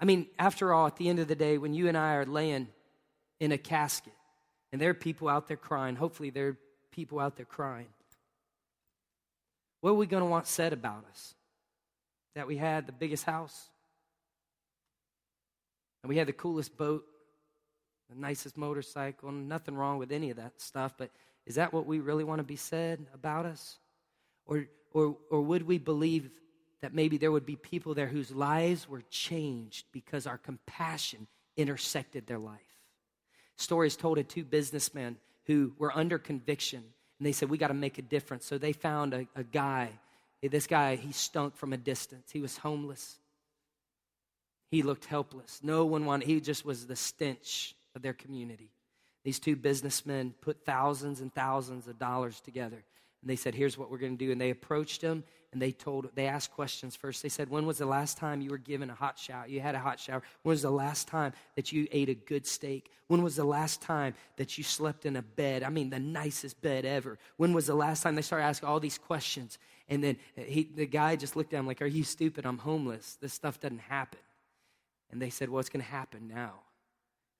I 0.00 0.04
mean, 0.04 0.26
after 0.38 0.72
all, 0.72 0.86
at 0.86 0.96
the 0.96 1.08
end 1.08 1.20
of 1.20 1.28
the 1.28 1.36
day, 1.36 1.58
when 1.58 1.74
you 1.74 1.88
and 1.88 1.96
I 1.96 2.14
are 2.14 2.26
laying 2.26 2.68
in 3.38 3.52
a 3.52 3.58
casket 3.58 4.12
and 4.72 4.80
there 4.80 4.90
are 4.90 4.94
people 4.94 5.28
out 5.28 5.46
there 5.46 5.56
crying, 5.56 5.94
hopefully 5.94 6.30
there 6.30 6.48
are 6.48 6.58
people 6.90 7.20
out 7.20 7.36
there 7.36 7.46
crying, 7.46 7.86
what 9.80 9.90
are 9.90 9.94
we 9.94 10.06
going 10.06 10.22
to 10.22 10.28
want 10.28 10.46
said 10.46 10.72
about 10.72 11.04
us? 11.10 11.34
That 12.34 12.46
we 12.48 12.56
had 12.56 12.86
the 12.86 12.92
biggest 12.92 13.24
house, 13.24 13.68
and 16.04 16.10
we 16.10 16.18
had 16.18 16.28
the 16.28 16.34
coolest 16.34 16.76
boat, 16.76 17.02
the 18.10 18.14
nicest 18.14 18.58
motorcycle, 18.58 19.32
nothing 19.32 19.74
wrong 19.74 19.96
with 19.96 20.12
any 20.12 20.28
of 20.28 20.36
that 20.36 20.60
stuff, 20.60 20.92
but 20.98 21.10
is 21.46 21.54
that 21.54 21.72
what 21.72 21.86
we 21.86 21.98
really 21.98 22.24
want 22.24 22.40
to 22.40 22.44
be 22.44 22.56
said 22.56 23.06
about 23.14 23.46
us? 23.46 23.78
Or, 24.44 24.66
or, 24.92 25.16
or 25.30 25.40
would 25.40 25.62
we 25.62 25.78
believe 25.78 26.28
that 26.82 26.92
maybe 26.92 27.16
there 27.16 27.32
would 27.32 27.46
be 27.46 27.56
people 27.56 27.94
there 27.94 28.06
whose 28.06 28.30
lives 28.30 28.86
were 28.86 29.00
changed 29.08 29.86
because 29.92 30.26
our 30.26 30.36
compassion 30.36 31.26
intersected 31.56 32.26
their 32.26 32.38
life? 32.38 32.60
Stories 33.56 33.96
told 33.96 34.18
of 34.18 34.28
two 34.28 34.44
businessmen 34.44 35.16
who 35.46 35.72
were 35.78 35.96
under 35.96 36.18
conviction, 36.18 36.84
and 37.18 37.26
they 37.26 37.32
said, 37.32 37.48
We 37.48 37.56
got 37.56 37.68
to 37.68 37.74
make 37.74 37.96
a 37.96 38.02
difference. 38.02 38.44
So 38.44 38.58
they 38.58 38.74
found 38.74 39.14
a, 39.14 39.26
a 39.34 39.42
guy. 39.42 39.88
This 40.42 40.66
guy, 40.66 40.96
he 40.96 41.12
stunk 41.12 41.56
from 41.56 41.72
a 41.72 41.78
distance. 41.78 42.30
He 42.30 42.42
was 42.42 42.58
homeless. 42.58 43.16
He 44.74 44.82
looked 44.82 45.04
helpless. 45.04 45.60
No 45.62 45.84
one 45.84 46.04
wanted, 46.04 46.26
he 46.26 46.40
just 46.40 46.64
was 46.64 46.88
the 46.88 46.96
stench 46.96 47.76
of 47.94 48.02
their 48.02 48.12
community. 48.12 48.72
These 49.22 49.38
two 49.38 49.54
businessmen 49.54 50.34
put 50.40 50.66
thousands 50.66 51.20
and 51.20 51.32
thousands 51.32 51.86
of 51.86 51.96
dollars 51.96 52.40
together. 52.40 52.82
And 53.22 53.30
they 53.30 53.36
said, 53.36 53.54
Here's 53.54 53.78
what 53.78 53.88
we're 53.88 53.98
going 53.98 54.18
to 54.18 54.24
do. 54.26 54.32
And 54.32 54.40
they 54.40 54.50
approached 54.50 55.00
him 55.00 55.22
and 55.52 55.62
they 55.62 55.70
told, 55.70 56.08
they 56.16 56.26
asked 56.26 56.50
questions 56.50 56.96
first. 56.96 57.22
They 57.22 57.28
said, 57.28 57.50
When 57.50 57.66
was 57.66 57.78
the 57.78 57.86
last 57.86 58.18
time 58.18 58.40
you 58.40 58.50
were 58.50 58.58
given 58.58 58.90
a 58.90 58.94
hot 58.94 59.16
shower? 59.16 59.46
You 59.46 59.60
had 59.60 59.76
a 59.76 59.78
hot 59.78 60.00
shower. 60.00 60.24
When 60.42 60.50
was 60.50 60.62
the 60.62 60.72
last 60.72 61.06
time 61.06 61.34
that 61.54 61.70
you 61.70 61.86
ate 61.92 62.08
a 62.08 62.14
good 62.14 62.44
steak? 62.44 62.90
When 63.06 63.22
was 63.22 63.36
the 63.36 63.44
last 63.44 63.80
time 63.80 64.14
that 64.38 64.58
you 64.58 64.64
slept 64.64 65.06
in 65.06 65.14
a 65.14 65.22
bed? 65.22 65.62
I 65.62 65.68
mean, 65.68 65.90
the 65.90 66.00
nicest 66.00 66.60
bed 66.60 66.84
ever. 66.84 67.16
When 67.36 67.52
was 67.52 67.68
the 67.68 67.76
last 67.76 68.02
time 68.02 68.16
they 68.16 68.22
started 68.22 68.46
asking 68.46 68.68
all 68.68 68.80
these 68.80 68.98
questions? 68.98 69.56
And 69.88 70.02
then 70.02 70.16
he, 70.34 70.68
the 70.74 70.86
guy 70.86 71.14
just 71.14 71.36
looked 71.36 71.54
at 71.54 71.60
him 71.60 71.66
like, 71.68 71.80
Are 71.80 71.86
you 71.86 72.02
stupid? 72.02 72.44
I'm 72.44 72.58
homeless. 72.58 73.18
This 73.20 73.32
stuff 73.32 73.60
doesn't 73.60 73.78
happen. 73.78 74.18
And 75.14 75.22
they 75.22 75.30
said, 75.30 75.48
Well, 75.48 75.62
going 75.68 75.84
to 75.84 75.90
happen 75.90 76.26
now. 76.26 76.54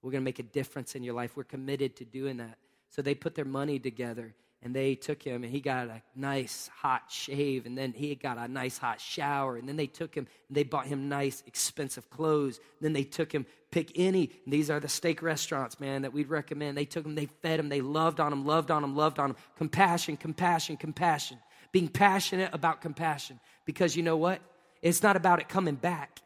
We're 0.01 0.13
going 0.13 0.23
to 0.23 0.25
make 0.25 0.39
a 0.39 0.45
difference 0.45 0.95
in 0.95 1.03
your 1.03 1.15
life. 1.15 1.37
We're 1.37 1.43
committed 1.43 1.97
to 1.97 2.05
doing 2.05 2.37
that. 2.37 2.57
So 2.91 3.03
they 3.03 3.17
put 3.17 3.35
their 3.35 3.45
money 3.45 3.81
together 3.81 4.33
and 4.63 4.77
they 4.77 4.95
took 4.95 5.21
him 5.21 5.43
and 5.43 5.53
he 5.53 5.61
got 5.61 5.89
a 5.89 6.01
nice 6.15 6.71
hot 6.73 7.11
shave 7.11 7.67
and 7.67 7.77
then 7.77 7.93
he 7.93 8.15
got 8.15 8.39
a 8.39 8.47
nice 8.47 8.79
hot 8.79 9.01
shower 9.01 9.57
and 9.57 9.69
then 9.69 9.77
they 9.77 9.89
took 9.89 10.15
him 10.15 10.29
and 10.49 10.57
they 10.57 10.63
bought 10.63 10.87
him 10.87 11.09
nice 11.09 11.43
expensive 11.49 12.09
clothes. 12.11 12.59
And 12.79 12.87
then 12.87 12.93
they 12.93 13.03
took 13.03 13.33
him 13.33 13.45
pick 13.73 13.91
any 13.97 14.31
these 14.47 14.71
are 14.71 14.79
the 14.79 14.89
steak 14.89 15.21
restaurants 15.21 15.81
man 15.81 16.03
that 16.03 16.13
we'd 16.13 16.29
recommend. 16.29 16.79
They 16.79 16.85
took 16.85 17.05
him 17.05 17.17
they 17.17 17.27
fed 17.27 17.59
him 17.59 17.71
they 17.71 17.81
loved 17.81 18.21
on 18.21 18.33
him 18.33 18.47
loved 18.47 18.71
on 18.71 18.85
him 18.85 18.95
loved 18.95 19.19
on 19.19 19.31
him. 19.31 19.37
Compassion 19.57 20.17
compassion 20.17 20.77
compassion. 20.77 21.39
Being 21.73 21.89
passionate 21.89 22.51
about 22.55 22.83
compassion. 22.83 23.41
Because 23.65 23.97
you 23.97 24.05
know 24.05 24.17
what? 24.17 24.41
It's 24.81 25.03
not 25.03 25.17
about 25.17 25.41
it 25.41 25.49
coming 25.49 25.75
back 25.75 26.21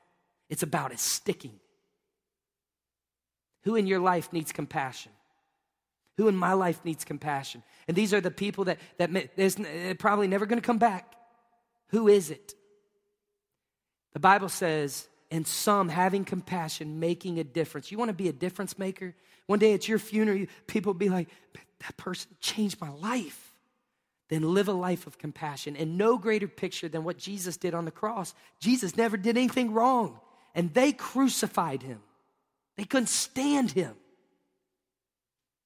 it's 0.49 0.63
about 0.63 0.93
it 0.93 0.99
sticking 0.99 1.59
who 3.65 3.77
in 3.77 3.87
your 3.87 4.01
life 4.01 4.33
needs 4.33 4.53
compassion 4.53 5.13
who 6.19 6.27
in 6.27 6.37
my 6.37 6.53
life 6.53 6.85
needs 6.85 7.05
compassion? 7.05 7.63
And 7.87 7.97
these 7.97 8.13
are 8.13 8.21
the 8.21 8.31
people 8.31 8.65
that, 8.65 8.79
that 8.99 9.37
there's 9.37 9.57
probably 9.99 10.27
never 10.27 10.47
going 10.47 10.61
to 10.61 10.67
come 10.67 10.79
back. 10.79 11.15
Who 11.91 12.09
is 12.09 12.31
it? 12.31 12.55
The 14.15 14.19
Bible 14.19 14.49
says, 14.49 15.09
and 15.31 15.47
some 15.47 15.89
having 15.89 16.25
compassion, 16.25 16.99
making 16.99 17.39
a 17.39 17.45
difference. 17.45 17.93
You 17.93 17.99
want 17.99 18.09
to 18.09 18.15
be 18.15 18.29
a 18.29 18.33
difference 18.33 18.79
maker? 18.79 19.15
One 19.47 19.61
day 19.61 19.75
at 19.75 19.87
your 19.89 20.01
funeral, 20.01 20.47
people 20.67 20.93
will 20.93 20.99
be 20.99 21.09
like, 21.09 21.29
that 21.87 21.97
person 21.97 22.33
changed 22.41 22.81
my 22.81 22.91
life. 22.91 23.53
Then 24.29 24.43
live 24.43 24.67
a 24.67 24.73
life 24.73 25.07
of 25.07 25.19
compassion. 25.19 25.77
And 25.77 25.97
no 25.97 26.19
greater 26.19 26.49
picture 26.49 26.89
than 26.89 27.05
what 27.05 27.17
Jesus 27.17 27.57
did 27.57 27.75
on 27.75 27.85
the 27.85 27.93
cross. 27.93 28.35
Jesus 28.59 28.97
never 28.97 29.17
did 29.17 29.37
anything 29.37 29.73
wrong, 29.73 30.19
and 30.59 30.75
they 30.75 30.91
crucified 30.91 31.83
him. 31.83 32.01
They 32.77 32.83
couldn't 32.83 33.11
stand 33.11 33.71
him 33.71 33.95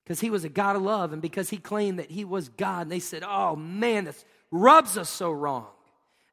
because 0.05 0.21
he 0.21 0.29
was 0.29 0.45
a 0.45 0.51
God 0.51 0.77
of 0.77 0.83
love 0.83 1.15
and 1.15 1.23
because 1.23 1.49
he 1.49 1.57
claimed 1.57 1.99
that 1.99 2.11
he 2.11 2.27
was 2.27 2.51
God. 2.51 2.83
And 2.83 2.93
they 2.93 2.99
said, 2.99 3.25
Oh 3.27 3.57
man, 3.57 4.05
this 4.05 4.23
rubs 4.51 4.99
us 4.99 5.09
so 5.09 5.33
wrong. 5.33 5.69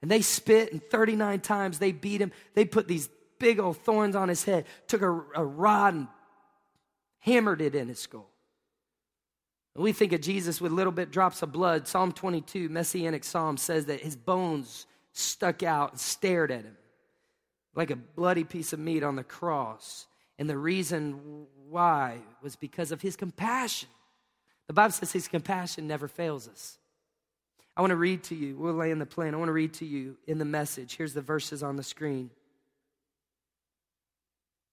And 0.02 0.12
they 0.12 0.22
spit, 0.22 0.74
and 0.74 0.84
39 0.84 1.40
times 1.40 1.80
they 1.80 1.94
beat 1.94 2.20
him. 2.20 2.34
They 2.54 2.66
put 2.66 2.90
these 2.90 3.10
big 3.40 3.62
old 3.62 3.78
thorns 3.78 4.14
on 4.18 4.28
his 4.28 4.44
head, 4.44 4.66
took 4.88 5.04
a, 5.04 5.10
a 5.10 5.46
rod 5.46 5.94
and 5.94 6.08
hammered 7.20 7.62
it 7.62 7.76
in 7.76 7.88
his 7.88 8.00
skull. 8.00 8.30
And 9.74 9.86
we 9.86 9.94
think 9.94 10.12
of 10.12 10.20
Jesus 10.20 10.60
with 10.60 10.74
little 10.74 10.92
bit 10.92 11.12
drops 11.12 11.42
of 11.44 11.54
blood. 11.54 11.88
Psalm 11.88 12.12
22, 12.12 12.68
Messianic 12.68 13.24
Psalm, 13.24 13.56
says 13.56 13.86
that 13.86 14.02
his 14.02 14.18
bones 14.18 14.86
stuck 15.14 15.64
out 15.64 15.92
and 15.92 16.00
stared 16.00 16.52
at 16.52 16.66
him 16.66 16.76
like 17.76 17.92
a 17.92 17.96
bloody 17.96 18.44
piece 18.44 18.74
of 18.74 18.80
meat 18.80 19.04
on 19.04 19.16
the 19.16 19.24
cross. 19.24 20.08
And 20.38 20.50
the 20.50 20.58
reason 20.58 21.46
why 21.70 22.20
was 22.42 22.56
because 22.56 22.92
of 22.92 23.02
his 23.02 23.16
compassion. 23.16 23.90
The 24.68 24.74
Bible 24.74 24.92
says 24.92 25.12
his 25.12 25.28
compassion 25.28 25.88
never 25.88 26.08
fails 26.08 26.48
us. 26.48 26.78
I 27.76 27.82
want 27.82 27.92
to 27.92 27.98
read 27.98 28.24
to 28.26 28.36
you, 28.36 28.58
we'll 28.58 28.74
lay 28.74 28.92
in 28.92 29.00
the 29.00 29.06
plan. 29.06 29.34
I 29.34 29.38
want 29.38 29.50
to 29.50 29.54
read 29.54 29.74
to 29.76 29.86
you 29.86 30.18
in 30.28 30.38
the 30.38 30.46
message. 30.46 30.98
Here's 30.98 31.14
the 31.14 31.22
verses 31.22 31.64
on 31.64 31.76
the 31.76 31.84
screen 31.84 32.30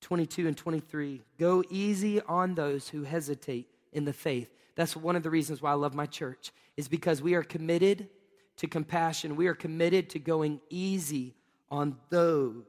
22 0.00 0.46
and 0.46 0.56
23. 0.56 1.22
Go 1.38 1.64
easy 1.70 2.20
on 2.22 2.54
those 2.54 2.88
who 2.88 3.04
hesitate 3.04 3.68
in 3.92 4.04
the 4.04 4.12
faith. 4.12 4.52
That's 4.74 4.96
one 4.96 5.16
of 5.16 5.22
the 5.22 5.30
reasons 5.30 5.62
why 5.62 5.70
I 5.70 5.74
love 5.74 5.94
my 5.94 6.06
church, 6.06 6.52
is 6.76 6.88
because 6.88 7.22
we 7.22 7.34
are 7.34 7.42
committed 7.42 8.08
to 8.58 8.66
compassion. 8.66 9.36
We 9.36 9.46
are 9.46 9.54
committed 9.54 10.10
to 10.10 10.18
going 10.18 10.60
easy 10.68 11.34
on 11.70 11.96
those 12.10 12.64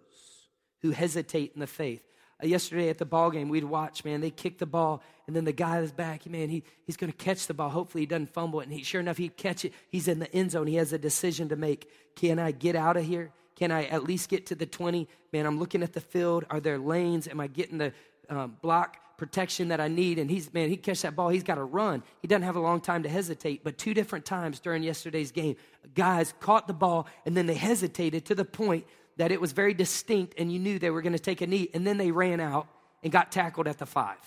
who 0.82 0.92
hesitate 0.92 1.52
in 1.54 1.60
the 1.60 1.68
faith. 1.68 2.04
Uh, 2.42 2.48
yesterday 2.48 2.90
at 2.90 2.98
the 2.98 3.06
ball 3.06 3.32
game, 3.32 3.50
we'd 3.50 3.64
watch, 3.64 4.06
man, 4.06 4.22
they 4.22 4.30
kick 4.30 4.60
the 4.60 4.66
ball, 4.66 5.02
and 5.26 5.36
then 5.36 5.46
the 5.46 5.52
guy 5.52 5.82
that's 5.82 5.92
back, 5.92 6.26
man, 6.28 6.50
he, 6.50 6.64
he's 6.86 6.98
going 6.98 7.12
to 7.12 7.18
catch 7.18 7.48
the 7.48 7.54
ball. 7.54 7.70
Hopefully, 7.70 8.04
he 8.04 8.06
doesn't 8.06 8.34
fumble 8.34 8.60
it. 8.60 8.64
And 8.64 8.74
he, 8.74 8.84
sure 8.84 9.02
enough, 9.02 9.18
he 9.18 9.30
catch 9.30 9.66
it. 9.66 9.74
He's 9.90 10.08
in 10.08 10.20
the 10.20 10.32
end 10.34 10.52
zone. 10.52 10.68
He 10.68 10.76
has 10.76 10.94
a 10.94 11.00
decision 11.00 11.50
to 11.50 11.56
make. 11.56 11.90
Can 12.16 12.40
I 12.40 12.52
get 12.52 12.76
out 12.76 12.98
of 12.98 13.06
here? 13.06 13.32
Can 13.56 13.72
I 13.72 13.86
at 13.86 14.04
least 14.04 14.30
get 14.30 14.46
to 14.48 14.56
the 14.56 14.68
20? 14.68 15.08
Man, 15.34 15.46
I'm 15.48 15.58
looking 15.58 15.82
at 15.82 15.94
the 15.94 16.02
field. 16.02 16.46
Are 16.50 16.60
there 16.60 16.78
lanes? 16.78 17.28
Am 17.28 17.40
I 17.40 17.48
getting 17.48 17.80
the 17.80 17.92
um, 18.30 18.58
block 18.62 18.98
protection 19.18 19.70
that 19.70 19.82
I 19.82 19.88
need? 19.88 20.20
And 20.20 20.30
he's, 20.30 20.54
man, 20.54 20.70
he 20.70 20.78
catch 20.78 21.02
that 21.02 21.16
ball. 21.16 21.30
He's 21.30 21.44
got 21.44 21.56
to 21.56 21.64
run. 21.64 22.04
He 22.22 22.28
doesn't 22.28 22.44
have 22.44 22.56
a 22.56 22.62
long 22.62 22.82
time 22.82 23.02
to 23.02 23.10
hesitate. 23.10 23.64
But 23.64 23.80
two 23.80 23.96
different 23.96 24.26
times 24.26 24.60
during 24.60 24.84
yesterday's 24.84 25.32
game, 25.32 25.56
guys 25.96 26.36
caught 26.40 26.68
the 26.68 26.74
ball, 26.74 27.08
and 27.26 27.36
then 27.36 27.48
they 27.48 27.56
hesitated 27.56 28.26
to 28.26 28.36
the 28.36 28.46
point 28.46 28.86
that 29.18 29.32
it 29.32 29.42
was 29.42 29.52
very 29.52 29.74
distinct 29.74 30.36
and 30.38 30.52
you 30.52 30.60
knew 30.60 30.80
they 30.80 30.92
were 30.92 31.02
going 31.02 31.14
to 31.14 31.20
take 31.20 31.42
a 31.42 31.48
knee. 31.48 31.70
And 31.74 31.86
then 31.86 31.98
they 31.98 32.12
ran 32.12 32.40
out 32.40 32.68
and 33.04 33.12
got 33.12 33.32
tackled 33.32 33.68
at 33.68 33.78
the 33.78 33.86
five, 33.86 34.18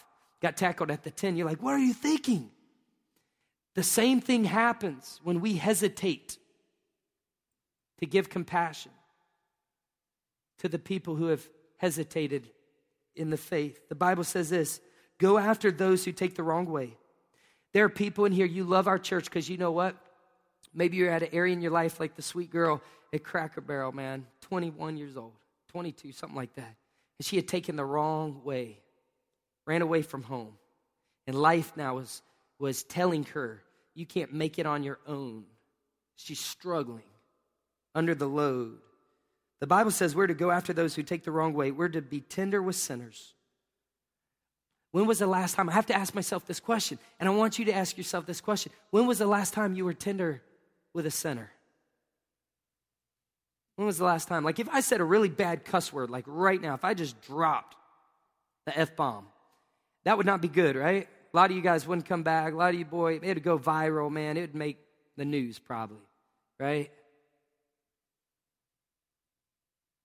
got 0.43 0.57
tackled 0.57 0.91
at 0.91 1.05
the 1.05 1.11
10. 1.11 1.37
You're 1.37 1.47
like, 1.47 1.63
what 1.63 1.75
are 1.75 1.79
you 1.79 1.95
thinking? 1.95 2.51
The 3.75 3.83
same 3.83 4.21
thing 4.21 4.45
happens 4.45 5.21
when 5.23 5.41
we 5.41 5.55
hesitate 5.55 6.39
to 8.01 8.07
give 8.07 8.29
compassion 8.29 8.93
to 10.59 10.69
the 10.69 10.79
people 10.79 11.15
who 11.15 11.27
have 11.27 11.49
hesitated 11.77 12.51
in 13.15 13.31
the 13.31 13.37
faith. 13.37 13.89
The 13.89 13.95
Bible 13.95 14.25
says 14.25 14.51
this 14.51 14.81
go 15.19 15.39
after 15.39 15.71
those 15.71 16.05
who 16.05 16.13
take 16.13 16.35
the 16.35 16.43
wrong 16.43 16.67
way. 16.67 16.97
There 17.73 17.85
are 17.85 17.91
people 17.91 18.25
in 18.25 18.33
here, 18.33 18.47
you 18.47 18.65
love 18.65 18.89
our 18.89 18.99
church 18.99 19.27
because 19.27 19.49
you 19.49 19.57
know 19.57 19.71
what? 19.71 19.95
Maybe 20.75 20.97
you're 20.97 21.11
at 21.11 21.23
an 21.23 21.29
area 21.33 21.53
in 21.53 21.61
your 21.61 21.71
life 21.71 22.01
like 22.01 22.17
the 22.17 22.23
sweet 22.23 22.51
girl 22.51 22.83
at 23.13 23.25
Cracker 23.25 23.61
Barrel, 23.61 23.93
man, 23.93 24.27
21 24.43 24.97
years 24.97 25.17
old, 25.17 25.33
22, 25.69 26.13
something 26.13 26.37
like 26.37 26.55
that. 26.55 26.77
And 27.19 27.27
she 27.27 27.37
had 27.37 27.49
taken 27.49 27.77
the 27.77 27.85
wrong 27.85 28.43
way, 28.45 28.79
ran 29.67 29.83
away 29.83 30.03
from 30.03 30.23
home. 30.23 30.55
And 31.27 31.37
life 31.37 31.73
now 31.77 31.97
was, 31.97 32.23
was 32.59 32.83
telling 32.83 33.25
her, 33.35 33.63
you 33.95 34.07
can't 34.07 34.33
make 34.33 34.59
it 34.59 34.67
on 34.67 34.83
your 34.83 34.99
own. 35.07 35.45
She's 36.17 36.41
struggling 36.41 37.03
under 37.95 38.15
the 38.15 38.27
load. 38.27 38.79
The 39.61 39.67
Bible 39.67 39.91
says 39.91 40.15
we're 40.15 40.27
to 40.27 40.35
go 40.35 40.51
after 40.51 40.73
those 40.73 40.95
who 40.95 41.03
take 41.03 41.25
the 41.25 41.31
wrong 41.31 41.53
way. 41.53 41.71
We're 41.71 41.89
to 41.89 42.01
be 42.01 42.21
tender 42.21 42.63
with 42.63 42.77
sinners. 42.77 43.35
When 44.93 45.07
was 45.07 45.19
the 45.19 45.27
last 45.27 45.55
time? 45.55 45.69
I 45.69 45.73
have 45.73 45.87
to 45.87 45.95
ask 45.95 46.15
myself 46.15 46.47
this 46.47 46.61
question, 46.61 46.99
and 47.21 47.29
I 47.29 47.33
want 47.33 47.59
you 47.59 47.65
to 47.67 47.73
ask 47.73 47.97
yourself 47.97 48.27
this 48.27 48.41
question. 48.41 48.73
When 48.91 49.07
was 49.07 49.19
the 49.19 49.27
last 49.27 49.55
time 49.55 49.75
you 49.75 49.85
were 49.85 49.95
tender 49.95 50.43
with 50.95 51.07
a 51.07 51.11
sinner? 51.11 51.51
When 53.81 53.87
was 53.87 53.97
the 53.97 54.05
last 54.05 54.29
time? 54.29 54.45
Like, 54.45 54.59
if 54.59 54.69
I 54.69 54.81
said 54.81 55.01
a 55.01 55.05
really 55.05 55.31
bad 55.31 55.65
cuss 55.65 55.91
word, 55.91 56.11
like 56.11 56.27
right 56.27 56.61
now, 56.61 56.75
if 56.75 56.85
I 56.85 56.93
just 56.93 57.19
dropped 57.23 57.79
the 58.67 58.79
F 58.79 58.95
bomb, 58.95 59.29
that 60.05 60.19
would 60.19 60.27
not 60.27 60.43
be 60.43 60.49
good, 60.49 60.77
right? 60.77 61.09
A 61.33 61.35
lot 61.35 61.51
of 61.51 61.57
you 61.57 61.63
guys 61.63 61.87
wouldn't 61.87 62.07
come 62.07 62.23
back. 62.23 62.53
A 62.53 62.57
lot 62.57 62.75
of 62.75 62.79
you, 62.79 62.85
boy, 62.85 63.15
it 63.15 63.27
would 63.27 63.43
go 63.43 63.59
viral, 63.59 64.11
man. 64.11 64.37
It 64.37 64.43
would 64.43 64.55
make 64.55 64.77
the 65.17 65.25
news 65.25 65.59
probably, 65.59 65.97
right? 66.59 66.91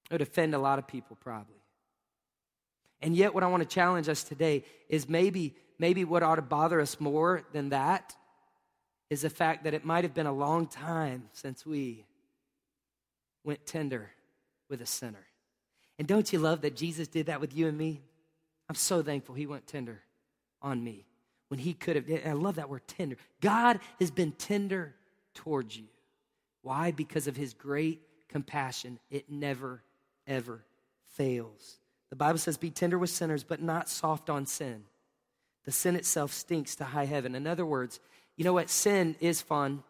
It 0.10 0.14
would 0.14 0.22
offend 0.22 0.56
a 0.56 0.60
lot 0.60 0.80
of 0.80 0.88
people 0.88 1.18
probably. 1.20 1.60
And 3.02 3.14
yet, 3.14 3.34
what 3.34 3.44
I 3.44 3.48
want 3.48 3.62
to 3.62 3.68
challenge 3.68 4.08
us 4.08 4.24
today 4.24 4.64
is 4.88 5.10
maybe, 5.10 5.54
maybe 5.80 6.06
what 6.06 6.24
ought 6.24 6.36
to 6.36 6.42
bother 6.42 6.80
us 6.80 7.02
more 7.02 7.44
than 7.52 7.72
that 7.72 8.16
is 9.10 9.24
the 9.24 9.30
fact 9.30 9.66
that 9.66 9.74
it 9.74 9.84
might 9.84 10.06
have 10.06 10.14
been 10.14 10.28
a 10.28 10.34
long 10.34 10.66
time 10.66 11.24
since 11.34 11.66
we 11.66 12.06
went 13.46 13.66
tender 13.66 14.12
with 14.70 14.82
a 14.82 14.86
sinner. 14.86 15.26
And 15.98 16.08
don't 16.08 16.34
you 16.34 16.40
love 16.40 16.62
that 16.62 16.76
Jesus 16.76 17.08
did 17.08 17.28
that 17.28 17.40
with 17.40 17.56
you 17.56 17.68
and 17.68 17.78
me? 17.78 18.02
I'm 18.68 18.76
so 18.76 19.02
thankful 19.02 19.36
he 19.36 19.48
went 19.48 19.68
tender 19.68 20.02
on 20.62 20.84
me 20.84 21.06
when 21.48 21.60
he 21.60 21.74
could 21.74 21.96
have. 21.96 22.06
I 22.26 22.34
love 22.34 22.56
that 22.56 22.70
word 22.70 22.88
tender. 22.88 23.16
God 23.40 23.80
has 24.00 24.12
been 24.12 24.32
tender 24.34 24.96
towards 25.34 25.78
you. 25.78 25.86
Why? 26.64 26.92
Because 26.92 27.28
of 27.28 27.38
his 27.38 27.54
great 27.54 28.02
compassion. 28.28 29.00
It 29.10 29.30
never, 29.30 29.84
ever 30.26 30.66
fails. 31.14 31.78
The 32.10 32.16
Bible 32.16 32.40
says, 32.40 32.58
Be 32.58 32.72
tender 32.72 32.98
with 32.98 33.12
sinners, 33.12 33.44
but 33.44 33.62
not 33.62 33.88
soft 33.88 34.30
on 34.30 34.46
sin. 34.46 34.84
The 35.66 35.72
sin 35.72 35.96
itself 35.96 36.32
stinks 36.34 36.76
to 36.76 36.84
high 36.84 37.06
heaven. 37.06 37.36
In 37.36 37.48
other 37.48 37.66
words, 37.66 38.00
you 38.36 38.44
know 38.44 38.54
what? 38.54 38.70
Sin 38.70 39.16
is 39.20 39.42
fun, 39.42 39.84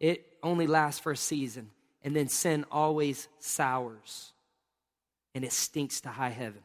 it 0.00 0.26
only 0.42 0.66
lasts 0.66 1.00
for 1.00 1.12
a 1.12 1.16
season. 1.16 1.70
And 2.04 2.14
then 2.14 2.28
sin 2.28 2.64
always 2.70 3.28
sours 3.40 4.34
and 5.34 5.44
it 5.44 5.52
stinks 5.52 6.00
to 6.02 6.10
high 6.10 6.30
heaven. 6.30 6.62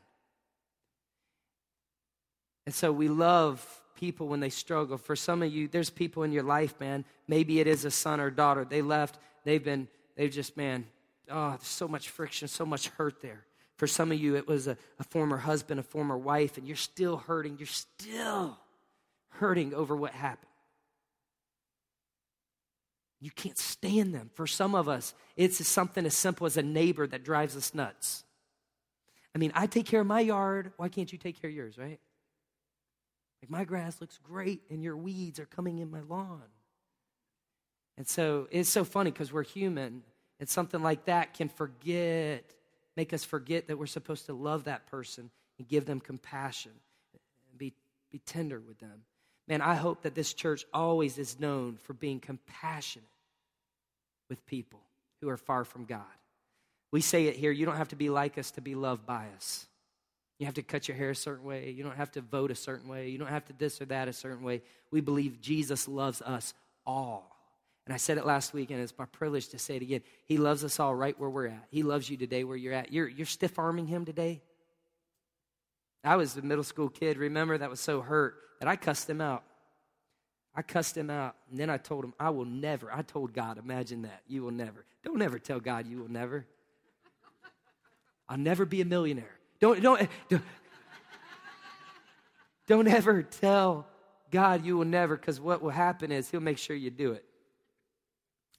And 2.66 2.76
so 2.76 2.92
we 2.92 3.08
love 3.08 3.66
people 3.96 4.28
when 4.28 4.42
they 4.42 4.50
struggle. 4.50 4.98
For 4.98 5.16
some 5.16 5.42
of 5.42 5.52
you, 5.52 5.68
there's 5.68 5.90
people 5.90 6.24
in 6.24 6.32
your 6.32 6.44
life, 6.44 6.80
man. 6.80 7.04
Maybe 7.28 7.60
it 7.60 7.68
is 7.68 7.84
a 7.84 7.92
son 7.92 8.20
or 8.20 8.30
daughter. 8.30 8.64
They 8.64 8.82
left, 8.82 9.18
they've 9.44 9.64
been, 9.64 9.88
they've 10.16 10.32
just, 10.32 10.56
man, 10.56 10.86
oh, 11.32 11.50
there's 11.50 11.64
so 11.64 11.88
much 11.88 12.10
friction, 12.10 12.48
so 12.48 12.66
much 12.66 12.90
hurt 12.90 13.22
there. 13.22 13.46
For 13.78 13.88
some 13.88 14.12
of 14.12 14.20
you, 14.20 14.36
it 14.36 14.48
was 14.48 14.68
a, 14.68 14.78
a 15.00 15.04
former 15.04 15.38
husband, 15.38 15.80
a 15.80 15.84
former 15.84 16.18
wife, 16.18 16.58
and 16.58 16.68
you're 16.68 16.76
still 16.76 17.18
hurting. 17.18 17.58
You're 17.58 17.66
still 17.66 18.58
hurting 19.30 19.74
over 19.74 19.96
what 19.96 20.12
happened. 20.12 20.49
You 23.22 23.32
can't 23.32 23.58
stand 23.58 24.16
them. 24.16 24.30
For 24.34 24.48
some 24.48 24.76
of 24.76 24.88
us, 24.88 25.14
it's 25.36 25.66
something 25.68 26.06
as 26.06 26.16
simple 26.16 26.48
as 26.48 26.58
a 26.58 26.62
neighbor 26.62 27.06
that 27.08 27.24
drives 27.24 27.58
us 27.58 27.74
nuts. 27.74 28.24
I 29.36 29.38
mean, 29.38 29.52
I 29.54 29.68
take 29.68 29.86
care 29.86 30.02
of 30.02 30.08
my 30.08 30.22
yard. 30.22 30.72
Why 30.78 30.90
can't 30.90 31.12
you 31.12 31.18
take 31.18 31.42
care 31.42 31.50
of 31.50 31.56
yours, 31.56 31.78
right? 31.78 32.00
Like, 33.42 33.50
my 33.50 33.64
grass 33.64 34.02
looks 34.02 34.18
great 34.18 34.62
and 34.70 34.84
your 34.84 34.98
weeds 34.98 35.40
are 35.40 35.46
coming 35.46 35.80
in 35.80 35.92
my 35.92 36.02
lawn. 36.02 36.44
And 37.98 38.08
so 38.08 38.48
it's 38.52 38.70
so 38.70 38.86
funny 38.86 39.12
because 39.12 39.34
we're 39.34 39.44
human, 39.44 40.04
and 40.40 40.48
something 40.48 40.82
like 40.82 41.06
that 41.06 41.34
can 41.34 41.50
forget, 41.50 42.56
make 42.96 43.14
us 43.14 43.26
forget 43.26 43.68
that 43.68 43.78
we're 43.78 43.86
supposed 43.86 44.28
to 44.28 44.34
love 44.34 44.64
that 44.64 44.88
person 44.88 45.30
and 45.58 45.68
give 45.68 45.86
them 45.86 46.00
compassion 46.00 46.72
and 47.14 47.58
be, 47.58 47.74
be 48.10 48.20
tender 48.20 48.62
with 48.62 48.80
them. 48.80 49.02
Man, 49.50 49.62
I 49.62 49.74
hope 49.74 50.04
that 50.04 50.14
this 50.14 50.34
church 50.34 50.64
always 50.72 51.18
is 51.18 51.40
known 51.40 51.78
for 51.84 51.94
being 51.94 52.20
compassionate 52.20 53.10
with 54.30 54.46
people 54.46 54.80
who 55.22 55.30
are 55.30 55.38
far 55.38 55.66
from 55.66 55.86
God. 55.86 56.04
We 56.92 57.02
say 57.02 57.26
it 57.26 57.36
here 57.36 57.52
you 57.52 57.66
don't 57.66 57.78
have 57.78 57.90
to 57.90 57.96
be 57.96 58.10
like 58.10 58.38
us 58.38 58.52
to 58.52 58.62
be 58.62 58.76
loved 58.76 59.08
by 59.08 59.26
us. 59.36 59.66
You 60.38 60.46
have 60.46 60.56
to 60.56 60.62
cut 60.62 60.88
your 60.88 60.96
hair 60.96 61.10
a 61.10 61.16
certain 61.16 61.46
way. 61.46 61.72
You 61.72 61.84
don't 61.84 61.98
have 61.98 62.12
to 62.12 62.22
vote 62.22 62.52
a 62.52 62.56
certain 62.56 62.88
way. 62.88 63.10
You 63.10 63.18
don't 63.18 63.28
have 63.28 63.44
to 63.46 63.54
this 63.54 63.82
or 63.82 63.86
that 63.86 64.08
a 64.08 64.14
certain 64.14 64.44
way. 64.44 64.62
We 64.92 65.02
believe 65.02 65.42
Jesus 65.42 65.88
loves 65.88 66.22
us 66.22 66.54
all. 66.86 67.36
And 67.86 67.94
I 67.94 67.98
said 67.98 68.20
it 68.20 68.26
last 68.26 68.54
week, 68.54 68.70
and 68.70 68.80
it's 68.80 68.94
my 68.98 69.06
privilege 69.06 69.50
to 69.50 69.60
say 69.60 69.76
it 69.76 69.82
again. 69.82 70.02
He 70.28 70.38
loves 70.38 70.64
us 70.64 70.80
all 70.80 70.96
right 70.96 71.20
where 71.20 71.30
we're 71.30 71.48
at. 71.48 71.66
He 71.72 71.82
loves 71.84 72.10
you 72.10 72.18
today 72.18 72.44
where 72.44 72.56
you're 72.56 72.74
at. 72.74 72.94
You're, 72.94 73.08
you're 73.08 73.26
stiff 73.26 73.58
arming 73.58 73.88
him 73.88 74.06
today. 74.06 74.42
I 76.04 76.16
was 76.16 76.38
a 76.38 76.42
middle 76.42 76.64
school 76.64 76.90
kid, 76.90 77.18
remember, 77.18 77.58
that 77.58 77.70
was 77.70 77.80
so 77.80 78.02
hurt 78.02 78.36
that 78.60 78.68
I 78.68 78.76
cussed 78.76 79.10
him 79.10 79.22
out. 79.22 79.44
I 80.56 80.62
cussed 80.62 80.98
him 80.98 81.10
out, 81.10 81.36
and 81.50 81.60
then 81.60 81.70
I 81.70 81.78
told 81.78 82.04
him, 82.04 82.14
I 82.20 82.30
will 82.32 82.46
never. 82.46 82.92
I 82.92 83.02
told 83.02 83.34
God, 83.34 83.58
imagine 83.58 84.02
that. 84.04 84.22
You 84.28 84.44
will 84.44 84.52
never. 84.52 84.86
Don't 85.04 85.22
ever 85.22 85.40
tell 85.40 85.60
God 85.60 85.88
you 85.88 86.00
will 86.00 86.12
never. 86.12 86.46
I'll 88.28 88.38
never 88.38 88.66
be 88.66 88.82
a 88.82 88.86
millionaire. 88.86 89.38
Don't, 89.60 89.82
don't, 89.82 90.10
don't, 90.30 90.44
don't 92.68 92.88
ever 92.88 93.24
tell 93.24 93.88
God 94.32 94.66
you 94.66 94.78
will 94.78 94.86
never, 94.86 95.16
because 95.16 95.40
what 95.40 95.62
will 95.62 95.70
happen 95.70 96.12
is 96.12 96.30
He'll 96.30 96.40
make 96.40 96.58
sure 96.58 96.76
you 96.76 96.90
do 96.90 97.12
it. 97.12 97.26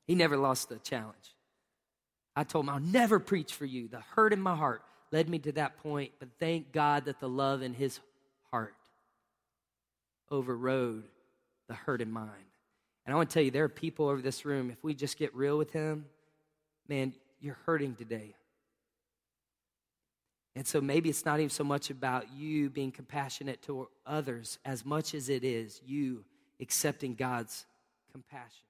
He 0.07 0.15
never 0.15 0.37
lost 0.37 0.69
the 0.69 0.79
challenge. 0.79 1.15
I 2.35 2.45
told 2.45 2.65
him, 2.65 2.71
I'll 2.71 2.81
never 2.81 3.19
preach 3.19 3.55
for 3.55 3.65
you. 3.65 3.89
The 3.89 4.01
hurt 4.01 4.33
in 4.33 4.41
my 4.41 4.57
heart 4.57 4.83
led 5.13 5.29
me 5.29 5.39
to 5.41 5.53
that 5.53 5.79
point, 5.79 6.13
but 6.19 6.29
thank 6.39 6.73
God 6.73 7.07
that 7.07 7.21
the 7.21 7.29
love 7.29 7.63
in 7.63 7.75
his 7.75 8.01
heart 8.51 8.75
overrode 10.31 11.05
the 11.69 11.75
hurt 11.75 12.01
in 12.01 12.11
mine. 12.11 12.29
And 13.05 13.13
I 13.13 13.17
want 13.17 13.31
to 13.31 13.35
tell 13.35 13.43
you, 13.43 13.51
there 13.51 13.65
are 13.65 13.69
people 13.69 14.09
over 14.09 14.23
this 14.23 14.45
room, 14.45 14.71
if 14.71 14.83
we 14.85 14.95
just 14.95 15.19
get 15.19 15.35
real 15.35 15.59
with 15.59 15.73
him, 15.73 16.07
man, 16.89 17.13
you're 17.41 17.59
hurting 17.67 17.95
today. 17.95 18.35
And 20.57 20.67
so 20.67 20.81
maybe 20.81 21.09
it's 21.09 21.25
not 21.25 21.39
even 21.39 21.51
so 21.51 21.65
much 21.65 21.91
about 21.91 22.33
you 22.33 22.71
being 22.71 22.91
compassionate 22.93 23.63
to 23.63 23.89
others 24.05 24.59
as 24.65 24.85
much 24.85 25.15
as 25.15 25.29
it 25.29 25.45
is 25.45 25.81
you 25.85 26.25
accepting 26.61 27.15
God's 27.15 27.67
compassion. 28.13 28.70